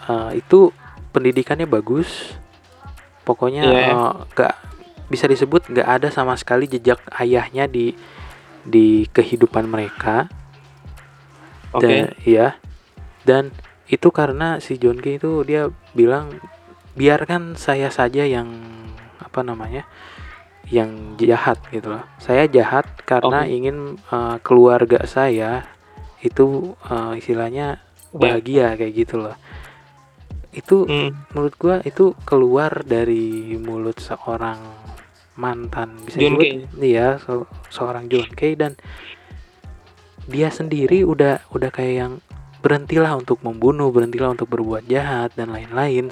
eh, 0.05 0.31
itu 0.37 0.73
pendidikannya 1.09 1.65
bagus. 1.65 2.33
Pokoknya 3.21 3.61
Iya. 3.63 3.81
eh, 3.89 4.11
nggak 4.33 4.55
bisa 5.05 5.25
disebut 5.25 5.69
nggak 5.69 5.85
ada 5.85 6.07
sama 6.09 6.33
sekali 6.33 6.65
jejak 6.65 6.97
ayahnya 7.21 7.69
di 7.69 7.93
di 8.65 9.05
kehidupan 9.05 9.69
mereka 9.69 10.25
oke 11.69 11.85
dan 11.85 12.09
iya 12.25 12.57
dan 13.21 13.53
itu 13.85 14.09
karena 14.09 14.57
si 14.57 14.81
John 14.81 14.97
Kay 14.97 15.21
itu 15.21 15.45
dia 15.45 15.69
bilang 15.93 16.33
biarkan 16.97 17.53
saya 17.53 17.93
saja 17.93 18.25
yang 18.25 18.49
apa 19.35 19.43
namanya 19.43 19.83
yang 20.71 21.19
jahat 21.19 21.59
gitu. 21.75 21.91
Loh 21.91 22.07
saya 22.23 22.47
jahat 22.47 22.87
karena 23.03 23.43
Oke. 23.43 23.51
ingin 23.51 23.99
eh, 23.99 24.37
keluarga 24.39 25.03
saya 25.03 25.67
itu 26.23 26.71
eh, 26.87 27.19
istilahnya 27.19 27.83
bahagia 28.15 28.79
kayak 28.79 28.95
gitu 28.95 29.19
loh. 29.19 29.35
Itu 30.55 30.87
Hmm. 30.87 31.27
menurut 31.35 31.53
gua 31.59 31.75
itu 31.83 32.15
keluar 32.23 32.87
dari 32.87 33.59
mulut 33.59 33.99
seorang 33.99 34.55
mantan 35.35 35.99
bisa 36.07 36.15
John 36.15 36.39
disebut 36.39 36.79
iya 36.79 37.19
se- 37.19 37.51
seorang 37.67 38.07
John 38.07 38.31
Kay 38.31 38.55
dan 38.55 38.79
dia 40.31 40.47
sendiri 40.47 41.03
udah 41.03 41.43
udah 41.51 41.69
kayak 41.75 41.95
yang 41.99 42.13
berhentilah 42.63 43.19
untuk 43.19 43.43
membunuh 43.43 43.91
berhentilah 43.91 44.31
untuk 44.31 44.47
berbuat 44.47 44.87
jahat 44.87 45.35
dan 45.35 45.51
lain-lain. 45.51 46.09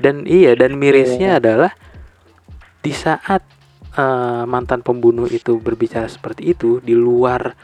Dan 0.00 0.24
iya 0.24 0.56
dan 0.56 0.80
mirisnya 0.80 1.36
adalah 1.36 1.76
di 2.82 2.92
saat 2.92 3.42
eh, 3.94 4.44
mantan 4.44 4.82
pembunuh 4.82 5.30
itu 5.30 5.56
berbicara 5.62 6.10
seperti 6.10 6.52
itu 6.52 6.82
di 6.82 6.92
luar 6.92 7.54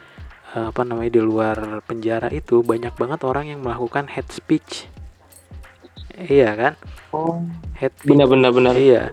eh, 0.54 0.66
apa 0.70 0.82
namanya 0.86 1.18
di 1.18 1.22
luar 1.22 1.82
penjara 1.84 2.30
itu 2.30 2.62
banyak 2.62 2.94
banget 2.94 3.20
orang 3.26 3.50
yang 3.50 3.60
melakukan 3.60 4.06
hate 4.06 4.30
speech. 4.30 4.86
Iya 6.18 6.50
kan? 6.54 6.72
Oh. 7.10 7.42
Hate 7.78 7.94
speech. 7.98 8.14
Benar 8.14 8.74
Iya, 8.74 9.10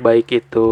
baik 0.00 0.32
itu 0.32 0.68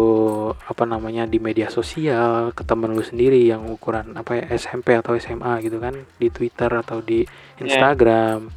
apa 0.53 0.83
namanya 0.89 1.29
di 1.29 1.37
media 1.37 1.69
sosial 1.69 2.51
ke 2.57 2.65
temen 2.65 2.91
lu 2.91 3.05
sendiri 3.05 3.37
yang 3.45 3.69
ukuran 3.69 4.17
apa 4.17 4.41
ya 4.41 4.45
SMP 4.57 4.97
atau 4.97 5.13
SMA 5.15 5.61
gitu 5.61 5.77
kan 5.77 5.93
di 6.17 6.33
Twitter 6.33 6.69
atau 6.73 7.05
di 7.05 7.21
Instagram 7.61 8.49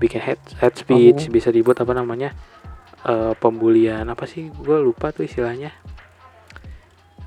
bikin 0.00 0.18
hate, 0.18 0.58
hate 0.58 0.82
speech 0.82 1.28
bisa 1.28 1.52
dibuat 1.52 1.78
apa 1.84 1.92
namanya 1.92 2.32
eh, 3.06 3.34
pembulian 3.38 4.06
apa 4.08 4.24
sih? 4.28 4.48
Gue 4.50 4.78
lupa 4.82 5.10
tuh 5.10 5.26
istilahnya. 5.26 5.74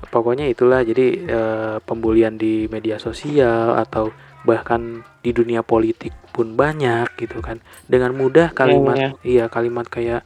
Pokoknya 0.06 0.46
itulah 0.48 0.84
jadi 0.84 1.06
eh, 1.26 1.76
pembulian 1.82 2.36
di 2.36 2.68
media 2.68 3.00
sosial 3.00 3.76
atau 3.76 4.12
bahkan 4.46 5.02
di 5.20 5.34
dunia 5.34 5.66
politik 5.66 6.14
pun 6.30 6.54
banyak 6.54 7.18
gitu 7.18 7.42
kan. 7.42 7.58
Dengan 7.90 8.14
mudah 8.14 8.54
kalimat 8.54 8.96
Iya, 8.96 9.10
iya 9.26 9.44
kalimat 9.50 9.88
kayak 9.90 10.22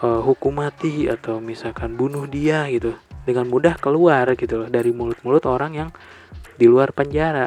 eh, 0.00 0.20
hukum 0.22 0.62
mati 0.62 1.06
atau 1.10 1.38
misalkan 1.38 1.94
bunuh 1.98 2.24
dia 2.26 2.66
gitu. 2.72 2.96
Dengan 3.22 3.46
mudah 3.46 3.78
keluar 3.78 4.34
gitu 4.34 4.66
loh 4.66 4.68
dari 4.70 4.90
mulut-mulut 4.90 5.46
orang 5.46 5.72
yang 5.78 5.90
di 6.58 6.66
luar 6.66 6.90
penjara. 6.90 7.46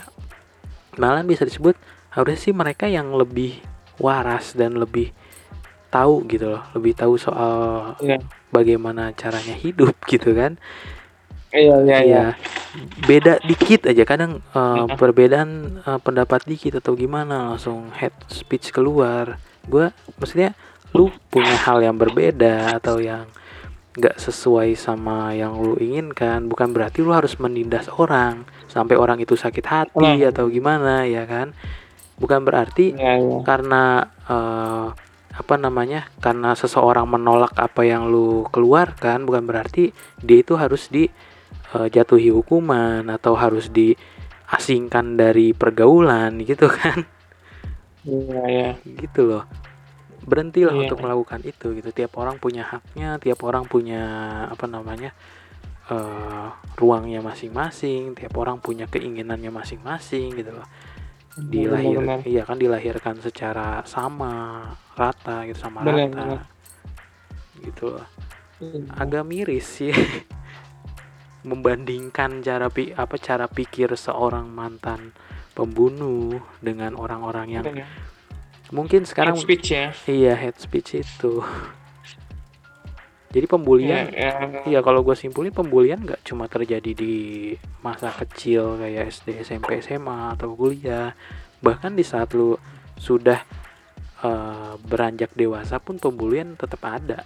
Malah 0.96 1.28
bisa 1.28 1.44
disebut 1.44 1.76
harusnya 2.16 2.40
sih 2.40 2.54
mereka 2.56 2.88
yang 2.88 3.12
lebih 3.12 3.60
waras 4.00 4.56
dan 4.56 4.80
lebih 4.80 5.12
tahu 5.96 6.28
gitu 6.28 6.52
loh 6.52 6.64
lebih 6.74 6.92
tahu 6.94 7.16
soal 7.16 7.96
Iya. 7.98 8.20
bagaimana 8.50 9.16
caranya 9.16 9.56
hidup 9.56 9.96
gitu 10.12 10.32
kan 10.32 10.60
Iya, 11.50 11.76
iya, 11.82 11.98
iya. 12.04 12.04
ya 12.04 12.26
beda 13.02 13.40
dikit 13.42 13.88
aja 13.88 14.04
kadang 14.04 14.44
uh, 14.52 14.84
Heeh. 14.84 15.00
perbedaan 15.00 15.80
uh, 15.82 15.96
pendapat 15.98 16.44
dikit 16.44 16.84
atau 16.84 16.92
gimana 16.94 17.56
langsung 17.56 17.88
head 17.96 18.12
speech 18.28 18.70
keluar 18.70 19.40
gue 19.64 19.88
maksudnya 20.20 20.52
lu 20.92 21.08
punya 21.30 21.56
hal 21.58 21.80
yang 21.80 21.96
berbeda 21.96 22.76
atau 22.76 23.00
yang 23.00 23.32
nggak 23.96 24.20
sesuai 24.20 24.76
sama 24.76 25.32
yang 25.32 25.56
lu 25.56 25.80
inginkan 25.80 26.52
bukan 26.52 26.76
berarti 26.76 27.00
lu 27.00 27.16
harus 27.16 27.40
menindas 27.40 27.88
orang 27.88 28.44
sampai 28.68 29.00
orang 29.00 29.24
itu 29.24 29.40
sakit 29.40 29.64
hati 29.64 30.20
Nah. 30.20 30.20
atau 30.28 30.52
gimana 30.52 31.08
ya 31.08 31.24
kan 31.24 31.56
bukan 32.16 32.44
berarti 32.44 32.92
Iya, 32.92 33.16
iya. 33.16 33.38
karena 33.48 33.84
eh, 34.28 34.88
apa 35.36 35.60
namanya 35.60 36.08
karena 36.24 36.56
seseorang 36.56 37.04
menolak 37.06 37.52
apa 37.60 37.84
yang 37.84 38.08
lu 38.08 38.48
keluarkan 38.50 39.28
bukan 39.28 39.44
berarti 39.44 39.92
dia 40.24 40.40
itu 40.40 40.56
harus 40.56 40.88
dijatuhi 40.88 42.32
hukuman 42.32 43.04
atau 43.12 43.36
harus 43.36 43.68
diasingkan 43.68 45.20
dari 45.20 45.52
pergaulan 45.52 46.40
gitu 46.50 46.72
kan 46.72 47.04
Iya, 48.06 48.42
iya. 48.48 48.70
gitu 48.86 49.26
loh 49.26 49.44
berhentilah 50.26 50.74
Iya. 50.74 50.82
untuk 50.90 51.02
melakukan 51.02 51.42
itu 51.42 51.74
gitu 51.74 51.90
tiap 51.90 52.18
orang 52.18 52.38
punya 52.38 52.66
haknya 52.66 53.18
tiap 53.18 53.42
orang 53.46 53.66
punya 53.66 54.02
apa 54.46 54.66
namanya 54.66 55.14
eh, 55.90 56.48
ruangnya 56.78 57.22
masing-masing 57.22 58.14
tiap 58.14 58.34
orang 58.38 58.58
punya 58.62 58.86
keinginannya 58.86 59.50
masing-masing 59.50 60.34
gitu 60.34 60.54
loh 60.54 60.66
dilahir 61.36 62.00
Benar, 62.00 62.20
benar. 62.20 62.20
iya 62.24 62.42
kan 62.44 62.56
dilahirkan 62.56 63.16
secara 63.20 63.84
sama 63.84 64.34
rata 64.94 65.44
gitu 65.44 65.60
sama 65.60 65.84
Benar, 65.84 66.08
rata 66.08 66.16
benar. 66.16 66.42
gitu 67.60 67.88
Iya. 68.56 68.88
agak 68.96 69.28
miris 69.28 69.68
sih 69.68 69.92
membandingkan 71.44 72.40
cara 72.40 72.72
pi 72.72 72.90
apa 72.92 73.20
cara 73.20 73.46
pikir 73.46 73.94
seorang 73.94 74.48
mantan 74.48 75.12
pembunuh 75.52 76.40
dengan 76.60 76.96
orang-orang 76.96 77.48
yang 77.52 77.66
Iya. 77.68 77.86
mungkin 78.72 79.04
sekarang 79.04 79.36
Hate 79.36 79.44
speech 79.46 79.68
ya. 79.70 79.86
iya 80.08 80.34
hate 80.34 80.58
speech 80.58 80.98
itu 80.98 81.44
jadi 83.36 83.46
pembulian 83.46 84.08
Iya, 84.08 84.32
Iya 84.64 84.64
iya. 84.64 84.80
kalau 84.80 85.04
gue 85.04 85.12
simpulin 85.12 85.52
pembulian 85.52 86.00
nggak 86.00 86.24
cuma 86.24 86.48
terjadi 86.48 86.96
di 86.96 87.16
masa 87.84 88.08
kecil 88.10 88.80
kayak 88.80 89.12
SD, 89.12 89.44
SMP, 89.44 89.84
SMA 89.84 90.32
atau 90.32 90.56
kuliah, 90.56 91.12
bahkan 91.60 91.92
di 91.92 92.02
saat 92.02 92.32
lu 92.32 92.56
sudah 92.96 93.44
eh, 94.18 94.74
beranjak 94.82 95.36
dewasa 95.36 95.78
pun 95.78 96.00
pembulian 96.00 96.56
tetap 96.56 96.80
ada. 96.82 97.20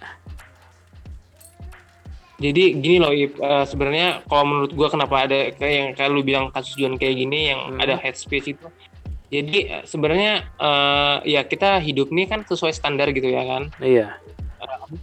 Jadi 2.40 2.72
gini 2.74 2.96
loh, 2.96 3.12
Ip, 3.12 3.36
eh, 3.36 3.64
sebenarnya 3.64 4.24
kalau 4.24 4.44
menurut 4.48 4.72
gua 4.72 4.88
kenapa 4.88 5.28
ada 5.28 5.52
kayak 5.52 5.74
yang 5.76 5.88
kayak 5.92 6.10
lu 6.10 6.20
bilang 6.20 6.48
kasus 6.48 6.72
John 6.74 6.96
kayak 6.96 7.14
gini 7.14 7.52
yang 7.52 7.76
Hmm. 7.76 7.78
ada 7.78 8.00
speech 8.10 8.50
itu. 8.50 8.66
Jadi 9.30 9.58
eh, 9.70 9.84
sebenarnya 9.84 10.32
eh, 10.58 11.16
ya 11.28 11.44
kita 11.44 11.78
hidup 11.78 12.10
nih 12.10 12.26
kan 12.26 12.40
sesuai 12.42 12.72
standar 12.72 13.12
gitu 13.12 13.28
ya 13.28 13.44
kan. 13.44 13.62
Iya, 13.78 14.16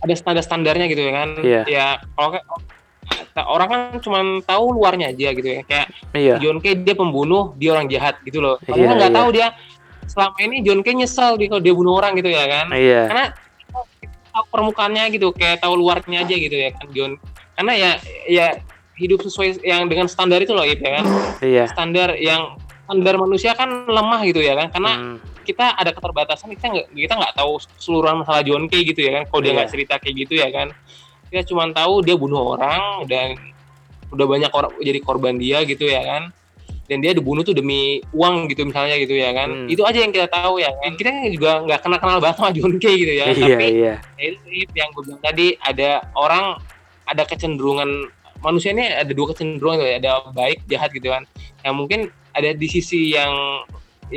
Ada 0.03 0.15
standar-standarnya 0.15 0.85
gitu 0.91 1.01
ya 1.01 1.11
kan. 1.13 1.29
Iya. 1.39 1.61
Ya 1.65 1.85
kalau 2.13 2.29
kayak 2.35 2.45
orang 3.47 3.67
kan 3.69 3.79
cuma 4.03 4.19
tahu 4.43 4.75
luarnya 4.75 5.13
aja 5.13 5.29
gitu 5.31 5.47
ya. 5.47 5.61
Kayak 5.63 5.87
iya, 6.11 6.35
John 6.37 6.59
Kay 6.59 6.75
dia 6.81 6.93
pembunuh, 6.93 7.55
dia 7.55 7.71
orang 7.71 7.87
jahat 7.87 8.19
gitu 8.23 8.43
loh. 8.43 8.59
Padahal 8.61 8.83
Iya, 8.83 8.99
nggak 8.99 9.11
iya. 9.13 9.19
tahu 9.21 9.27
dia 9.31 9.47
selama 10.07 10.35
ini 10.39 10.55
John 10.63 10.81
Kay 10.81 10.93
nyesal 10.95 11.35
dia 11.35 11.47
kalau 11.47 11.63
dia 11.63 11.73
bunuh 11.73 11.93
orang 11.95 12.15
gitu 12.15 12.27
ya 12.27 12.43
kan. 12.45 12.67
iya, 12.73 13.07
Karena 13.07 13.25
tahu 14.33 14.43
permukaannya 14.51 15.03
gitu, 15.13 15.31
kayak 15.31 15.61
tahu 15.61 15.73
luarnya 15.75 16.21
aja 16.21 16.35
gitu 16.35 16.55
ya 16.55 16.69
kan 16.75 16.87
John. 16.91 17.11
Karena 17.55 17.73
ya 17.73 17.91
ya 18.27 18.47
hidup 18.97 19.21
sesuai 19.21 19.61
yang 19.61 19.85
dengan 19.85 20.09
standar 20.09 20.41
itu 20.41 20.51
loh 20.57 20.65
Ip, 20.65 20.81
ya 20.81 20.99
kan. 20.99 21.05
iya. 21.39 21.63
Standar 21.69 22.17
yang 22.17 22.57
standar 22.85 23.15
manusia 23.15 23.53
kan 23.53 23.85
lemah 23.85 24.21
gitu 24.25 24.41
ya 24.41 24.57
kan. 24.57 24.67
Karena 24.69 24.91
Hmm, 24.97 25.17
kita 25.47 25.73
ada 25.73 25.95
keterbatasan 25.95 26.51
kita 26.51 26.67
nggak 26.67 26.87
kita 26.91 27.13
nggak 27.15 27.33
tahu 27.33 27.51
keseluruhan 27.79 28.21
masalah 28.21 28.43
John 28.43 28.67
Kay 28.67 28.83
gitu 28.83 28.99
ya 29.01 29.11
kan. 29.17 29.23
Kalau 29.31 29.39
dia 29.39 29.47
Iya. 29.47 29.57
nggak 29.57 29.69
cerita 29.71 29.93
kayak 29.97 30.15
gitu 30.19 30.33
ya 30.35 30.47
kan. 30.51 30.67
Kita 31.27 31.43
cuma 31.47 31.63
tahu 31.71 32.03
dia 32.03 32.15
bunuh 32.15 32.53
orang 32.53 33.07
dan 33.07 33.39
udah 34.07 34.25
banyak 34.25 34.51
orang 34.51 34.71
jadi 34.79 34.99
korban 34.99 35.35
dia 35.35 35.63
gitu 35.63 35.83
ya 35.83 35.99
kan 35.99 36.31
dan 36.87 37.03
dia 37.03 37.11
dibunuh 37.11 37.43
tuh 37.43 37.51
demi 37.51 37.99
uang 38.15 38.47
gitu 38.47 38.63
misalnya 38.63 38.95
gitu 38.95 39.11
ya 39.11 39.35
kan 39.35 39.51
Hmm. 39.51 39.67
itu 39.67 39.83
aja 39.83 39.99
yang 39.99 40.15
kita 40.15 40.31
tahu 40.31 40.63
ya 40.63 40.71
kan 40.71 40.95
kita 40.95 41.11
juga 41.27 41.59
nggak 41.67 41.79
kenal 41.83 41.99
kenal 41.99 42.17
banget 42.23 42.39
sama 42.39 42.55
John 42.55 42.79
Kay 42.79 42.95
gitu 42.95 43.11
ya 43.11 43.25
iya, 43.27 43.35
tapi 43.35 43.67
iya, 43.67 43.93
ya 44.15 44.27
itu 44.55 44.71
yang 44.71 44.87
gue 44.95 45.03
bilang 45.03 45.19
tadi 45.19 45.59
ada 45.59 45.99
orang 46.15 46.55
ada 47.03 47.27
kecenderungan 47.27 48.07
manusia 48.39 48.71
ini 48.71 48.87
ada 48.87 49.11
dua 49.11 49.35
kecenderungan 49.35 49.83
ya 49.83 49.99
ada 49.99 50.11
baik 50.31 50.63
jahat 50.71 50.95
gitu 50.95 51.11
kan 51.11 51.27
yang 51.67 51.75
mungkin 51.75 52.07
ada 52.31 52.55
di 52.55 52.67
sisi 52.71 53.11
yang 53.11 53.67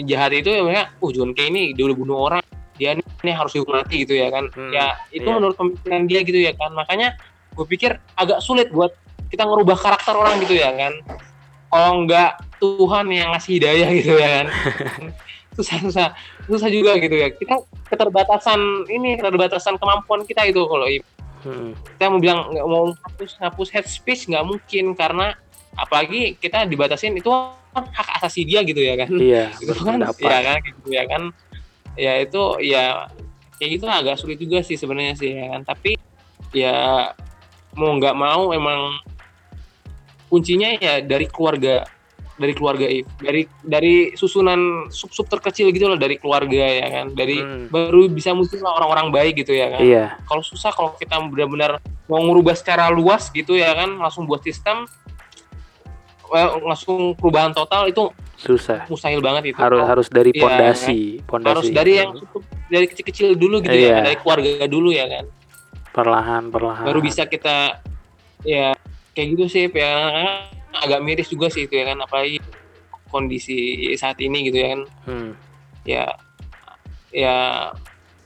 jahat 0.06 0.30
itu 0.36 0.48
ya 0.50 0.62
mereka 0.62 0.84
uh 1.02 1.10
John 1.10 1.30
Kay 1.34 1.50
ini 1.50 1.62
dia 1.74 1.84
udah 1.90 1.98
bunuh 1.98 2.18
orang 2.30 2.42
dia 2.80 2.96
ini, 2.96 3.04
ini 3.04 3.32
harus 3.36 3.52
dihukum 3.52 3.76
mati 3.76 4.08
gitu 4.08 4.16
ya 4.16 4.32
kan. 4.32 4.48
Hmm, 4.56 4.72
ya 4.72 4.96
itu 5.12 5.28
iya. 5.28 5.36
menurut 5.36 5.56
pemikiran 5.60 6.02
dia 6.08 6.20
gitu 6.24 6.40
ya 6.40 6.52
kan. 6.56 6.72
Makanya 6.72 7.12
gue 7.52 7.66
pikir 7.68 8.00
agak 8.16 8.40
sulit 8.40 8.72
buat 8.72 8.96
kita 9.28 9.44
ngerubah 9.44 9.76
karakter 9.76 10.16
orang 10.16 10.40
gitu 10.48 10.56
ya 10.56 10.72
kan. 10.72 10.96
Kalau 11.70 11.92
nggak 12.08 12.30
Tuhan 12.56 13.06
yang 13.12 13.36
ngasih 13.36 13.60
hidayah 13.60 13.88
gitu 14.00 14.16
ya 14.16 14.28
kan. 14.40 14.46
Susah 15.60 15.76
susah 15.82 16.08
susah 16.48 16.70
juga 16.72 16.96
gitu 16.96 17.12
ya. 17.12 17.28
Kita 17.36 17.60
keterbatasan 17.90 18.88
ini 18.88 19.20
keterbatasan 19.20 19.76
kemampuan 19.76 20.24
kita 20.24 20.46
itu 20.48 20.62
kalau 20.64 20.88
Hmm, 21.40 21.72
kita 21.96 22.12
mau 22.12 22.20
bilang 22.20 22.52
nggak 22.52 22.68
mau 22.68 22.92
hapus 22.92 23.40
hapus 23.40 23.68
head 23.72 23.88
speech 23.88 24.28
nggak 24.28 24.44
mungkin 24.44 24.92
karena 24.92 25.32
apalagi 25.76 26.36
kita 26.38 26.66
dibatasin 26.66 27.14
itu 27.14 27.30
kan 27.70 27.84
hak 27.86 28.08
asasi 28.22 28.42
dia 28.46 28.60
gitu 28.66 28.82
ya 28.82 28.94
kan. 28.98 29.08
Iya, 29.10 29.44
itu 29.62 29.72
kan 29.74 30.02
berpendapat. 30.02 30.26
ya 30.26 30.38
kan 30.42 30.56
gitu 30.64 30.88
ya 30.90 31.04
kan. 31.06 31.22
Ya 31.98 32.12
itu 32.22 32.42
ya 32.64 32.82
kayak 33.58 33.70
gitu 33.78 33.84
agak 33.86 34.16
sulit 34.18 34.38
juga 34.40 34.62
sih 34.64 34.74
sebenarnya 34.74 35.14
sih 35.18 35.30
ya 35.34 35.46
kan. 35.54 35.62
Tapi 35.66 35.94
ya 36.50 36.74
mau 37.78 37.94
nggak 37.94 38.16
mau 38.18 38.50
emang 38.50 38.98
kuncinya 40.30 40.74
ya 40.78 41.02
dari 41.02 41.26
keluarga 41.26 41.86
dari 42.40 42.56
keluarga 42.56 42.88
dari 43.20 43.44
dari 43.60 44.16
susunan 44.16 44.88
sub 44.88 45.12
sub 45.12 45.28
terkecil 45.28 45.68
gitu 45.76 45.92
loh 45.92 46.00
dari 46.00 46.16
keluarga 46.16 46.64
ya 46.66 46.88
kan. 46.88 47.12
Dari 47.12 47.36
Hmm, 47.38 47.68
baru 47.68 48.08
bisa 48.08 48.32
muncul 48.32 48.64
orang-orang 48.64 49.12
baik 49.12 49.44
gitu 49.44 49.52
ya 49.54 49.68
kan. 49.70 49.82
Iya, 49.84 50.04
kalau 50.24 50.42
susah 50.42 50.72
kalau 50.72 50.96
kita 50.96 51.20
benar-benar 51.20 51.78
mau 52.08 52.18
ngubah 52.24 52.56
secara 52.56 52.88
luas 52.90 53.28
gitu 53.30 53.54
ya 53.54 53.76
kan 53.76 54.00
langsung 54.00 54.24
buat 54.26 54.40
sistem 54.42 54.88
langsung 56.62 57.12
perubahan 57.18 57.50
total 57.50 57.90
itu 57.90 58.06
susah. 58.38 58.86
mustahil 58.88 59.20
banget 59.20 59.52
itu. 59.52 59.58
Harus 59.58 59.82
harus 59.84 60.08
dari 60.08 60.30
Iya, 60.32 60.40
pondasi, 60.40 61.00
pondasi. 61.26 61.50
harus 61.52 61.68
dari 61.74 61.92
yang 61.98 62.10
dari 62.70 62.86
kecil-kecil 62.88 63.34
dulu 63.36 63.60
gitu 63.60 63.76
Iya. 63.76 64.00
ya 64.00 64.06
dari 64.06 64.16
keluarga 64.16 64.50
dulu 64.70 64.88
ya 64.94 65.06
kan? 65.10 65.24
Perlahan, 65.90 66.48
perlahan. 66.48 66.86
baru 66.86 67.02
bisa 67.02 67.26
kita 67.26 67.82
ya 68.46 68.70
kayak 69.12 69.28
gitu 69.36 69.44
sih 69.50 69.64
ya 69.68 69.92
agak 70.70 71.02
miris 71.02 71.28
juga 71.28 71.50
sih 71.50 71.66
itu 71.66 71.74
ya 71.74 71.90
kan? 71.92 71.98
Apalagi 72.00 72.38
kondisi 73.10 73.58
saat 73.98 74.16
ini 74.22 74.46
gitu 74.46 74.56
ya 74.62 74.68
kan? 74.72 74.80
Hmm, 75.04 75.30
ya 75.82 76.04
ya 77.10 77.36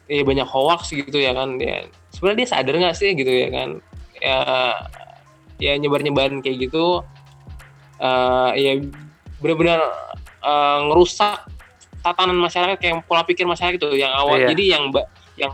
ya 0.05 0.23
banyak 0.23 0.45
hoax 0.45 0.93
gitu 0.93 1.17
ya 1.17 1.33
kan? 1.33 1.57
Ya 1.57 1.89
sebenarnya 2.13 2.45
dia 2.45 2.49
sadar 2.53 2.75
nggak 2.77 2.97
sih 3.01 3.17
gitu 3.17 3.33
ya 3.33 3.49
kan? 3.49 3.81
Ya 4.21 4.39
ya 5.57 5.73
nyebar 5.81 6.05
nyebarin 6.05 6.45
kayak 6.45 6.69
gitu 6.69 7.01
eh 7.97 8.51
ya 8.57 8.73
benar-benar 9.39 9.81
eh, 10.41 10.79
ngerusak 10.89 11.47
tatanan 12.01 12.37
masyarakat 12.37 12.77
kayak 12.77 13.01
pola 13.05 13.25
pikir 13.25 13.45
masyarakat 13.45 13.77
itu 13.77 13.97
yang 13.97 14.13
awal 14.13 14.37
Iya. 14.37 14.53
jadi 14.53 14.65
yang 14.77 14.85
ba- 14.93 15.09
yang 15.35 15.53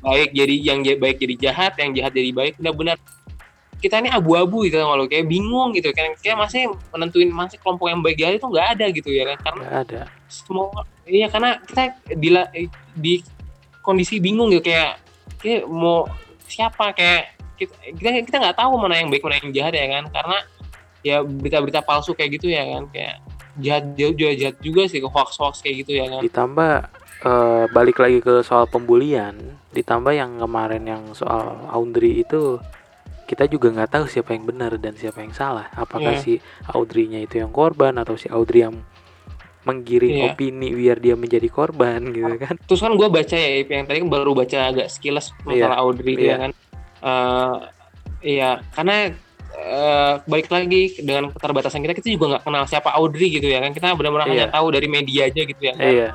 baik 0.00 0.30
jadi 0.32 0.54
yang 0.60 0.78
baik 0.80 1.16
jadi 1.16 1.34
jahat 1.40 1.72
yang 1.76 1.92
jahat 1.92 2.12
jadi 2.12 2.30
baik. 2.30 2.56
Benar-benar 2.56 2.96
kita 3.80 4.00
ini 4.00 4.08
abu-abu 4.08 4.64
gitu 4.64 4.80
kalau 4.80 5.04
kayak 5.04 5.28
bingung 5.28 5.72
gitu 5.72 5.92
kan. 5.92 6.12
Kayak 6.20 6.40
masih 6.40 6.72
menentuin 6.88 7.28
masih 7.28 7.60
kelompok 7.60 7.88
yang 7.88 8.00
baik 8.00 8.16
jahat 8.16 8.36
itu 8.36 8.46
nggak 8.46 8.68
ada 8.76 8.86
gitu 8.88 9.08
ya 9.08 9.24
kan. 9.28 9.38
Karena 9.44 9.62
nggak 9.64 9.80
ada. 9.88 10.00
semua 10.24 10.72
iya 11.04 11.28
karena 11.28 11.60
kita 11.62 11.82
di 12.16 12.28
di 12.96 13.14
kondisi 13.80 14.20
bingung 14.20 14.48
gitu. 14.52 14.64
Kayak 14.68 15.00
kayak 15.36 15.68
mau 15.68 16.08
siapa 16.44 16.92
kayak 16.92 17.36
kita 17.54 17.72
kita 17.92 18.08
kita 18.24 18.36
nggak 18.40 18.56
tahu 18.56 18.72
mana 18.76 18.98
yang 18.98 19.12
baik 19.12 19.20
mana 19.20 19.36
yang 19.36 19.52
jahat 19.52 19.72
ya 19.72 19.84
kan. 19.88 20.04
Karena 20.08 20.38
ya 21.04 21.20
berita-berita 21.20 21.84
palsu 21.84 22.16
kayak 22.16 22.40
gitu 22.40 22.48
ya 22.48 22.64
kan 22.64 22.88
kayak 22.88 23.20
jahat 23.60 23.84
jauh 23.94 24.14
juga 24.16 24.32
jahat 24.34 24.56
juga 24.58 24.82
sih 24.88 25.04
hoax 25.04 25.36
hoax 25.38 25.60
kayak 25.60 25.84
gitu 25.84 26.00
ya 26.00 26.08
kan 26.08 26.20
ditambah 26.24 26.72
eh, 27.22 27.64
balik 27.70 28.00
lagi 28.00 28.18
ke 28.18 28.40
soal 28.42 28.64
pembulian 28.66 29.36
ditambah 29.70 30.10
yang 30.10 30.40
kemarin 30.40 30.82
yang 30.82 31.02
soal 31.12 31.60
Audrey 31.68 32.24
itu 32.24 32.58
kita 33.24 33.48
juga 33.48 33.72
nggak 33.72 33.90
tahu 33.94 34.04
siapa 34.04 34.32
yang 34.32 34.44
benar 34.44 34.76
dan 34.80 34.96
siapa 34.96 35.20
yang 35.20 35.32
salah 35.32 35.68
apakah 35.76 36.16
Iya. 36.16 36.24
si 36.24 36.32
Audrey-nya 36.72 37.24
itu 37.24 37.40
yang 37.40 37.52
korban 37.52 37.96
atau 37.96 38.16
si 38.16 38.28
Audrey 38.28 38.64
yang 38.64 38.76
menggiring 39.64 40.12
Iya. 40.20 40.24
opini 40.36 40.68
biar 40.76 41.00
dia 41.00 41.16
menjadi 41.16 41.48
korban 41.48 42.12
gitu 42.12 42.36
kan 42.36 42.54
terus 42.68 42.80
kan 42.84 42.92
gue 42.92 43.08
baca 43.08 43.36
ya 43.36 43.64
yang 43.64 43.88
tadi 43.88 44.04
kan 44.04 44.10
baru 44.12 44.36
baca 44.36 44.58
agak 44.68 44.92
sekilas 44.92 45.32
masalah 45.44 45.80
Audrey 45.80 46.16
itu 46.16 46.28
iya. 46.28 46.36
ya 46.36 46.38
kan 46.48 46.52
Eh, 47.04 47.56
iya 48.24 48.50
karena 48.72 49.12
eh, 49.64 50.12
balik 50.28 50.52
lagi 50.52 50.92
dengan 51.00 51.32
keterbatasan 51.32 51.80
kita 51.80 51.96
kita 51.96 52.08
juga 52.12 52.36
nggak 52.36 52.44
kenal 52.44 52.64
siapa 52.68 52.92
Audrey 52.92 53.32
gitu 53.32 53.48
ya 53.48 53.64
kan. 53.64 53.72
Kita 53.72 53.96
benar-benar 53.96 54.28
hanya 54.28 54.46
Iya. 54.48 54.52
tahu 54.52 54.66
dari 54.68 54.88
media 54.92 55.32
aja 55.32 55.40
gitu 55.40 55.62
ya 55.64 55.72
kan. 55.72 55.88
Iya. 55.88 56.08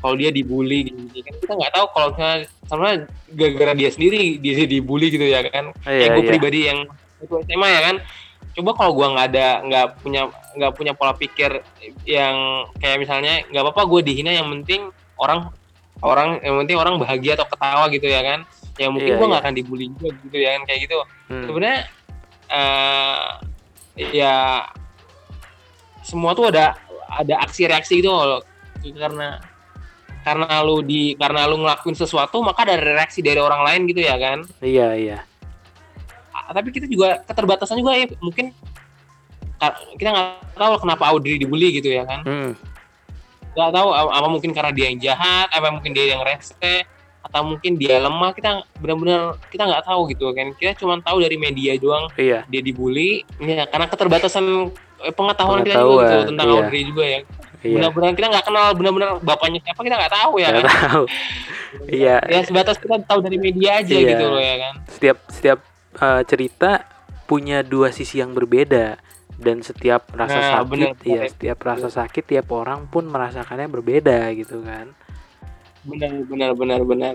Kalau 0.00 0.14
dia 0.16 0.30
dibully 0.32 0.92
gitu 0.92 1.20
kan. 1.24 1.34
Kita 1.40 1.52
nggak 1.56 1.72
tahu 1.72 1.86
kalau 1.96 2.08
sama 2.68 2.88
gara-gara 3.32 3.72
dia 3.72 3.90
sendiri 3.92 4.36
dia 4.36 4.68
dibully 4.68 5.08
gitu 5.08 5.24
ya 5.24 5.40
kan. 5.48 5.72
Iya 5.88 5.96
kayak 5.96 6.10
gue 6.12 6.22
iya. 6.24 6.30
pribadi 6.36 6.60
yang 6.68 6.78
itu 7.24 7.34
SMA 7.48 7.68
ya 7.72 7.80
kan. 7.88 7.96
Coba 8.50 8.70
kalau 8.76 8.92
gue 8.92 9.06
nggak 9.16 9.26
ada 9.32 9.46
nggak 9.64 9.86
punya 10.04 10.22
nggak 10.60 10.72
punya 10.76 10.92
pola 10.92 11.12
pikir 11.16 11.62
yang 12.04 12.66
kayak 12.82 12.98
misalnya 13.00 13.44
nggak 13.48 13.62
apa-apa 13.64 13.82
gue 13.88 14.00
dihina 14.12 14.34
yang 14.34 14.48
penting 14.60 14.92
orang 15.16 15.48
orang 16.00 16.40
yang 16.40 16.56
penting 16.64 16.76
orang 16.80 16.96
bahagia 16.96 17.36
atau 17.36 17.48
ketawa 17.48 17.88
gitu 17.88 18.04
ya 18.08 18.20
kan. 18.20 18.40
Ya 18.80 18.88
mungkin 18.88 19.12
Iya, 19.12 19.18
gue 19.20 19.26
nggak 19.28 19.42
iya. 19.44 19.46
akan 19.48 19.54
dibully 19.56 19.86
juga 19.92 20.08
gitu 20.24 20.36
ya 20.40 20.50
kan 20.56 20.62
kayak 20.68 20.80
gitu. 20.88 20.96
Hmm. 21.30 21.46
sebenarnya 21.46 21.80
eh 22.50 23.26
ya 24.14 24.66
semua 26.02 26.34
tuh 26.34 26.50
ada 26.50 26.74
ada 27.10 27.34
aksi 27.46 27.70
reaksi 27.70 28.02
gitu 28.02 28.10
loh 28.10 28.42
karena 28.82 29.38
karena 30.20 30.60
lu 30.60 30.84
di 30.84 31.16
karena 31.16 31.48
lu 31.48 31.64
ngelakuin 31.64 31.96
sesuatu 31.96 32.44
maka 32.44 32.68
ada 32.68 32.76
reaksi 32.76 33.24
dari 33.24 33.40
orang 33.40 33.64
lain 33.64 33.80
gitu 33.88 34.04
ya 34.04 34.16
kan? 34.20 34.44
Iya 34.60 34.88
iya. 34.96 35.18
Ah, 36.30 36.52
tapi 36.52 36.72
kita 36.72 36.84
juga 36.84 37.24
keterbatasan 37.24 37.80
juga 37.80 37.96
ya 37.96 38.06
mungkin 38.20 38.52
kita 39.96 40.08
nggak 40.08 40.56
tahu 40.56 40.72
kenapa 40.80 41.04
Audrey 41.12 41.36
dibully 41.40 41.80
gitu 41.80 41.92
ya 41.92 42.04
kan? 42.04 42.24
Hmm. 42.24 42.52
nggak 43.50 43.72
tahu 43.74 43.88
apa, 43.90 44.10
apa 44.14 44.28
mungkin 44.30 44.54
karena 44.54 44.70
dia 44.70 44.86
yang 44.94 44.98
jahat 45.02 45.50
apa 45.50 45.74
mungkin 45.74 45.90
dia 45.90 46.14
yang 46.14 46.22
rese 46.22 46.86
atau 47.30 47.46
mungkin 47.46 47.78
dia 47.78 48.02
lemah 48.02 48.34
kita 48.34 48.66
benar-benar 48.82 49.38
kita 49.54 49.62
nggak 49.62 49.86
tahu 49.86 50.10
gitu 50.10 50.34
kan. 50.34 50.50
Kita 50.58 50.74
cuma 50.74 50.98
tahu 50.98 51.22
dari 51.22 51.38
media 51.38 51.78
doang. 51.78 52.10
Iya. 52.18 52.42
Dia 52.50 52.60
dibully. 52.60 53.22
Ya 53.38 53.70
karena 53.70 53.86
keterbatasan 53.86 54.74
eh, 55.06 55.14
pengetahuan, 55.14 55.62
kita 55.62 55.78
juga 55.78 55.86
Pengetahuan, 55.86 56.02
gitu 56.10 56.18
tentang 56.34 56.46
iya. 56.50 56.56
Audrey 56.58 56.82
juga 56.82 57.04
ya. 57.06 57.20
Iya. 57.60 57.74
Benar-benar 57.78 58.10
kita 58.18 58.26
nggak 58.34 58.46
kenal 58.50 58.66
benar-benar 58.74 59.10
bapaknya 59.22 59.58
siapa 59.62 59.80
kita 59.86 59.94
nggak 59.94 60.14
tahu 60.18 60.32
ya 60.36 60.48
nggak 60.50 60.64
kan. 60.66 60.74
tahu. 60.90 61.04
Iya. 61.86 62.18
Ya 62.26 62.42
sebatas 62.42 62.82
kita 62.82 62.98
tahu 63.06 63.22
dari 63.22 63.38
media 63.38 63.78
aja 63.78 63.94
Iya. 63.94 64.10
gitu 64.10 64.24
loh 64.26 64.42
ya 64.42 64.56
kan. 64.58 64.74
Setiap 64.90 65.16
setiap 65.30 65.58
eh, 66.02 66.22
cerita 66.26 66.82
punya 67.30 67.62
dua 67.62 67.94
sisi 67.94 68.18
yang 68.18 68.34
berbeda. 68.34 68.98
Dan 69.40 69.64
setiap 69.64 70.12
rasa 70.12 70.36
Nah, 70.36 70.48
sakit 70.60 70.68
benar, 70.68 70.92
ya 71.00 71.24
benar. 71.24 71.28
setiap 71.32 71.58
rasa 71.64 71.88
sakit 71.88 72.24
tiap 72.28 72.52
orang 72.52 72.84
pun 72.92 73.08
merasakannya 73.08 73.72
berbeda 73.72 74.28
gitu 74.36 74.60
kan 74.60 74.92
benar 75.82 76.12
benar 76.24 76.50
benar 76.52 76.80
benar. 76.82 77.14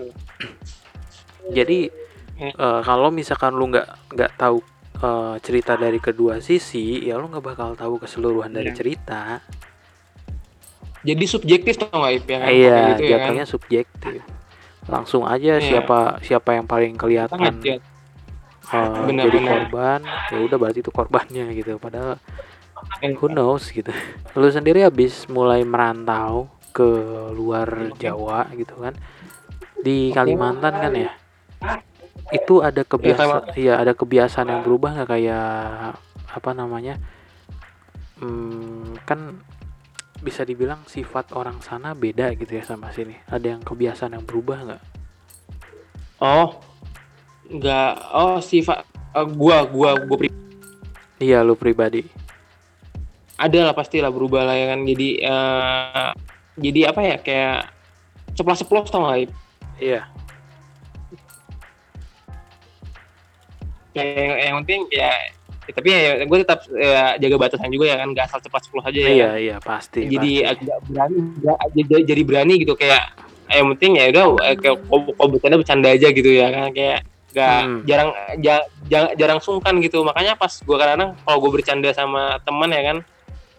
Jadi 1.48 1.90
Hmm. 2.36 2.52
eh, 2.52 2.80
kalau 2.84 3.08
misalkan 3.08 3.56
lu 3.56 3.64
nggak 3.66 3.88
nggak 4.12 4.32
tahu 4.36 4.60
eh, 4.96 5.34
cerita 5.40 5.72
dari 5.74 5.96
kedua 5.96 6.36
sisi 6.38 7.00
ya 7.02 7.16
lu 7.16 7.28
nggak 7.28 7.40
bakal 7.42 7.72
tahu 7.72 7.96
keseluruhan 7.96 8.48
dari 8.50 8.68
Iya. 8.68 8.76
cerita. 8.76 9.40
Jadi 11.00 11.24
subjektif 11.24 11.76
tuh 11.76 11.88
nggak 11.88 12.12
Ip, 12.14 12.26
ya 12.26 12.38
kan? 12.38 12.48
Iya 12.48 12.76
gitu 12.90 13.02
ya 13.02 13.16
kan? 13.16 13.20
jatuhnya 13.24 13.44
subjektif 13.46 14.20
langsung 14.86 15.22
aja 15.24 15.56
Iya. 15.56 15.62
siapa 15.62 15.98
siapa 16.20 16.50
yang 16.54 16.64
paling 16.64 16.94
kelihatan 16.94 17.34
sangat 17.34 17.54
ya. 17.60 17.76
eh, 18.66 19.00
Benar, 19.06 19.24
jadi 19.26 19.38
benar. 19.38 19.50
korban 19.52 20.00
ya 20.26 20.38
udah 20.42 20.56
berarti 20.58 20.78
itu 20.80 20.90
korbannya 20.90 21.44
gitu. 21.54 21.78
Padahal 21.78 22.18
who 23.16 23.26
knows 23.28 23.70
gitu. 23.70 23.90
Lu 24.34 24.48
sendiri 24.48 24.82
habis 24.82 25.24
mulai 25.26 25.62
merantau 25.62 26.50
ke 26.76 26.88
luar 27.32 27.96
Jawa 27.96 28.52
gitu 28.52 28.76
kan. 28.76 28.92
Di 29.80 30.12
Kalimantan 30.12 30.74
kan 30.76 30.92
ya. 30.92 31.10
Itu 32.28 32.60
ada 32.60 32.84
kebiasaan 32.84 33.56
ya 33.56 33.80
ada 33.80 33.96
kebiasaan 33.96 34.52
yang 34.52 34.60
berubah 34.60 34.92
nggak? 35.00 35.08
Kayak 35.08 35.96
apa 36.36 36.50
namanya 36.52 37.00
hmm, 38.20 39.00
kan 39.08 39.40
bisa 40.20 40.44
dibilang 40.44 40.84
sifat 40.90 41.32
orang 41.32 41.62
sana 41.64 41.96
beda 41.96 42.36
gitu 42.36 42.60
ya 42.60 42.64
sama 42.66 42.92
sini. 42.92 43.16
Ada 43.30 43.56
yang 43.56 43.62
kebiasaan 43.64 44.18
yang 44.18 44.26
berubah 44.26 44.58
nggak? 44.68 44.82
Oh 46.20 46.60
nggak. 47.46 47.92
Oh 48.12 48.36
sifat 48.42 48.84
eh, 49.16 49.28
gua 49.32 49.64
gua 49.70 49.94
gua 50.02 50.16
pri- 50.18 50.34
iya 51.22 51.46
lu 51.46 51.54
pribadi. 51.54 52.04
Ada 53.36 53.70
lah 53.70 53.74
pasti 53.76 54.00
lah 54.00 54.10
berubah 54.10 54.42
lah 54.48 54.56
ya 54.58 54.66
kan. 54.74 54.82
Jadi 54.82 55.08
eh, 55.22 56.10
jadi 56.56 56.80
apa 56.90 57.00
ya 57.00 57.16
kayak 57.18 57.58
ceplos 58.32 58.60
ceplos 58.60 58.88
tau 58.88 59.06
Ip? 59.12 59.30
iya 59.76 60.08
kayak 63.92 64.12
yang, 64.12 64.34
yang 64.38 64.56
penting 64.64 64.80
ya, 64.92 65.12
ya 65.64 65.72
tapi 65.72 65.88
ya 65.88 65.98
gue 66.22 66.38
tetap 66.40 66.60
ya, 66.68 67.16
jaga 67.16 67.36
batasan 67.38 67.72
juga 67.72 67.84
ya 67.88 67.96
kan 67.96 68.08
nggak 68.12 68.24
asal 68.28 68.38
ceplos 68.40 68.62
ceplos 68.64 68.84
aja 68.84 68.98
ya 68.98 69.08
iya 69.10 69.30
iya 69.36 69.56
pasti 69.58 70.04
jadi 70.04 70.30
pasti. 70.44 70.64
agak 70.64 70.78
berani 70.86 71.16
nggak- 71.40 71.60
jadi, 71.72 71.94
jadi 72.04 72.22
berani 72.22 72.54
gitu 72.60 72.74
kayak 72.76 73.02
yang 73.46 73.66
penting 73.76 73.92
ya 73.94 74.04
udah 74.10 74.24
eh, 74.42 74.56
kayak 74.58 74.76
kau 74.90 75.26
bercanda 75.30 75.56
bercanda 75.56 75.88
aja 75.88 76.08
gitu 76.10 76.30
ya 76.30 76.46
kan 76.50 76.72
kayak 76.72 76.98
nggak 77.32 77.58
Hmm. 77.62 77.80
jarang 77.84 78.10
ja- 78.40 78.66
ja- 78.88 79.12
jarang 79.12 79.40
sungkan 79.40 79.76
gitu 79.80 80.00
makanya 80.00 80.34
pas 80.34 80.48
gue 80.50 80.76
kadang 80.76 81.12
kalau 81.20 81.38
gue 81.38 81.50
bercanda 81.52 81.92
sama 81.92 82.40
teman 82.42 82.72
ya 82.72 82.82
kan 82.82 82.96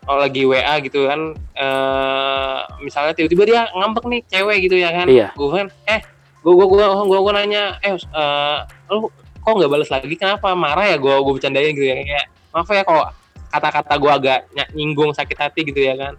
kalau 0.07 0.19
lagi 0.23 0.41
WA 0.41 0.75
gitu 0.79 1.03
kan 1.03 1.19
eh 1.53 2.57
misalnya 2.79 3.11
tiba-tiba 3.11 3.43
dia 3.43 3.61
ngambek 3.75 4.07
nih 4.07 4.21
cewek 4.25 4.57
gitu 4.63 4.79
ya 4.79 4.89
kan. 4.89 5.05
Iya. 5.05 5.27
gue 5.35 5.49
kan 5.51 5.67
eh 5.85 5.99
gue 6.39 6.53
gue 6.53 6.65
gue 6.65 6.79
gue 7.03 7.19
gue 7.19 7.33
nanya 7.35 7.63
eh 7.83 7.91
eh, 7.93 8.57
lu 8.87 9.11
kok 9.43 9.51
nggak 9.53 9.67
balas 9.69 9.89
lagi? 9.91 10.15
Kenapa? 10.15 10.55
Marah 10.55 10.87
ya 10.87 10.95
gue 10.95 11.11
gue 11.11 11.33
bercandain 11.35 11.71
gitu 11.71 11.83
ya 11.83 11.99
kayak 11.99 12.25
maaf 12.49 12.67
ya 12.67 12.81
kalau 12.81 13.03
kata-kata 13.47 13.93
gue 13.95 14.11
agak 14.11 14.39
ny- 14.51 14.71
nyinggung 14.73 15.11
sakit 15.11 15.35
hati 15.35 15.61
gitu 15.63 15.79
ya 15.79 15.93
kan. 15.93 16.13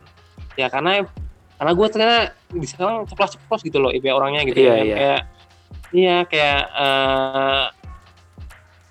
Ya 0.54 0.68
karena 0.68 1.08
karena 1.56 1.72
gue 1.72 1.86
ternyata 1.88 2.18
di 2.48 2.66
sekarang 2.66 3.02
ceplos-ceplos 3.04 3.60
gitu 3.62 3.80
loh 3.80 3.90
IP 3.90 4.06
orangnya 4.08 4.44
gitu 4.44 4.62
Iya, 4.62 4.72
ya. 4.72 4.78
iya. 4.78 4.94
kayak 4.96 5.20
iya 5.88 6.16
kayak 6.24 6.60
eh 6.76 7.64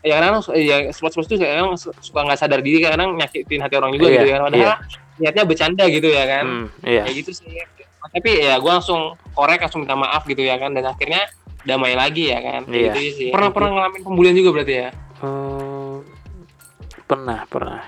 ya 0.07 0.13
kadang 0.17 0.39
ya 0.55 0.75
ceplos-ceplos 0.89 1.27
itu 1.27 1.35
kadang 1.37 1.75
suka 1.75 2.19
nggak 2.23 2.39
sadar 2.39 2.59
diri 2.63 2.79
kadang 2.79 3.13
nyakitin 3.13 3.59
hati 3.59 3.75
orang 3.75 3.91
juga 3.93 4.07
Iya, 4.07 4.15
gitu 4.15 4.27
ya. 4.27 4.37
Padahal 4.39 4.63
iya. 4.63 4.75
niatnya 5.19 5.43
bercanda 5.43 5.83
gitu 5.85 6.07
ya 6.07 6.23
kan. 6.23 6.45
Hmm, 6.47 6.65
iya. 6.87 7.03
Kayak 7.03 7.15
gitu 7.19 7.31
sih. 7.35 7.47
Tapi 8.07 8.29
ya 8.39 8.55
gue 8.55 8.71
langsung 8.71 9.01
korek 9.35 9.59
langsung 9.59 9.83
minta 9.83 9.93
maaf 9.93 10.23
gitu 10.23 10.39
ya 10.39 10.55
kan. 10.55 10.71
Dan 10.71 10.87
akhirnya 10.87 11.27
damai 11.61 11.93
lagi 11.93 12.31
ya 12.31 12.39
kan. 12.39 12.61
Kayak 12.63 12.79
Iya. 12.79 12.91
gitu 12.95 13.09
sih. 13.19 13.29
Pernah 13.29 13.49
pernah 13.51 13.69
ngalamin 13.75 14.01
pembulian 14.01 14.33
juga 14.33 14.49
berarti 14.55 14.73
ya? 14.73 14.89
Eh, 15.17 15.95
pernah 17.03 17.39
pernah. 17.45 17.81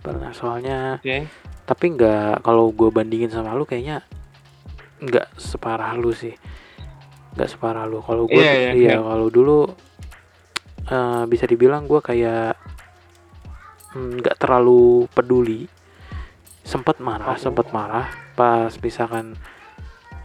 Pernah 0.00 0.30
soalnya 0.30 1.02
oke. 1.02 1.18
tapi 1.66 1.98
nggak 1.98 2.46
kalau 2.46 2.70
gue 2.70 2.94
bandingin 2.94 3.26
sama 3.26 3.50
lu 3.50 3.66
kayaknya 3.66 4.06
nggak 5.02 5.34
separah 5.34 5.98
lu 5.98 6.14
sih. 6.14 6.30
Nggak 7.34 7.48
separah 7.50 7.84
lu. 7.84 7.98
Kalau 8.00 8.30
gue 8.30 8.38
iya, 8.38 8.70
iya. 8.70 8.70
iya. 8.72 8.96
kalau 8.96 9.26
dulu 9.26 9.66
eh, 10.86 11.24
bisa 11.26 11.44
dibilang 11.44 11.84
gue 11.84 12.00
kayak 12.00 12.54
mm, 13.92 14.22
nggak 14.22 14.36
terlalu 14.38 15.06
peduli 15.10 15.66
sempet 16.62 16.98
marah 16.98 17.34
Oh. 17.34 17.38
sempet 17.38 17.70
marah 17.70 18.06
pas 18.34 18.70
misalkan 18.80 19.38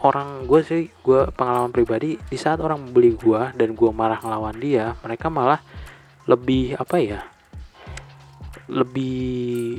orang 0.01 0.49
gue 0.49 0.62
sih 0.62 0.84
gue 1.01 1.30
pengalaman 1.32 1.70
pribadi 1.70 2.18
di 2.18 2.38
saat 2.38 2.57
orang 2.57 2.82
membeli 2.82 3.14
gue 3.14 3.41
dan 3.53 3.78
gue 3.78 3.91
marah 3.91 4.18
ngelawan 4.18 4.57
dia 4.57 4.97
mereka 5.05 5.30
malah 5.30 5.62
lebih 6.26 6.74
apa 6.76 6.97
ya 6.97 7.22
lebih 8.72 9.78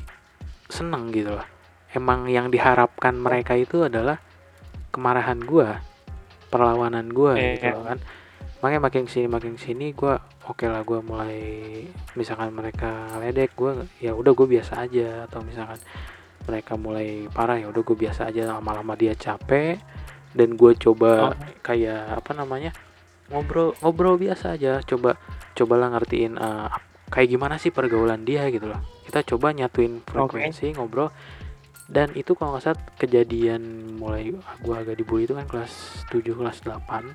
seneng 0.69 1.11
gitu 1.11 1.33
loh 1.33 1.47
emang 1.93 2.29
yang 2.29 2.49
diharapkan 2.49 3.17
mereka 3.17 3.57
itu 3.57 3.85
adalah 3.85 4.21
kemarahan 4.93 5.41
gua 5.41 5.81
perlawanan 6.49 7.09
gua 7.09 7.37
Iya. 7.37 7.57
gitu 7.57 7.69
loh 7.73 7.85
kan 7.89 7.99
makanya 8.63 8.79
makin 8.81 9.05
sini 9.05 9.27
makin 9.27 9.59
sini 9.59 9.91
gua 9.91 10.17
oke 10.47 10.65
lah 10.65 10.81
gua 10.81 11.03
mulai 11.03 11.83
misalkan 12.15 12.55
mereka 12.55 12.89
ledek 13.19 13.53
gua 13.53 13.75
ya 13.99 14.15
udah 14.15 14.31
gue 14.31 14.47
biasa 14.49 14.79
aja. 14.81 15.27
Atau 15.27 15.43
misalkan 15.43 15.83
mereka 16.43 16.75
mulai 16.75 17.27
parah 17.29 17.55
ya 17.55 17.67
udah 17.67 17.83
gue 17.83 17.97
biasa 17.97 18.27
aja 18.27 18.47
lama-lama 18.49 18.95
dia 18.95 19.15
capek 19.15 19.79
dan 20.33 20.55
gue 20.55 20.73
coba 20.75 21.31
Oh. 21.31 21.35
kayak 21.61 22.19
apa 22.19 22.31
namanya 22.33 22.71
ngobrol 23.29 23.75
ngobrol 23.79 24.15
biasa 24.17 24.55
aja. 24.55 24.79
Coba 24.81 25.19
cobalah 25.53 25.91
ngertiin 25.93 26.35
eh, 26.35 26.67
ap- 26.67 26.83
kayak 27.11 27.29
gimana 27.29 27.59
sih 27.59 27.71
pergaulan 27.71 28.23
dia 28.23 28.47
gitu 28.49 28.67
loh. 28.67 28.79
Kita 29.03 29.23
coba 29.25 29.51
nyatuin 29.51 30.03
frekuensi 30.03 30.75
ngobrol. 30.75 31.11
Dan 31.87 32.11
itu 32.15 32.33
kalau 32.33 32.57
nggak 32.57 32.65
salah 32.65 32.81
kejadian 32.97 33.63
mulai 33.95 34.31
gua 34.59 34.81
agak 34.81 34.97
dibully 34.97 35.27
itu 35.27 35.35
kan 35.35 35.45
kelas 35.45 35.71
7 36.09 36.25
kelas 36.33 36.59
8 36.65 37.07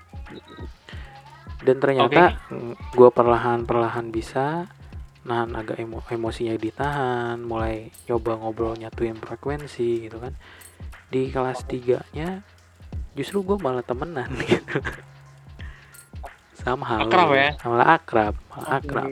dan 1.65 1.77
ternyata 1.81 2.37
mm, 2.53 2.93
gua 2.93 3.09
perlahan-perlahan 3.09 4.13
bisa 4.13 4.69
nahan 5.27 5.51
agak 5.59 5.75
emo 5.83 5.99
emosinya 6.07 6.55
ditahan 6.55 7.43
mulai 7.43 7.91
coba 8.07 8.39
ngobrol 8.39 8.79
nyatuin 8.79 9.19
frekuensi 9.19 10.07
gitu 10.07 10.23
kan. 10.23 10.31
Di 11.11 11.27
kelas 11.31 11.67
3 11.67 12.15
nya 12.15 12.43
justru 13.11 13.43
gue 13.43 13.57
malah 13.59 13.83
temenan 13.83 14.31
gitu. 14.47 14.79
Sama 16.63 16.87
hal 16.87 17.09
Akrab 17.09 17.29
ya? 17.35 17.49
malah 17.67 17.87
akrab 17.99 18.33
malah 18.53 18.69
akrab. 18.79 19.09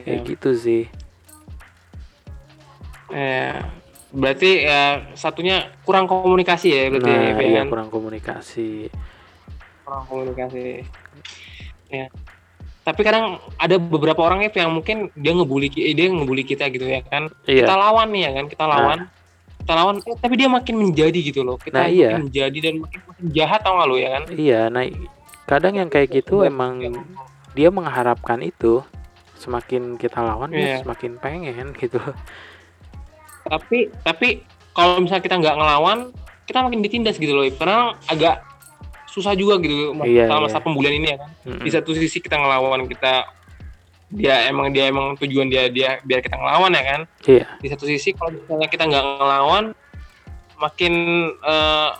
Kayak 0.00 0.20
gitu 0.24 0.50
sih. 0.56 0.84
Eh, 3.12 3.56
berarti 4.08 4.64
ya 4.64 5.12
satunya 5.12 5.76
kurang 5.84 6.08
komunikasi 6.08 6.68
ya 6.72 6.82
berarti 6.88 7.12
nah 7.12 7.20
ya, 7.20 7.32
iya 7.44 7.60
kan? 7.64 7.68
kurang 7.68 7.88
komunikasi. 7.92 8.88
Kurang 9.84 10.04
komunikasi. 10.08 10.84
Ya. 11.88 12.06
Tapi 12.84 13.00
kadang 13.04 13.36
ada 13.60 13.76
beberapa 13.76 14.24
orang 14.24 14.40
ya 14.44 14.64
yang 14.64 14.72
mungkin 14.72 15.12
dia 15.12 15.36
ngebully 15.36 15.68
eh, 15.76 15.92
dia 15.92 16.08
ngebully 16.08 16.40
kita 16.42 16.72
gitu 16.72 16.88
ya 16.88 17.04
kan. 17.04 17.28
iya 17.44 17.68
Kita 17.68 17.74
lawan 17.76 18.08
nih 18.08 18.22
ya 18.24 18.30
kan, 18.32 18.44
kita 18.48 18.64
lawan. 18.64 18.98
Kita 19.60 19.72
lawan 19.76 19.96
eh, 20.00 20.16
tapi 20.16 20.34
dia 20.40 20.48
makin 20.48 20.74
menjadi 20.80 21.18
gitu 21.20 21.44
loh. 21.44 21.60
Nah, 21.60 21.64
Kita 21.64 21.80
iya. 21.88 22.16
makin 22.16 22.24
menjadi 22.32 22.58
dan 22.64 22.74
makin, 22.80 23.00
makin 23.04 23.26
jahat 23.36 23.60
tau 23.60 23.76
gak 23.76 23.88
lo 23.88 23.96
ya 24.00 24.08
kan? 24.16 24.22
iya 24.32 24.60
nah 24.72 24.84
kadang 25.44 25.74
yang 25.76 25.88
kayak 25.88 26.08
gitu 26.12 26.44
emang 26.44 26.80
dia 27.52 27.68
mengharapkan 27.68 28.40
itu 28.40 28.80
semakin 29.36 29.96
kita 29.96 30.20
lawan 30.20 30.48
dia 30.48 30.76
Iya. 30.76 30.76
semakin 30.84 31.16
pengen 31.20 31.72
gitu 31.76 32.00
Tapi 33.44 33.88
tapi 34.04 34.28
kalau 34.72 35.00
misalnya 35.00 35.24
kita 35.24 35.36
nggak 35.40 35.56
ngelawan, 35.56 35.98
kita 36.44 36.58
makin 36.60 36.80
ditindas 36.80 37.16
gitu 37.16 37.32
loh. 37.32 37.44
Karena 37.50 37.96
agak 38.06 38.44
susah 39.18 39.34
juga 39.34 39.58
gitu 39.58 39.92
Iya, 39.98 40.26
sama 40.26 40.38
iya. 40.38 40.44
masa 40.44 40.58
pembulian 40.58 40.94
ini 40.94 41.08
ya 41.08 41.16
kan. 41.18 41.30
Mm-mm. 41.44 41.60
di 41.60 41.70
satu 41.70 41.90
sisi 41.92 42.18
kita 42.18 42.34
ngelawan 42.34 42.86
kita 42.86 43.26
dia 44.08 44.46
emang 44.46 44.70
dia 44.70 44.86
emang 44.86 45.12
tujuan 45.16 45.46
dia 45.46 45.68
dia 45.68 46.00
biar 46.00 46.18
kita 46.18 46.34
ngelawan 46.34 46.70
ya 46.70 46.82
kan 46.82 47.00
iya 47.26 47.44
di 47.56 47.66
satu 47.66 47.84
sisi 47.84 48.10
kalau 48.10 48.32
misalnya 48.32 48.66
kita 48.66 48.84
nggak 48.84 49.04
ngelawan 49.18 49.64
makin 50.56 50.94
eh, 51.36 51.90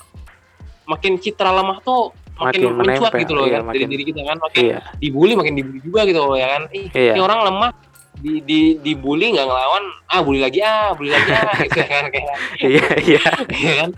makin 0.85 1.13
citra 1.17 1.53
lemah 1.53 1.79
tuh 1.81 2.15
Makin 2.39 2.71
makin, 2.71 2.79
mencuat 2.79 3.11
menempel, 3.11 3.21
gitu 3.21 3.33
loh 3.35 3.45
iya, 3.45 3.53
kan 3.53 3.63
dari 3.67 3.77
makin- 3.77 3.91
diri 3.91 4.05
kita 4.07 4.21
kan 4.25 4.37
makin 4.39 4.63
iya 4.65 4.79
dibully 4.97 5.35
makin 5.35 5.53
dibully 5.53 5.81
juga 5.81 6.01
gitu 6.05 6.21
loh 6.23 6.33
ya 6.33 6.49
kan 6.49 6.63
Ih, 6.71 6.87
Iya. 6.89 7.13
ini 7.13 7.21
orang 7.21 7.41
lemah 7.45 7.71
di 8.17 8.33
di 8.41 8.61
dibully 8.77 9.27
nggak 9.31 9.45
ngelawan 9.45 9.85
ah 10.07 10.21
bully 10.21 10.41
lagi 10.41 10.59
ah 10.61 10.91
bully 10.91 11.07
lagi 11.09 11.31
ah 11.31 11.55
gitu 11.61 11.77
ya 11.77 11.89
kan 11.89 12.05
kayak 12.09 12.37
iya 12.71 12.87
iya 13.05 13.23
ya 13.67 13.73
kan 13.77 13.91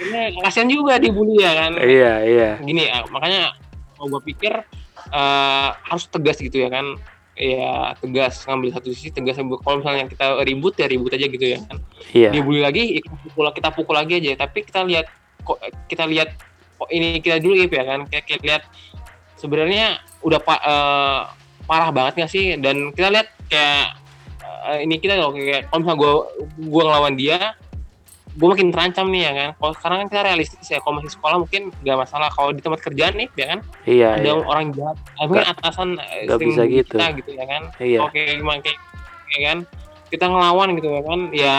ini 0.00 0.42
kasihan 0.42 0.66
juga 0.66 0.98
dibully 0.98 1.42
ya 1.42 1.52
kan? 1.54 1.72
Iya 1.78 2.12
iya. 2.26 2.50
Gini 2.58 2.90
ah, 2.90 3.06
makanya 3.06 3.54
kalau 3.94 4.18
gue 4.18 4.22
pikir 4.34 4.52
eh, 5.14 5.68
harus 5.70 6.04
tegas 6.10 6.38
gitu 6.42 6.58
ya 6.58 6.68
kan? 6.70 6.98
Ya 7.34 7.98
tegas 7.98 8.46
ngambil 8.46 8.70
satu 8.78 8.94
sisi 8.94 9.10
tegas 9.10 9.34
kalau 9.38 9.76
misalnya 9.82 10.06
kita 10.06 10.38
ribut 10.46 10.74
ya 10.78 10.86
ribut 10.86 11.14
aja 11.14 11.26
gitu 11.26 11.46
ya 11.46 11.58
kan? 11.66 11.76
Iya. 12.14 12.30
Dia 12.34 12.42
bully 12.42 12.62
lagi 12.62 13.02
kita 13.02 13.10
pukul 13.10 13.46
kita 13.54 13.68
pukul 13.74 13.94
lagi 13.98 14.12
aja. 14.18 14.46
Tapi 14.46 14.58
kita 14.66 14.86
lihat 14.86 15.06
kok 15.42 15.58
kita 15.90 16.04
lihat 16.06 16.34
kok 16.78 16.90
ini 16.90 17.18
kita 17.22 17.38
dulu 17.42 17.58
ya 17.66 17.84
kan? 17.86 18.06
Kayak 18.06 18.24
kita 18.26 18.38
lihat 18.42 18.62
sebenarnya 19.38 19.98
udah 20.22 20.40
pa- 20.42 20.62
eh, 20.62 21.20
parah 21.66 21.90
banget 21.94 22.22
nggak 22.22 22.30
sih? 22.30 22.54
Dan 22.58 22.94
kita 22.94 23.10
lihat 23.10 23.28
kayak 23.50 23.98
eh, 24.70 24.78
ini 24.86 25.02
kita 25.02 25.18
loh 25.18 25.34
kayak 25.34 25.70
kalau 25.70 25.82
misalnya 25.82 25.98
gue 25.98 26.12
gue 26.70 26.82
ngelawan 26.86 27.14
dia 27.18 27.38
gue 28.34 28.48
makin 28.50 28.74
terancam 28.74 29.06
nih 29.14 29.22
ya 29.30 29.32
kan? 29.32 29.50
Kalau 29.54 29.72
sekarang 29.78 29.96
kan 30.02 30.06
kita 30.10 30.22
realistis 30.26 30.66
ya 30.66 30.78
kalau 30.82 30.98
masih 30.98 31.12
sekolah 31.14 31.36
mungkin 31.38 31.62
nggak 31.70 31.98
masalah. 32.02 32.28
Kalau 32.34 32.50
di 32.50 32.60
tempat 32.60 32.80
kerjaan 32.82 33.14
nih 33.14 33.28
ya 33.38 33.46
kan? 33.54 33.58
Iya 33.86 34.08
ada 34.18 34.26
iya. 34.26 34.34
orang 34.42 34.64
jahat 34.74 34.96
eh, 34.98 35.24
mungkin 35.30 35.46
atasan 35.46 35.88
eh, 36.02 36.26
sering 36.26 36.48
bisa 36.50 36.62
gitu. 36.66 36.94
kita 36.98 37.04
gitu 37.22 37.30
ya 37.30 37.44
kan? 37.46 37.62
Iya. 37.78 37.98
Oke 38.02 38.20
gimana? 38.34 38.58
Kayak 38.58 38.78
ya 39.30 39.40
kan? 39.46 39.58
Kita 40.10 40.24
ngelawan 40.26 40.68
gitu 40.74 40.88
ya 40.90 41.02
kan? 41.06 41.20
Ya 41.30 41.52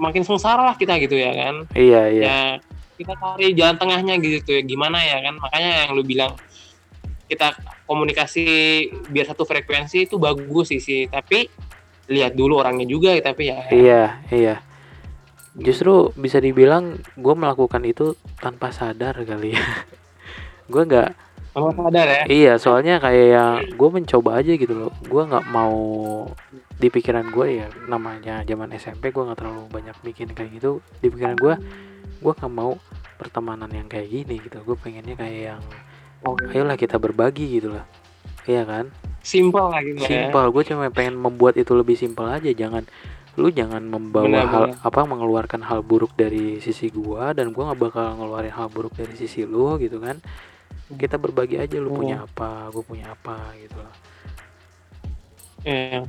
makin 0.00 0.22
sengsara 0.24 0.62
lah 0.72 0.76
kita 0.80 0.96
gitu 1.04 1.16
ya 1.20 1.32
kan? 1.36 1.54
Iya 1.76 2.00
iya. 2.08 2.24
Ya 2.24 2.38
kita 2.96 3.12
cari 3.20 3.46
jalan 3.52 3.76
tengahnya 3.76 4.14
gitu 4.24 4.50
ya. 4.56 4.62
Gimana 4.64 4.98
ya 5.04 5.20
kan? 5.20 5.36
Makanya 5.36 5.70
yang 5.84 5.90
lu 5.92 6.00
bilang 6.00 6.32
kita 7.28 7.52
komunikasi 7.84 8.44
biar 9.12 9.28
satu 9.28 9.44
frekuensi 9.44 10.08
itu 10.08 10.16
bagus 10.16 10.72
sih 10.72 10.80
sih. 10.80 11.12
Tapi 11.12 11.44
lihat 12.08 12.32
dulu 12.32 12.56
orangnya 12.56 12.88
juga 12.88 13.12
tapi 13.20 13.52
ya. 13.52 13.68
Iya 13.68 14.02
iya 14.32 14.71
justru 15.56 16.08
bisa 16.16 16.40
dibilang 16.40 16.96
gue 17.16 17.34
melakukan 17.36 17.84
itu 17.84 18.16
tanpa 18.40 18.72
sadar 18.72 19.20
kali 19.22 19.52
ya. 19.52 19.64
Gue 20.72 20.88
nggak 20.88 21.10
kamu 21.52 21.68
sadar 21.76 22.06
ya? 22.08 22.22
Iya 22.32 22.52
soalnya 22.56 22.96
kayak 22.96 23.26
yang 23.28 23.52
gue 23.76 23.88
mencoba 23.92 24.40
aja 24.40 24.56
gitu 24.56 24.72
loh. 24.72 24.92
Gue 25.04 25.28
nggak 25.28 25.52
mau 25.52 25.76
di 26.80 26.88
pikiran 26.88 27.28
gue 27.28 27.46
ya 27.60 27.68
namanya 27.84 28.40
zaman 28.48 28.72
SMP 28.72 29.12
gue 29.12 29.20
nggak 29.20 29.36
terlalu 29.36 29.68
banyak 29.68 29.96
bikin 30.00 30.32
kayak 30.32 30.56
gitu. 30.56 30.80
Di 31.04 31.12
pikiran 31.12 31.36
gue 31.36 31.54
gue 32.24 32.32
nggak 32.32 32.52
mau 32.52 32.80
pertemanan 33.20 33.68
yang 33.68 33.84
kayak 33.84 34.08
gini 34.08 34.40
gitu. 34.40 34.64
Gue 34.64 34.80
pengennya 34.80 35.12
kayak 35.12 35.40
yang 35.52 35.62
ayolah 36.56 36.80
kita 36.80 36.96
berbagi 36.96 37.60
gitu 37.60 37.76
loh. 37.76 37.84
Iya 38.48 38.64
kan? 38.64 38.88
Simpel 39.20 39.70
lah 39.70 39.84
gitu 39.84 40.02
ya. 40.02 40.08
Simpel. 40.08 40.44
Gue 40.50 40.64
cuma 40.64 40.88
pengen 40.88 41.20
membuat 41.20 41.60
itu 41.60 41.76
lebih 41.76 42.00
simpel 42.00 42.32
aja. 42.32 42.48
Jangan 42.48 42.88
lu 43.32 43.48
jangan 43.48 43.80
membawa 43.80 44.28
Benar, 44.28 44.46
hal 44.46 44.64
benar. 44.68 44.84
apa 44.84 45.00
mengeluarkan 45.04 45.60
hal 45.64 45.80
buruk 45.80 46.12
dari 46.12 46.60
sisi 46.60 46.88
gua 46.88 47.32
dan 47.32 47.48
gua 47.50 47.72
nggak 47.72 47.80
bakal 47.80 48.04
ngeluarin 48.16 48.52
hal 48.52 48.68
buruk 48.68 48.92
dari 48.92 49.16
sisi 49.16 49.42
lu 49.42 49.76
gitu 49.76 49.96
kan 49.98 50.20
kita 50.92 51.16
berbagi 51.16 51.56
aja 51.56 51.80
lu 51.80 51.88
punya 51.90 52.20
apa 52.22 52.68
gue 52.68 52.84
punya 52.84 53.08
apa 53.10 53.36
gitu 53.56 53.80
loh 53.80 53.96
Iya. 55.62 56.04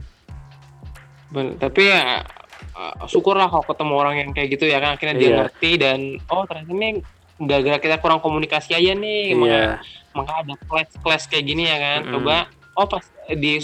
Ben- 1.29 1.55
tapi 1.55 1.87
ya 1.87 2.25
uh, 2.73 3.05
syukurlah 3.05 3.47
kalau 3.47 3.63
ketemu 3.63 3.93
orang 3.95 4.15
yang 4.19 4.29
kayak 4.33 4.49
gitu 4.53 4.65
ya 4.65 4.77
kan 4.77 4.97
akhirnya 4.97 5.15
dia 5.15 5.29
Iya. 5.29 5.37
ngerti 5.39 5.71
dan 5.79 5.99
oh 6.27 6.43
ternyata 6.43 6.71
ini 6.73 6.89
gara-gara 7.39 7.77
kita 7.79 7.97
kurang 7.97 8.19
komunikasi 8.19 8.73
aja 8.73 8.91
nih 8.93 9.33
iya 9.33 9.37
maka, 9.37 9.61
maka 10.13 10.31
ada 10.43 10.53
clash 10.99 11.25
kayak 11.25 11.45
gini 11.47 11.63
ya 11.65 11.77
kan 11.79 11.99
Mm-mm. 12.03 12.13
coba 12.19 12.35
oh 12.75 12.85
pas 12.85 13.05
di 13.29 13.61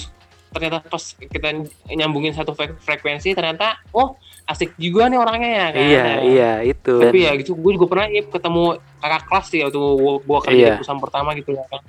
ternyata 0.49 0.81
pas 0.81 0.99
kita 1.03 1.47
nyambungin 1.87 2.31
satu 2.31 2.51
fre- 2.51 2.73
frekuensi 2.75 3.31
ternyata 3.31 3.77
oh 3.89 4.17
asik 4.43 4.73
juga 4.75 5.05
nih 5.05 5.15
orangnya 5.15 5.49
ya 5.51 5.67
kan 5.67 5.81
iya 5.83 6.01
Ya. 6.01 6.13
iya 6.19 6.51
itu 6.65 6.95
tapi 6.97 7.17
ya 7.21 7.31
gitu 7.35 7.53
gue 7.53 7.71
juga 7.73 7.85
pernah 7.85 8.07
Ip, 8.07 8.29
ketemu 8.29 8.63
kakak 8.97 9.23
kelas 9.23 9.45
sih 9.47 9.59
waktu 9.61 9.77
gua, 9.77 10.13
gua 10.19 10.39
kerja 10.41 10.57
Iya. 10.57 10.67
di 10.67 10.77
perusahaan 10.77 10.97
pertama 10.99 11.29
gitu 11.33 11.51
ya 11.51 11.65
kan 11.65 11.81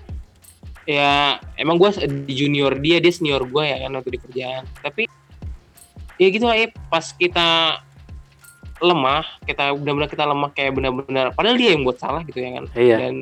ya 0.83 1.11
emang 1.55 1.77
gue 1.77 1.89
di 2.25 2.35
junior 2.35 2.73
dia 2.75 2.99
dia 2.99 3.09
senior 3.11 3.43
gue 3.43 3.65
ya 3.65 3.77
kan 3.79 3.91
waktu 3.93 4.11
di 4.11 4.21
kerjaan 4.21 4.63
tapi 4.81 5.09
ya 6.17 6.29
gitu 6.29 6.45
lah 6.45 6.57
Ip. 6.59 6.77
pas 6.87 7.07
kita 7.11 7.81
lemah 8.79 9.25
kita 9.43 9.73
benar-benar 9.73 10.09
kita 10.09 10.25
lemah 10.25 10.51
kayak 10.51 10.73
benar-benar 10.73 11.27
padahal 11.31 11.57
dia 11.57 11.73
yang 11.73 11.81
buat 11.81 11.97
salah 11.97 12.25
gitu 12.25 12.41
ya 12.41 12.51
kan 12.55 12.65
iya 12.75 12.97
dan 12.99 13.15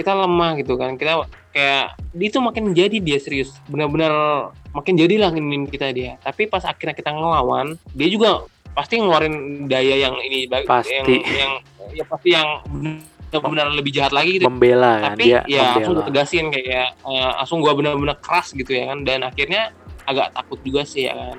kita 0.00 0.16
lemah 0.16 0.56
gitu 0.56 0.80
kan. 0.80 0.96
Kita 0.96 1.28
kayak 1.52 2.00
dia 2.16 2.26
itu 2.32 2.40
makin 2.40 2.72
jadi 2.72 2.96
dia 2.98 3.18
serius. 3.20 3.52
Benar-benar 3.68 4.12
makin 4.72 4.96
jadilah 4.96 5.28
nginin 5.28 5.68
kita 5.68 5.92
dia. 5.92 6.16
Tapi 6.24 6.48
pas 6.48 6.64
akhirnya 6.64 6.96
kita 6.96 7.12
ngelawan 7.12 7.76
dia 7.92 8.08
juga 8.08 8.48
pasti 8.72 8.96
ngeluarin 8.96 9.66
daya 9.68 10.08
yang 10.08 10.14
ini 10.24 10.48
Pasti. 10.64 10.94
yang 10.96 11.06
yang 11.26 11.52
ya 11.90 12.04
pasti 12.06 12.28
yang 12.32 12.48
benar-benar 13.30 13.70
lebih 13.74 13.92
jahat 13.94 14.10
lagi 14.16 14.40
gitu. 14.40 14.46
Membela 14.48 14.98
kan 14.98 15.14
tapi 15.14 15.30
dia 15.30 15.40
ya 15.46 15.74
langsung 15.78 15.94
gue 15.94 16.02
membela 16.02 16.08
tegasin 16.08 16.46
kayak 16.50 16.88
eh, 17.06 17.30
langsung 17.38 17.58
gua 17.62 17.72
benar-benar 17.76 18.16
keras 18.18 18.50
gitu 18.56 18.72
ya 18.74 18.90
kan. 18.90 18.98
Dan 19.06 19.22
akhirnya 19.22 19.70
agak 20.08 20.32
takut 20.34 20.58
juga 20.64 20.82
sih 20.82 21.06
ya 21.06 21.14
kan. 21.14 21.36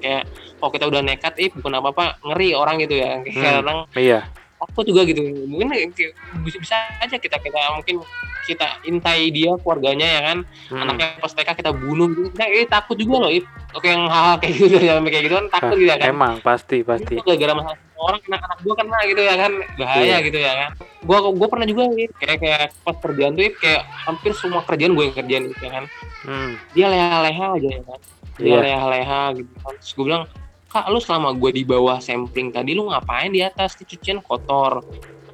Kayak 0.00 0.22
kalau 0.60 0.70
kita 0.72 0.84
udah 0.88 1.00
nekat 1.04 1.34
eh 1.40 1.48
bukan 1.52 1.72
apa-apa. 1.76 2.04
Ngeri 2.24 2.48
orang 2.56 2.76
gitu 2.84 2.94
ya 2.96 3.20
kayak 3.20 3.36
Hmm. 3.36 3.56
kadang 3.64 3.78
iya 3.96 4.20
takut 4.60 4.84
juga 4.84 5.02
gitu. 5.08 5.20
Mungkin 5.48 5.68
bisa 6.44 6.58
bisa 6.60 6.76
aja 7.00 7.16
kita 7.16 7.40
kita 7.40 7.58
mungkin 7.74 8.04
kita 8.40 8.82
intai 8.82 9.30
dia 9.30 9.52
keluarganya 9.60 10.08
ya 10.08 10.20
kan. 10.32 10.38
Mm. 10.72 10.80
anaknya 10.82 11.06
pas 11.18 11.32
TK 11.32 11.48
kita 11.56 11.70
bunuh 11.72 12.08
gitu. 12.10 12.28
Kita 12.34 12.44
eh, 12.46 12.66
takut 12.66 12.96
juga 12.96 13.16
loh 13.26 13.30
Ip. 13.30 13.44
oke 13.70 13.86
yang 13.86 14.04
hal-hal 14.10 14.36
kayak 14.42 14.54
gitu 14.58 14.76
ya 14.88 14.94
kayak 14.98 15.22
gitu 15.28 15.34
kan 15.38 15.46
takut 15.48 15.76
gitu 15.78 15.88
ya 15.88 15.96
kan. 15.96 16.08
emang 16.10 16.34
pasti 16.42 16.82
pasti. 16.82 17.14
Itu 17.16 17.22
gara-gara 17.24 17.52
masalah 17.56 17.78
orang 18.00 18.20
kena 18.24 18.36
anak 18.40 18.58
gua 18.64 18.74
kena 18.80 18.98
gitu 19.06 19.22
ya 19.22 19.34
kan. 19.36 19.52
Bahaya 19.78 20.04
Iya. 20.04 20.16
gitu 20.26 20.38
ya 20.40 20.52
kan. 20.56 20.70
Gua 21.04 21.18
gua 21.30 21.48
pernah 21.48 21.66
juga 21.68 21.82
Ip. 21.94 22.12
kayak 22.18 22.36
kayak 22.42 22.64
pas 22.82 22.96
kerjaan 22.98 23.32
tuh 23.36 23.44
kayak 23.56 23.82
hampir 24.08 24.32
semua 24.34 24.60
kerjaan 24.64 24.92
gue 24.96 25.04
yang 25.08 25.16
kerjain 25.16 25.44
gitu 25.52 25.62
ya 25.64 25.72
kan. 25.72 25.84
Hmm, 26.20 26.50
dia 26.74 26.86
leha-leha 26.90 27.46
aja 27.56 27.68
ya 27.70 27.82
kan. 27.86 28.00
Dia 28.40 28.48
Iya. 28.50 28.58
leha-leha 28.66 29.20
gitu 29.36 29.50
kan. 29.62 29.74
Terus 29.78 29.92
gue 29.94 30.04
bilang 30.04 30.24
kak 30.70 30.86
lu 30.86 31.02
selama 31.02 31.34
gue 31.34 31.50
di 31.50 31.66
bawah 31.66 31.98
sampling 31.98 32.54
tadi 32.54 32.78
lu 32.78 32.86
ngapain 32.88 33.34
di 33.34 33.42
atas? 33.42 33.74
Di 33.74 33.82
cucian 33.82 34.22
kotor. 34.22 34.86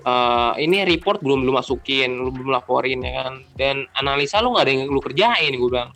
Eh, 0.07 0.53
ini 0.65 0.83
report 0.89 1.21
belum 1.21 1.45
lu 1.45 1.53
masukin 1.53 2.17
lu 2.17 2.33
belum 2.33 2.57
laporin 2.57 3.05
ya 3.05 3.13
kan? 3.29 3.45
Dan 3.53 3.85
analisa 3.95 4.41
lu 4.41 4.57
nggak 4.57 4.65
ada 4.65 4.73
yang 4.73 4.83
lu 4.89 5.01
kerjain 5.05 5.53
gue 5.53 5.69
bilang. 5.69 5.93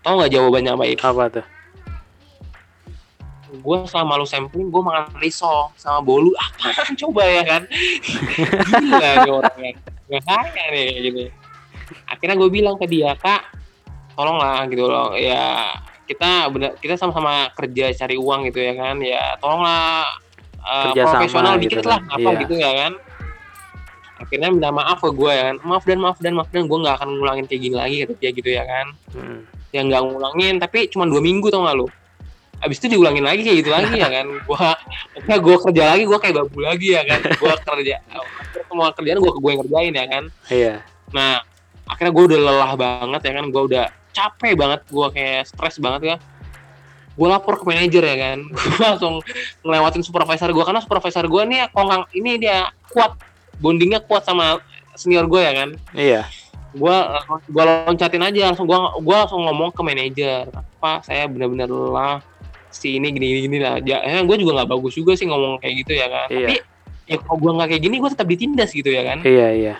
Tau 0.00 0.16
nggak 0.16 0.32
jawabannya 0.32 0.72
apa 0.72 0.84
Ip? 0.88 1.02
Apa 1.04 1.24
tuh? 1.28 1.46
gue 3.48 3.78
selama 3.88 4.20
lu 4.20 4.28
sampling 4.28 4.68
gue 4.68 4.82
makan 4.84 5.08
risol 5.24 5.72
sama 5.76 6.04
bolu. 6.04 6.32
Apaan? 6.36 6.92
Coba 7.00 7.24
ya 7.24 7.42
kan? 7.44 7.62
Gila 7.68 9.10
nih 9.24 9.32
orang 9.32 9.58
yang 9.60 9.76
nggak 10.08 10.24
kaya 10.24 10.64
nih 10.72 10.88
gitu 11.04 11.20
akhirnya 12.08 12.36
gue 12.36 12.50
bilang 12.52 12.76
ke 12.80 12.86
dia 12.88 13.12
kak 13.16 13.44
tolonglah 14.18 14.66
gitu 14.66 14.84
loh. 14.88 15.14
Ya 15.14 15.72
kita 16.08 16.48
bener 16.48 16.70
kita 16.76 16.96
sama-sama 16.96 17.52
kerja 17.52 17.92
cari 17.94 18.16
uang 18.16 18.48
gitu 18.48 18.58
ya 18.58 18.72
kan 18.72 18.96
ya 18.98 19.36
tolonglah 19.36 20.08
uh, 20.58 20.90
Kerja 20.90 21.02
sama 21.04 21.12
profesional 21.14 21.54
gitu 21.54 21.62
dikit 21.68 21.78
kan. 21.78 21.90
lah 21.90 22.00
apa 22.08 22.24
Iya. 22.26 22.38
gitu 22.40 22.54
ya 22.56 22.70
kan 22.74 22.92
akhirnya 24.18 24.48
minta 24.50 24.70
maaf 24.70 24.98
ke 24.98 25.10
gue 25.10 25.30
ya 25.30 25.42
kan 25.46 25.56
maaf 25.62 25.84
dan 25.84 25.98
maaf 25.98 26.18
dan 26.18 26.32
maaf 26.34 26.48
dan 26.48 26.66
gue 26.66 26.78
nggak 26.80 26.96
akan 26.96 27.08
ngulangin 27.14 27.44
kayak 27.46 27.60
gini 27.62 27.76
lagi 27.76 27.94
kata 28.02 28.12
dia 28.16 28.30
gitu 28.32 28.50
ya 28.50 28.64
kan 28.64 28.86
Hmm. 29.12 29.40
yang 29.70 29.86
nggak 29.86 30.02
ngulangin 30.02 30.54
tapi 30.56 30.88
cuma 30.88 31.04
dua 31.04 31.20
minggu 31.20 31.46
tau 31.46 31.62
gak 31.62 31.76
lu 31.76 31.86
abis 32.58 32.76
itu 32.76 32.90
diulangin 32.90 33.22
lagi 33.22 33.40
kayak 33.40 33.58
gitu 33.60 33.70
lagi 33.70 33.94
ya 33.94 34.08
kan 34.10 34.26
gua 34.48 34.74
akhirnya 35.14 35.38
gua 35.38 35.56
kerja 35.60 35.82
lagi 35.86 36.02
gua 36.04 36.18
kayak 36.18 36.34
babu 36.36 36.58
lagi 36.58 36.88
ya 36.90 37.02
kan 37.04 37.20
gua 37.36 37.54
kerja 37.54 37.96
semua 38.64 38.88
kerjaan 38.90 39.18
gua 39.18 39.32
gue 39.32 39.50
yang 39.50 39.60
kerjain 39.62 39.92
ya 39.92 40.06
kan 40.08 40.24
Iya. 40.48 40.74
nah 41.08 41.38
akhirnya 41.86 42.10
gua 42.10 42.24
udah 42.26 42.38
lelah 42.42 42.72
banget 42.74 43.20
ya 43.22 43.32
kan 43.32 43.44
gua 43.48 43.62
udah 43.64 43.86
capek 44.18 44.52
banget 44.54 44.80
gua 44.90 45.06
kayak 45.08 45.46
stres 45.46 45.78
banget 45.78 46.02
ya 46.04 46.16
gua 47.14 47.34
lapor 47.34 47.58
ke 47.58 47.64
manajer 47.64 48.02
ya 48.02 48.16
kan 48.18 48.38
gua 48.66 48.84
langsung 48.94 49.14
ngelewatin 49.62 50.02
supervisor 50.02 50.50
gua 50.50 50.64
karena 50.66 50.82
supervisor 50.82 51.24
gua 51.26 51.42
nih 51.42 51.70
kongkang 51.70 52.02
ini 52.12 52.36
dia 52.36 52.66
kuat 52.90 53.14
bondingnya 53.58 54.02
kuat 54.02 54.22
sama 54.22 54.58
senior 54.94 55.26
gua 55.26 55.40
ya 55.42 55.52
kan 55.54 55.68
Iya. 55.94 56.22
gua 56.70 57.22
gua 57.48 57.86
loncatin 57.86 58.20
aja 58.20 58.50
langsung 58.50 58.66
gua 58.66 58.92
gua 58.98 59.24
langsung 59.24 59.40
ngomong 59.40 59.70
ke 59.70 59.80
manajer 59.80 60.46
pak 60.78 61.02
saya 61.02 61.26
benar-benar 61.26 61.66
lelah 61.66 62.18
si 62.68 63.00
ini 63.00 63.08
gini 63.08 63.26
gini, 63.26 63.40
gini 63.48 63.58
lah 63.58 63.80
ya 63.80 64.04
eh, 64.04 64.20
gue 64.20 64.36
juga 64.36 64.60
nggak 64.60 64.68
bagus 64.68 64.92
juga 64.92 65.16
sih 65.16 65.24
ngomong 65.24 65.56
kayak 65.58 65.74
gitu 65.82 65.96
ya 65.96 66.06
kan 66.06 66.28
Iya. 66.28 66.38
tapi 66.44 66.54
ya 67.08 67.16
kalau 67.24 67.38
gua 67.40 67.50
nggak 67.56 67.68
kayak 67.72 67.82
gini 67.82 67.96
gua 67.96 68.10
tetap 68.12 68.28
ditindas 68.28 68.70
gitu 68.76 68.92
ya 68.92 69.02
kan 69.08 69.18
Iya, 69.24 69.48
iya. 69.56 69.74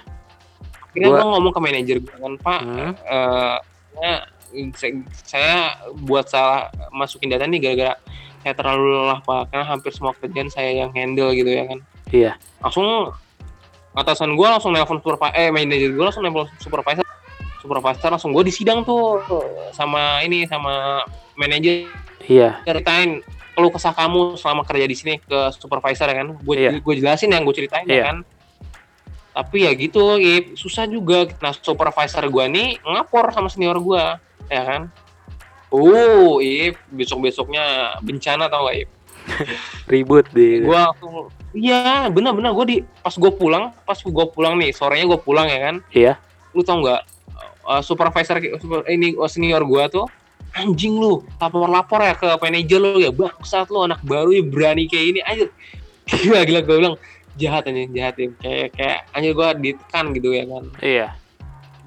akhirnya 0.88 1.08
gua 1.12 1.26
ngomong 1.36 1.52
ke 1.52 1.60
manajer 1.60 1.96
gua 2.00 2.16
kan 2.18 2.32
pak 2.40 2.60
Hmm. 2.64 2.90
eh, 2.96 3.56
saya- 4.00 5.04
saya 5.20 5.54
buat 5.98 6.24
salah 6.24 6.66
masukin 6.88 7.28
data 7.28 7.44
nih 7.44 7.60
gara-gara 7.60 7.94
saya 8.38 8.54
terlalu 8.54 8.84
lelah 8.96 9.20
pak 9.20 9.50
karena 9.50 9.64
hampir 9.66 9.90
semua 9.90 10.14
kerjaan 10.14 10.48
saya 10.48 10.72
yang 10.72 10.90
handle 10.90 11.30
gitu 11.30 11.48
ya 11.48 11.64
kan 11.64 11.78
Iya. 12.08 12.32
langsung 12.58 13.12
atasan 13.92 14.32
gue 14.32 14.46
langsung 14.46 14.70
nelpon 14.70 14.98
supervisor 14.98 15.34
eh 15.34 15.50
manajer 15.50 15.90
gue 15.90 16.00
langsung 16.00 16.22
nelpon 16.22 16.46
supervisor 16.56 17.04
supervisor 17.58 18.08
langsung 18.08 18.30
gue 18.30 18.44
disidang 18.46 18.80
tuh 18.82 19.20
sama 19.72 20.22
ini 20.22 20.46
sama 20.46 21.02
manajer 21.34 21.90
Iya. 22.24 22.62
ceritain 22.62 23.20
keluh 23.52 23.68
kesah 23.68 23.90
kamu 23.90 24.38
selama 24.38 24.62
kerja 24.62 24.86
di 24.86 24.94
sini 24.94 25.14
ke 25.18 25.50
supervisor 25.50 26.06
ya 26.06 26.16
kan 26.16 26.28
gue 26.32 26.54
Iya. 26.54 26.70
gue 26.78 26.94
jelasin 26.94 27.34
yang 27.34 27.42
gue 27.42 27.52
ceritain 27.52 27.84
Iya. 27.84 27.92
ya 27.92 28.04
kan 28.06 28.16
tapi 29.38 29.62
ya 29.62 29.72
gitu 29.78 30.18
Ip. 30.18 30.58
susah 30.58 30.90
juga. 30.90 31.30
Nah 31.38 31.54
supervisor 31.54 32.26
gue 32.26 32.44
nih 32.50 32.82
ngapor 32.82 33.30
sama 33.30 33.46
senior 33.46 33.78
gue 33.78 34.02
ya 34.50 34.62
kan? 34.66 34.82
Uh 35.70 36.42
Ip 36.42 36.74
besok 36.90 37.22
besoknya 37.22 37.94
bencana 38.02 38.50
tau 38.50 38.66
gak 38.66 38.82
Ip? 38.82 38.90
Ribut 39.92 40.26
di. 40.34 40.66
gue 40.66 40.74
langsung 40.74 41.30
iya 41.54 42.10
bener-bener 42.10 42.50
gue 42.50 42.66
di 42.66 42.76
pas 42.98 43.14
gue 43.14 43.30
pulang 43.30 43.70
pas 43.86 43.94
gue 43.94 44.26
pulang 44.34 44.58
nih 44.58 44.74
sorenya 44.74 45.06
gue 45.06 45.20
pulang 45.22 45.46
ya 45.46 45.58
kan? 45.70 45.76
Iya. 45.94 46.12
lu 46.56 46.66
tau 46.66 46.82
nggak 46.82 47.02
uh, 47.62 47.82
supervisor 47.84 48.42
super- 48.58 48.88
ini 48.90 49.14
uh, 49.14 49.30
senior 49.30 49.62
gue 49.62 49.84
tuh 49.86 50.10
anjing 50.58 50.98
lu 50.98 51.22
lapor-lapor 51.38 52.02
ya 52.02 52.18
ke 52.18 52.26
manajer 52.42 52.80
lu 52.82 52.98
ya. 52.98 53.14
Bangsat 53.14 53.70
lu 53.70 53.86
anak 53.86 54.02
baru 54.02 54.34
ya 54.34 54.42
berani 54.42 54.90
kayak 54.90 55.06
ini. 55.14 55.20
Aja 55.22 55.46
gila 56.26 56.42
gila 56.42 56.60
gue 56.66 56.74
bilang 56.74 56.96
jahat 57.38 57.62
aja 57.70 57.82
jahat 57.94 58.14
ya. 58.18 58.28
Kayak 58.42 58.68
kayak 58.74 58.98
anjir 59.14 59.32
gue 59.32 59.48
ditekan 59.62 60.04
gitu 60.12 60.28
ya 60.34 60.44
kan. 60.44 60.64
Iya. 60.82 61.08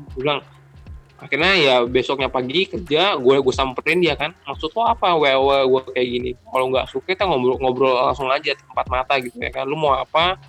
gue 0.02 0.22
bilang 0.26 0.42
akhirnya 1.22 1.54
ya 1.54 1.76
besoknya 1.86 2.26
pagi 2.34 2.66
kerja 2.66 3.14
gue 3.20 3.36
gue 3.44 3.54
samperin 3.54 4.02
dia 4.02 4.18
kan. 4.18 4.34
Maksud 4.48 4.74
lo 4.74 4.88
apa? 4.88 5.14
Wewe 5.14 5.68
gue 5.68 5.82
kayak 5.94 6.08
gini. 6.08 6.32
Kalau 6.40 6.66
nggak 6.72 6.86
suka 6.90 7.14
kita 7.14 7.28
ngobrol 7.28 7.60
ngobrol 7.62 7.94
langsung 7.94 8.32
aja 8.32 8.56
tempat 8.56 8.88
mata 8.90 9.14
gitu 9.20 9.38
ya 9.38 9.52
kan. 9.54 9.68
Lu 9.68 9.78
mau 9.78 9.94
apa? 10.00 10.40